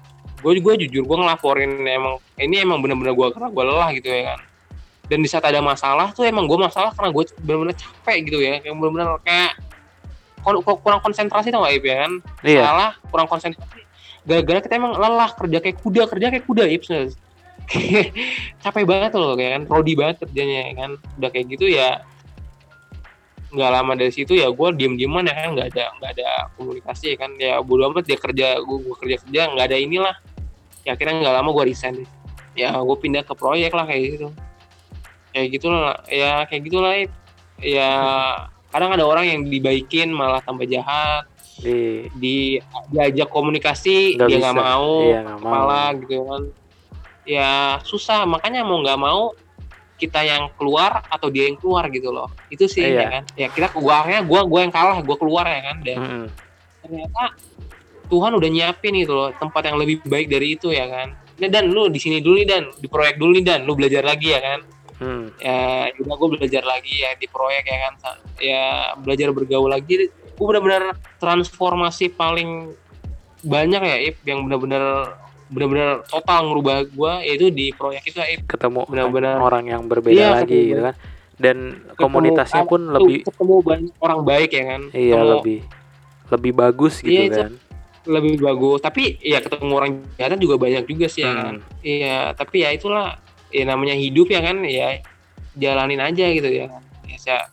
Gue 0.40 0.58
juga 0.58 0.78
jujur 0.78 1.04
gue 1.04 1.16
ngelaporin 1.18 1.84
emang 1.84 2.16
ini 2.40 2.62
emang 2.62 2.80
bener-bener 2.80 3.12
gue 3.12 3.26
karena 3.34 3.50
gue 3.52 3.64
lelah 3.66 3.90
gitu 3.92 4.08
ya 4.08 4.22
kan. 4.32 4.40
Dan 5.10 5.18
di 5.20 5.28
saat 5.28 5.44
ada 5.44 5.60
masalah 5.60 6.14
tuh 6.16 6.24
emang 6.24 6.48
gue 6.48 6.56
masalah 6.56 6.94
karena 6.96 7.12
gue 7.12 7.24
bener-bener 7.44 7.76
capek 7.76 8.16
gitu 8.30 8.38
ya. 8.40 8.62
Yang 8.64 8.74
bener-bener 8.80 9.20
kayak 9.26 9.60
kurang 10.82 10.98
konsentrasi 11.04 11.54
tau 11.54 11.62
gak 11.62 11.78
ya 11.84 11.96
kan? 12.02 12.12
Iya. 12.42 12.62
salah 12.66 12.90
kurang 13.12 13.28
konsentrasi 13.30 13.82
gara-gara 14.22 14.58
kita 14.62 14.74
emang 14.78 14.94
lelah 14.94 15.30
kerja 15.34 15.58
kayak 15.58 15.78
kuda 15.82 16.02
kerja 16.06 16.26
kayak 16.30 16.46
kuda 16.46 16.64
sebenarnya. 16.68 17.14
capek 18.62 18.84
banget 18.84 19.12
loh 19.18 19.34
kayak 19.34 19.50
kan. 19.58 19.62
Prodi 19.66 19.92
banget 19.98 20.16
kerjanya 20.26 20.58
ya 20.70 20.72
kan. 20.78 20.90
Udah 21.18 21.30
kayak 21.30 21.46
gitu 21.56 21.66
ya 21.70 22.02
nggak 23.52 23.68
lama 23.68 23.92
dari 23.92 24.08
situ 24.08 24.32
ya 24.32 24.48
gue 24.48 24.68
diem 24.80 24.96
dieman 24.96 25.28
ya 25.28 25.36
kan 25.36 25.52
nggak 25.52 25.76
ada 25.76 25.84
nggak 26.00 26.10
ada 26.16 26.28
komunikasi 26.56 27.04
ya 27.12 27.16
kan. 27.18 27.30
Ya 27.36 27.54
bodo 27.60 27.90
amat 27.92 28.04
dia 28.06 28.18
kerja 28.18 28.56
gue, 28.62 28.78
kerja 29.02 29.16
kerja 29.26 29.40
nggak 29.52 29.66
ada 29.68 29.78
inilah. 29.78 30.16
Ya 30.82 30.96
akhirnya 30.96 31.22
nggak 31.22 31.34
lama 31.42 31.48
gue 31.52 31.64
resign. 31.68 31.96
Ya 32.58 32.72
gue 32.74 32.96
pindah 32.98 33.22
ke 33.26 33.34
proyek 33.34 33.72
lah 33.74 33.84
kayak 33.84 34.02
gitu. 34.18 34.28
Kayak 35.32 35.46
gitu 35.56 35.66
lah 35.72 35.96
ya 36.12 36.44
kayak 36.44 36.62
gitulah 36.68 36.92
ya 37.62 37.90
kadang 38.72 38.90
ada 38.96 39.04
orang 39.04 39.24
yang 39.28 39.40
dibaikin 39.46 40.10
malah 40.10 40.40
tambah 40.40 40.64
jahat 40.64 41.28
Di. 41.52 42.08
di 42.16 42.36
diajak 42.88 43.28
komunikasi 43.28 44.16
Nggak 44.16 44.28
dia 44.28 44.38
nggak 44.40 44.56
mau 44.56 44.92
Iya, 45.04 45.20
mau. 45.22 45.36
kepala 45.36 45.80
gitu 45.98 46.14
kan 46.24 46.42
ya 47.22 47.50
susah 47.82 48.24
makanya 48.24 48.64
mau 48.64 48.80
nggak 48.80 48.96
mau 48.96 49.30
kita 49.94 50.18
yang 50.20 50.50
keluar 50.56 51.06
atau 51.06 51.30
dia 51.30 51.46
yang 51.46 51.54
keluar 51.54 51.86
gitu 51.86 52.10
loh 52.10 52.26
itu 52.48 52.66
sih 52.66 52.82
Iya. 52.82 52.98
ya 52.98 53.06
kan 53.08 53.22
ya 53.36 53.46
kita 53.48 53.66
akhirnya 53.70 54.22
gua 54.22 54.42
gua 54.42 54.60
yang 54.64 54.72
kalah 54.72 54.98
gua 54.98 55.14
keluar 55.14 55.44
ya 55.44 55.60
kan 55.62 55.76
dan 55.84 55.96
Mm-mm. 55.96 56.24
ternyata 56.80 57.22
Tuhan 58.08 58.32
udah 58.34 58.50
nyiapin 58.50 58.92
gitu 58.98 59.14
loh 59.14 59.30
tempat 59.32 59.62
yang 59.70 59.78
lebih 59.78 60.02
baik 60.02 60.26
dari 60.26 60.56
itu 60.56 60.70
ya 60.70 60.86
kan 60.86 61.14
Nah, 61.32 61.48
dan 61.48 61.64
lu 61.66 61.88
di 61.88 61.98
sini 61.98 62.22
dulu 62.22 62.38
nih 62.38 62.46
dan 62.46 62.62
di 62.76 62.86
proyek 62.86 63.18
dulu 63.18 63.34
nih 63.34 63.44
dan 63.44 63.60
lu 63.64 63.74
belajar 63.74 64.02
lagi 64.02 64.30
ya 64.30 64.40
kan 64.40 64.60
Hmm. 65.02 65.34
ya 65.42 65.90
udah 65.98 66.14
gue 66.14 66.28
belajar 66.38 66.62
lagi 66.62 67.02
ya 67.02 67.10
di 67.18 67.26
proyek 67.26 67.66
ya 67.66 67.78
kan 67.80 67.94
ya 68.38 68.62
belajar 68.94 69.34
bergaul 69.34 69.66
lagi 69.66 70.06
gue 70.32 70.46
benar-benar 70.46 70.82
transformasi 71.16 72.10
paling 72.10 72.72
banyak 73.40 73.80
ya 73.80 73.96
Ip 74.04 74.16
yang 74.22 74.44
benar-benar 74.44 75.16
benar-benar 75.46 76.06
total 76.06 76.48
ngerubah 76.48 76.76
gue 76.86 77.12
yaitu 77.24 77.46
di 77.48 77.70
proyek 77.70 78.02
itu 78.04 78.16
ya 78.16 78.28
Ip 78.30 78.48
Ketemu 78.48 78.86
Benar-benar. 78.86 79.36
orang 79.36 79.64
yang 79.66 79.82
berbeda 79.84 80.16
Iya, 80.16 80.28
lagi 80.34 80.48
ketemu 80.48 80.68
gitu 80.68 80.82
kan. 80.82 80.94
Dan 81.34 81.56
komunitasnya 81.94 82.62
Ketemu- 82.62 82.70
pun 82.70 82.80
Tuh, 82.80 82.92
lebih 82.94 83.16
ketemu 83.24 83.54
banyak 83.60 83.92
orang 83.98 84.20
baik 84.22 84.50
ya 84.50 84.64
kan 84.66 84.82
iya 84.90 85.12
Ketemu 85.12 85.30
lebih 85.34 85.58
lebih 86.30 86.52
bagus 86.54 86.94
gitu 86.98 87.12
Iya, 87.12 87.24
itu. 87.24 87.40
kan. 87.40 87.52
lebih 88.02 88.34
bagus 88.36 88.78
tapi 88.80 89.02
ya 89.20 89.38
ketemu 89.38 89.72
orang 89.72 89.90
jahat 90.16 90.34
juga 90.36 90.58
banyak 90.58 90.82
juga 90.84 91.06
sih 91.06 91.22
ya 91.22 91.30
Hmm. 91.30 91.38
kan 91.40 91.56
iya 91.82 92.18
tapi 92.32 92.56
ya 92.60 92.70
itulah 92.70 93.14
ya 93.48 93.62
namanya 93.62 93.94
hidup 93.94 94.26
ya 94.26 94.40
kan 94.40 94.58
ya 94.60 94.98
jalanin 95.54 96.00
aja 96.00 96.26
gitu 96.26 96.48
ya 96.48 96.66
ya 97.04 97.16
saya 97.16 97.46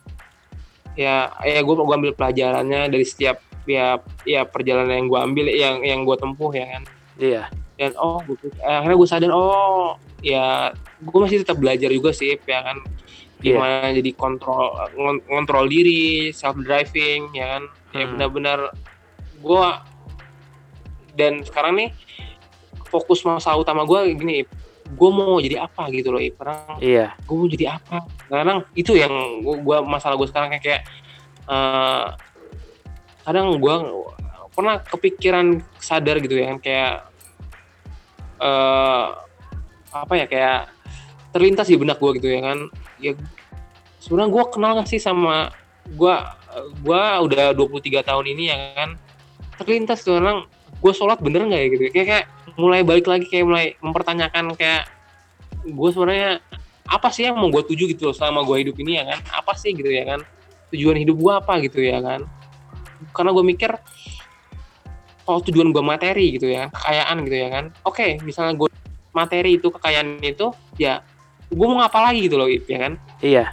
ya 0.94 1.30
ya 1.42 1.60
gue 1.60 1.74
gua 1.74 1.96
ambil 1.96 2.12
pelajarannya 2.12 2.88
dari 2.88 3.06
setiap 3.06 3.38
ya 3.64 3.98
ya 4.24 4.42
perjalanan 4.42 5.04
yang 5.04 5.08
gue 5.08 5.20
ambil 5.20 5.46
yang 5.48 5.76
yang 5.80 6.00
gue 6.02 6.16
tempuh 6.16 6.50
ya 6.50 6.66
kan 6.66 6.82
Iya. 7.20 7.42
dan 7.76 7.92
oh 7.96 8.18
gua, 8.24 8.36
akhirnya 8.60 8.96
gue 8.96 9.08
sadar 9.08 9.30
oh 9.30 9.94
ya 10.20 10.72
gue 10.98 11.18
masih 11.20 11.44
tetap 11.44 11.60
belajar 11.60 11.88
juga 11.88 12.10
sih 12.10 12.36
ya 12.40 12.60
kan 12.64 12.80
Iya. 13.40 13.56
gimana 13.56 13.88
jadi 13.92 14.10
kontrol 14.12 14.76
ngon- 14.92 15.24
ngontrol 15.24 15.64
diri 15.64 16.28
self 16.30 16.60
driving 16.60 17.32
ya 17.32 17.56
kan 17.56 17.62
ya 17.92 18.04
Hmm. 18.04 18.16
benar-benar 18.16 18.58
gue 19.40 19.66
dan 21.16 21.40
sekarang 21.42 21.72
nih 21.76 21.90
fokus 22.88 23.22
masalah 23.22 23.60
utama 23.60 23.86
gue 23.86 24.12
gini 24.14 24.44
gue 24.90 25.10
mau 25.10 25.38
jadi 25.38 25.62
apa 25.64 25.86
gitu 25.94 26.10
loh. 26.10 26.20
Sekarang 26.20 26.78
Iya. 26.82 27.14
gue 27.26 27.36
mau 27.36 27.48
jadi 27.48 27.66
apa 27.78 27.96
kadang 28.26 28.60
itu 28.74 28.92
yang 28.98 29.12
gue 29.42 29.78
masalah 29.86 30.18
gue 30.18 30.28
sekarang 30.28 30.48
kayak, 30.56 30.62
kayak 30.62 30.82
eh, 31.50 32.06
kadang 33.24 33.56
gue 33.58 33.74
pernah 34.50 34.82
kepikiran 34.82 35.62
sadar 35.78 36.18
gitu 36.18 36.34
ya 36.36 36.50
kan 36.54 36.58
kayak 36.58 36.92
eh 38.40 39.06
apa 39.90 40.12
ya 40.16 40.26
kayak 40.26 40.60
terlintas 41.30 41.68
di 41.70 41.76
benak 41.78 41.98
gue 41.98 42.10
gitu 42.18 42.28
ya 42.30 42.40
kan 42.42 42.58
ya 42.98 43.12
sebenarnya 44.02 44.30
gue 44.32 44.44
kenal 44.50 44.70
gak 44.80 44.88
sih 44.90 44.98
sama 45.02 45.52
gue 45.86 46.14
gue 46.82 47.02
udah 47.30 47.54
23 47.54 48.02
tahun 48.02 48.26
ini 48.32 48.44
ya 48.50 48.56
kan 48.74 48.90
terlintas 49.60 50.02
tuh 50.02 50.18
orang 50.18 50.46
gue 50.80 50.92
sholat 50.96 51.20
bener 51.20 51.44
nggak 51.46 51.60
ya? 51.60 51.68
Gitu. 51.68 51.82
Kayak 51.92 52.06
kayak 52.08 52.26
mulai 52.56 52.80
balik 52.82 53.06
lagi 53.06 53.28
kayak 53.28 53.44
mulai 53.46 53.66
mempertanyakan 53.80 54.56
kayak 54.56 54.88
gue 55.64 55.90
sebenarnya 55.92 56.40
apa 56.90 57.08
sih 57.14 57.28
yang 57.28 57.38
mau 57.38 57.52
gue 57.52 57.62
tuju 57.62 57.86
gitu 57.94 58.10
loh 58.10 58.16
selama 58.16 58.42
gue 58.48 58.66
hidup 58.66 58.76
ini 58.80 58.98
ya 58.98 59.04
kan? 59.06 59.18
Apa 59.44 59.52
sih 59.54 59.76
gitu 59.76 59.88
ya 59.88 60.04
kan? 60.08 60.20
Tujuan 60.74 60.96
hidup 60.98 61.16
gue 61.20 61.32
apa 61.32 61.52
gitu 61.62 61.78
ya 61.84 62.00
kan? 62.00 62.26
Karena 63.12 63.30
gue 63.30 63.44
mikir 63.44 63.70
kalau 65.22 65.40
tujuan 65.46 65.70
gue 65.70 65.84
materi 65.84 66.34
gitu 66.34 66.50
ya 66.50 66.72
kekayaan 66.72 67.16
gitu 67.28 67.36
ya 67.36 67.48
kan? 67.52 67.64
Oke 67.86 68.18
misalnya 68.24 68.56
gue 68.56 68.68
materi 69.14 69.60
itu 69.60 69.68
kekayaan 69.70 70.18
itu 70.24 70.50
ya 70.80 71.04
gue 71.50 71.66
mau 71.66 71.82
ngapa 71.82 72.10
lagi 72.10 72.26
gitu 72.26 72.36
loh 72.40 72.48
ya 72.48 72.78
kan? 72.78 72.92
Iya. 73.22 73.44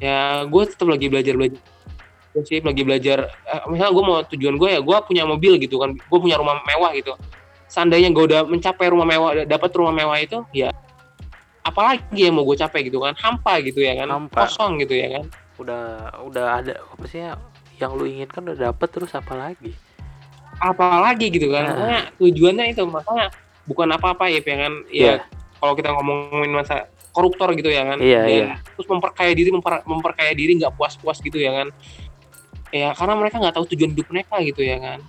Ya 0.00 0.44
gue 0.48 0.62
tetap 0.64 0.86
lagi 0.86 1.10
belajar 1.10 1.34
belajar 1.36 1.60
gue 2.30 2.42
sih 2.46 2.62
lagi 2.62 2.82
belajar 2.82 3.26
eh, 3.26 3.62
misalnya 3.66 3.92
gue 3.92 4.04
mau 4.06 4.18
tujuan 4.22 4.54
gue 4.54 4.68
ya 4.70 4.80
gue 4.80 4.96
punya 5.02 5.26
mobil 5.26 5.58
gitu 5.58 5.82
kan 5.82 5.90
gue 5.94 6.18
punya 6.20 6.38
rumah 6.38 6.62
mewah 6.62 6.94
gitu 6.94 7.18
seandainya 7.66 8.10
gue 8.10 8.24
udah 8.26 8.46
mencapai 8.46 8.86
rumah 8.86 9.06
mewah 9.06 9.30
dapat 9.44 9.70
rumah 9.74 9.90
mewah 9.90 10.18
itu 10.18 10.42
ya 10.54 10.70
apalagi 11.60 12.26
yang 12.30 12.38
mau 12.38 12.46
gue 12.46 12.56
capai 12.56 12.86
gitu 12.86 13.02
kan 13.02 13.12
hampa 13.18 13.58
gitu 13.60 13.82
ya 13.82 13.98
kan 13.98 14.08
Hampa. 14.08 14.46
kosong 14.46 14.78
gitu 14.80 14.94
ya 14.94 15.20
kan 15.20 15.24
udah 15.60 15.82
udah 16.24 16.46
ada 16.64 16.72
apa 16.80 17.04
sih 17.04 17.20
ya, 17.20 17.36
yang 17.76 17.92
lu 17.92 18.08
inginkan 18.08 18.40
udah 18.48 18.72
dapet 18.72 18.88
terus 18.88 19.12
apa 19.12 19.36
lagi 19.36 19.76
apalagi 20.60 21.28
gitu 21.28 21.52
kan 21.52 21.62
Nah. 21.64 21.72
makanya 21.76 22.00
tujuannya 22.16 22.64
itu 22.72 22.82
makanya 22.84 23.26
bukan 23.68 23.88
apa-apa 23.92 24.24
ya 24.28 24.40
ya 24.40 24.56
kan 24.56 24.72
ya 24.88 25.00
Iya. 25.00 25.14
kalau 25.60 25.72
kita 25.76 25.88
ngomongin 25.92 26.52
masa 26.52 26.88
koruptor 27.12 27.52
gitu 27.54 27.68
ya 27.68 27.84
kan 27.84 27.98
Iya, 28.00 28.20
Dan 28.24 28.30
iya. 28.32 28.46
terus 28.76 28.86
memperkaya 28.88 29.32
diri 29.34 29.50
memper- 29.52 29.84
memperkaya 29.84 30.32
diri 30.32 30.56
nggak 30.56 30.72
puas-puas 30.74 31.20
gitu 31.20 31.36
ya 31.36 31.52
kan 31.54 31.68
ya 32.70 32.94
karena 32.94 33.14
mereka 33.18 33.36
nggak 33.42 33.54
tahu 33.54 33.66
tujuan 33.74 33.90
hidup 33.94 34.06
mereka 34.10 34.34
gitu 34.42 34.62
ya 34.62 34.78
kan. 34.78 35.00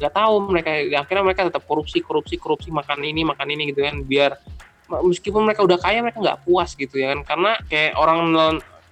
Nggak 0.00 0.12
tahu 0.12 0.34
mereka 0.50 0.70
akhirnya 1.04 1.24
mereka 1.24 1.40
tetap 1.48 1.62
korupsi 1.64 1.98
korupsi 2.02 2.34
korupsi 2.40 2.68
makan 2.72 3.04
ini 3.04 3.22
makan 3.22 3.46
ini 3.52 3.70
gitu 3.70 3.84
kan 3.84 4.02
biar 4.02 4.36
meskipun 4.84 5.48
mereka 5.48 5.64
udah 5.64 5.78
kaya 5.80 6.04
mereka 6.04 6.20
nggak 6.20 6.40
puas 6.44 6.72
gitu 6.74 6.96
ya 6.98 7.14
kan. 7.14 7.20
Karena 7.24 7.50
kayak 7.68 7.94
orang 7.96 8.18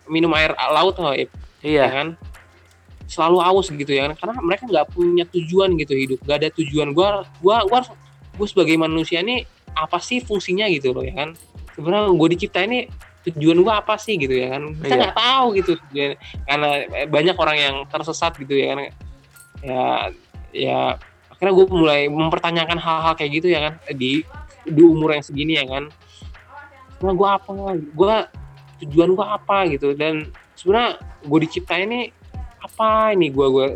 minum 0.07 0.31
air 0.37 0.55
laut 0.57 0.95
nggak 0.97 1.17
ya 1.19 1.29
iya. 1.63 1.87
kan 1.91 2.09
selalu 3.09 3.39
aus 3.45 3.67
gitu 3.69 3.93
ya 3.93 4.09
kan. 4.09 4.13
Karena 4.17 4.35
mereka 4.41 4.65
nggak 4.69 4.87
punya 4.93 5.25
tujuan 5.29 5.75
gitu 5.81 5.95
hidup 5.97 6.19
nggak 6.23 6.39
ada 6.39 6.49
tujuan. 6.55 6.93
Gua 6.93 7.27
gua 7.41 7.65
gua 7.67 7.81
gua 8.37 8.47
sebagai 8.47 8.77
manusia 8.79 9.21
ini 9.21 9.45
apa 9.73 9.97
sih 9.99 10.21
fungsinya 10.21 10.69
gitu 10.69 10.93
loh 10.93 11.05
ya 11.05 11.17
kan. 11.17 11.33
Sebenarnya 11.73 12.13
gue 12.13 12.29
dicipta 12.37 12.61
ini 12.61 12.85
tujuan 13.23 13.59
gua 13.63 13.79
apa 13.79 13.95
sih 13.97 14.19
gitu 14.19 14.35
ya 14.35 14.59
kan. 14.59 14.75
Kita 14.75 14.87
Iya. 14.89 14.99
nggak 14.99 15.17
tahu 15.17 15.47
gitu. 15.59 15.73
Tujuan- 15.79 16.19
karena 16.43 16.69
banyak 17.07 17.37
orang 17.39 17.57
yang 17.59 17.77
tersesat 17.87 18.33
gitu 18.37 18.55
ya 18.55 18.75
kan. 18.75 18.79
Ya 19.63 19.83
ya 20.53 20.79
akhirnya 21.33 21.55
gue 21.55 21.67
mulai 21.71 22.01
mempertanyakan 22.07 22.79
hal-hal 22.79 23.15
kayak 23.15 23.33
gitu 23.43 23.49
ya 23.51 23.61
kan 23.71 23.75
di 23.95 24.23
di 24.63 24.83
umur 24.83 25.15
yang 25.15 25.23
segini 25.23 25.59
ya 25.59 25.67
kan. 25.67 25.91
Sebenarnya 26.99 27.19
gue 27.19 27.29
apa? 27.31 27.51
Gue 27.95 28.15
tujuan 28.87 29.11
gue 29.15 29.27
apa 29.27 29.57
gitu. 29.71 29.95
Dan 29.95 30.31
sebenarnya 30.55 30.99
gue 31.23 31.39
diciptain 31.43 31.87
ini 31.87 32.11
apa 32.63 33.11
ini 33.11 33.31
gue 33.31 33.47
gue 33.49 33.67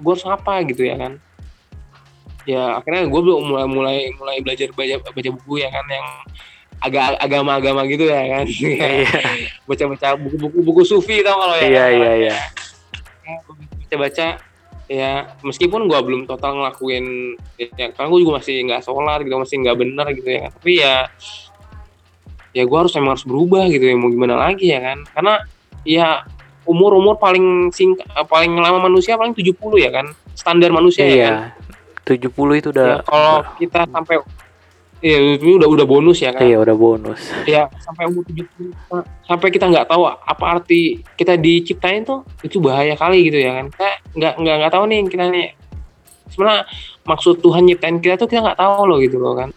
gue 0.00 0.12
harus 0.12 0.24
apa 0.24 0.64
gitu 0.64 0.84
ya 0.84 0.96
kan. 0.96 1.12
Ya 2.48 2.80
akhirnya 2.80 3.04
gue 3.08 3.20
belum 3.20 3.40
mulai 3.44 3.66
mulai 3.68 3.98
mulai 4.16 4.36
belajar 4.40 4.72
baca 4.72 4.96
baca 5.12 5.30
buku 5.36 5.60
ya 5.60 5.68
kan 5.68 5.84
yang 5.88 6.08
agak 6.80 7.20
agama-agama 7.20 7.84
gitu 7.86 8.08
ya 8.08 8.40
kan. 8.40 8.46
Iya. 8.60 9.06
Baca-baca 9.68 10.08
buku-buku 10.16 10.58
buku 10.64 10.82
sufi 10.82 11.20
tau 11.20 11.36
kalau 11.36 11.56
ya. 11.60 11.64
Iya 11.68 11.84
kan? 11.84 11.92
iya 11.92 12.12
iya. 12.16 12.36
Baca-baca 13.86 14.26
ya 14.90 15.10
meskipun 15.46 15.86
gue 15.86 16.00
belum 16.02 16.26
total 16.26 16.58
ngelakuin 16.58 17.38
ya 17.54 17.94
karena 17.94 18.08
gue 18.10 18.20
juga 18.26 18.42
masih 18.42 18.66
nggak 18.66 18.82
sholat 18.82 19.22
gitu 19.22 19.38
masih 19.38 19.56
nggak 19.62 19.76
bener 19.78 20.06
gitu 20.18 20.28
ya. 20.34 20.40
Kan. 20.42 20.50
tapi 20.58 20.72
ya 20.82 20.94
ya 22.50 22.62
gue 22.66 22.78
harus 22.82 22.90
emang 22.98 23.14
harus 23.14 23.22
berubah 23.22 23.70
gitu 23.70 23.86
ya 23.86 23.94
mau 23.94 24.10
gimana 24.10 24.34
lagi 24.40 24.72
ya 24.74 24.80
kan. 24.82 24.98
Karena 25.14 25.34
ya 25.86 26.26
umur 26.66 26.98
umur 26.98 27.16
paling 27.16 27.70
sing 27.72 27.94
paling 28.28 28.52
lama 28.58 28.84
manusia 28.90 29.16
paling 29.16 29.32
70 29.32 29.56
ya 29.80 29.90
kan 29.92 30.06
standar 30.34 30.74
manusia 30.74 31.06
ya 31.06 31.08
kan. 31.08 31.16
Iya 31.16 31.70
70 32.10 32.58
itu 32.58 32.68
ya, 32.74 32.74
udah 32.74 32.90
kalau 33.06 33.36
kita 33.60 33.86
sampai 33.86 34.16
ya 35.00 35.16
itu 35.40 35.56
udah 35.56 35.68
udah 35.68 35.86
bonus 35.88 36.20
ya 36.20 36.30
kan 36.36 36.44
iya 36.44 36.60
udah 36.60 36.76
bonus. 36.76 37.20
Ya 37.48 37.72
sampai 37.80 38.04
umur 38.12 38.24
70 38.28 38.76
sampai 39.24 39.48
kita 39.48 39.72
nggak 39.72 39.88
tahu 39.88 40.04
apa 40.04 40.44
arti 40.44 41.00
kita 41.16 41.40
diciptain 41.40 42.04
tuh 42.04 42.20
itu 42.44 42.60
bahaya 42.60 42.92
kali 42.94 43.32
gitu 43.32 43.40
ya 43.40 43.56
kan. 43.56 43.66
Kita 43.72 43.88
nggak 44.16 44.34
nggak 44.44 44.56
nggak 44.60 44.72
tahu 44.72 44.84
nih 44.92 45.00
kita 45.08 45.24
nih. 45.32 45.48
Sebenarnya 46.30 46.62
maksud 47.08 47.40
Tuhan 47.40 47.64
nyiptain 47.66 47.96
kita 47.98 48.20
tuh 48.20 48.28
kita 48.28 48.44
nggak 48.44 48.60
tahu 48.60 48.84
loh 48.86 48.98
gitu 49.00 49.16
loh 49.16 49.32
kan. 49.34 49.48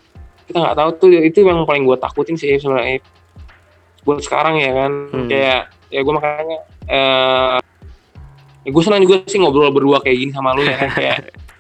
Kita 0.48 0.58
nggak 0.64 0.76
tahu 0.80 0.89
tuh 0.98 1.10
itu 1.12 1.39
yang 1.44 1.68
paling 1.68 1.84
gue 1.84 1.98
takutin 2.00 2.39
sih 2.39 2.56
sebenarnya. 2.56 3.04
Buat 4.08 4.24
sekarang 4.24 4.64
ya 4.64 4.72
kan. 4.72 4.91
Hmm. 5.12 5.28
kayak 5.28 5.62
ya 5.91 6.00
gue 6.02 6.14
makanya 6.16 6.58
eh 6.88 7.60
ya 8.64 8.70
gue 8.72 8.84
senang 8.84 9.04
juga 9.04 9.28
sih 9.28 9.38
ngobrol 9.44 9.76
berdua 9.76 10.00
kayak 10.00 10.18
gini 10.24 10.32
sama 10.32 10.56
lu 10.56 10.64
ya 10.64 10.76
kan. 10.80 10.89
Kayak 10.96 11.18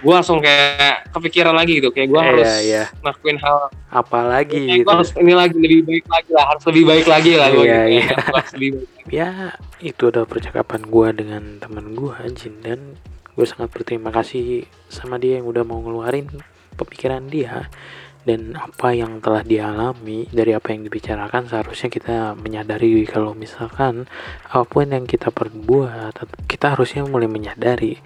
gue 0.00 0.12
langsung 0.12 0.40
kayak 0.40 1.12
kepikiran 1.12 1.52
lagi 1.52 1.78
gitu 1.78 1.92
kayak 1.92 2.08
gue 2.08 2.20
Iya, 2.20 2.28
harus 2.32 2.50
iya. 2.64 2.84
ngelakuin 3.04 3.38
hal 3.38 3.58
apalagi 3.92 4.56
Kayak 4.56 4.72
gitu 4.80 4.86
gue 4.86 4.94
harus 4.96 5.10
ini 5.14 5.32
lagi 5.36 5.56
lebih 5.60 5.80
baik 5.84 6.06
lagi 6.08 6.30
lah 6.32 6.44
harus 6.48 6.62
lebih 6.64 6.84
baik 6.88 7.06
lagi 7.06 7.32
lah 7.36 7.48
gue 7.52 7.64
Iya, 7.64 7.80
gitu, 7.84 7.92
iya. 7.92 8.00
ya. 8.00 8.16
Harus 8.32 8.50
lebih 8.56 8.70
baik. 8.72 8.88
ya 9.10 9.28
itu 9.80 10.02
adalah 10.08 10.28
percakapan 10.28 10.80
gue 10.86 11.08
dengan 11.12 11.42
teman 11.58 11.86
gue 11.92 12.14
Jin 12.32 12.54
dan 12.64 12.80
gue 13.30 13.46
sangat 13.46 13.68
berterima 13.70 14.10
kasih 14.10 14.64
sama 14.88 15.16
dia 15.16 15.38
yang 15.40 15.46
udah 15.46 15.62
mau 15.62 15.80
ngeluarin 15.80 16.28
pemikiran 16.76 17.28
dia 17.28 17.68
dan 18.20 18.52
apa 18.52 18.92
yang 18.92 19.16
telah 19.24 19.40
dia 19.40 19.72
alami 19.72 20.28
dari 20.28 20.52
apa 20.52 20.76
yang 20.76 20.84
dibicarakan 20.84 21.48
seharusnya 21.48 21.88
kita 21.88 22.16
menyadari 22.36 23.08
kalau 23.08 23.32
misalkan 23.32 24.04
apa 24.44 24.60
pun 24.68 24.92
yang 24.92 25.08
kita 25.08 25.32
perbuat 25.32 26.20
kita 26.44 26.76
harusnya 26.76 27.08
mulai 27.08 27.32
menyadari 27.32 27.96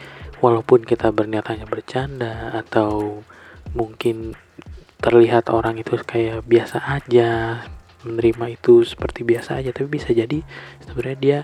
walaupun 0.44 0.84
kita 0.84 1.08
berniat 1.08 1.48
hanya 1.48 1.64
bercanda 1.64 2.52
atau 2.52 3.24
mungkin 3.72 4.36
terlihat 5.00 5.48
orang 5.48 5.80
itu 5.80 5.96
kayak 6.04 6.44
biasa 6.44 6.84
aja 6.84 7.60
menerima 8.04 8.60
itu 8.60 8.84
seperti 8.84 9.24
biasa 9.24 9.56
aja 9.56 9.72
tapi 9.72 9.88
bisa 9.88 10.12
jadi 10.12 10.44
sebenarnya 10.84 11.18
dia 11.18 11.38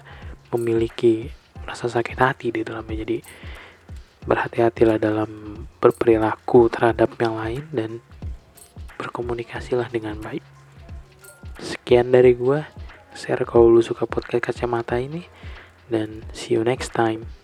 memiliki 0.53 1.33
rasa 1.65 1.87
sakit 1.87 2.19
hati 2.19 2.51
di 2.51 2.61
dalamnya. 2.67 3.07
Jadi 3.07 3.19
berhati-hatilah 4.27 4.99
dalam 5.01 5.65
berperilaku 5.81 6.69
terhadap 6.69 7.17
yang 7.23 7.39
lain 7.39 7.65
dan 7.73 7.91
berkomunikasilah 9.01 9.89
dengan 9.89 10.21
baik. 10.21 10.45
Sekian 11.63 12.13
dari 12.13 12.37
gua. 12.37 12.67
Share 13.11 13.43
kalau 13.43 13.67
lu 13.71 13.83
suka 13.83 14.07
podcast 14.07 14.53
kacamata 14.53 14.99
ini. 15.01 15.25
Dan 15.91 16.23
see 16.31 16.55
you 16.55 16.63
next 16.63 16.95
time 16.95 17.40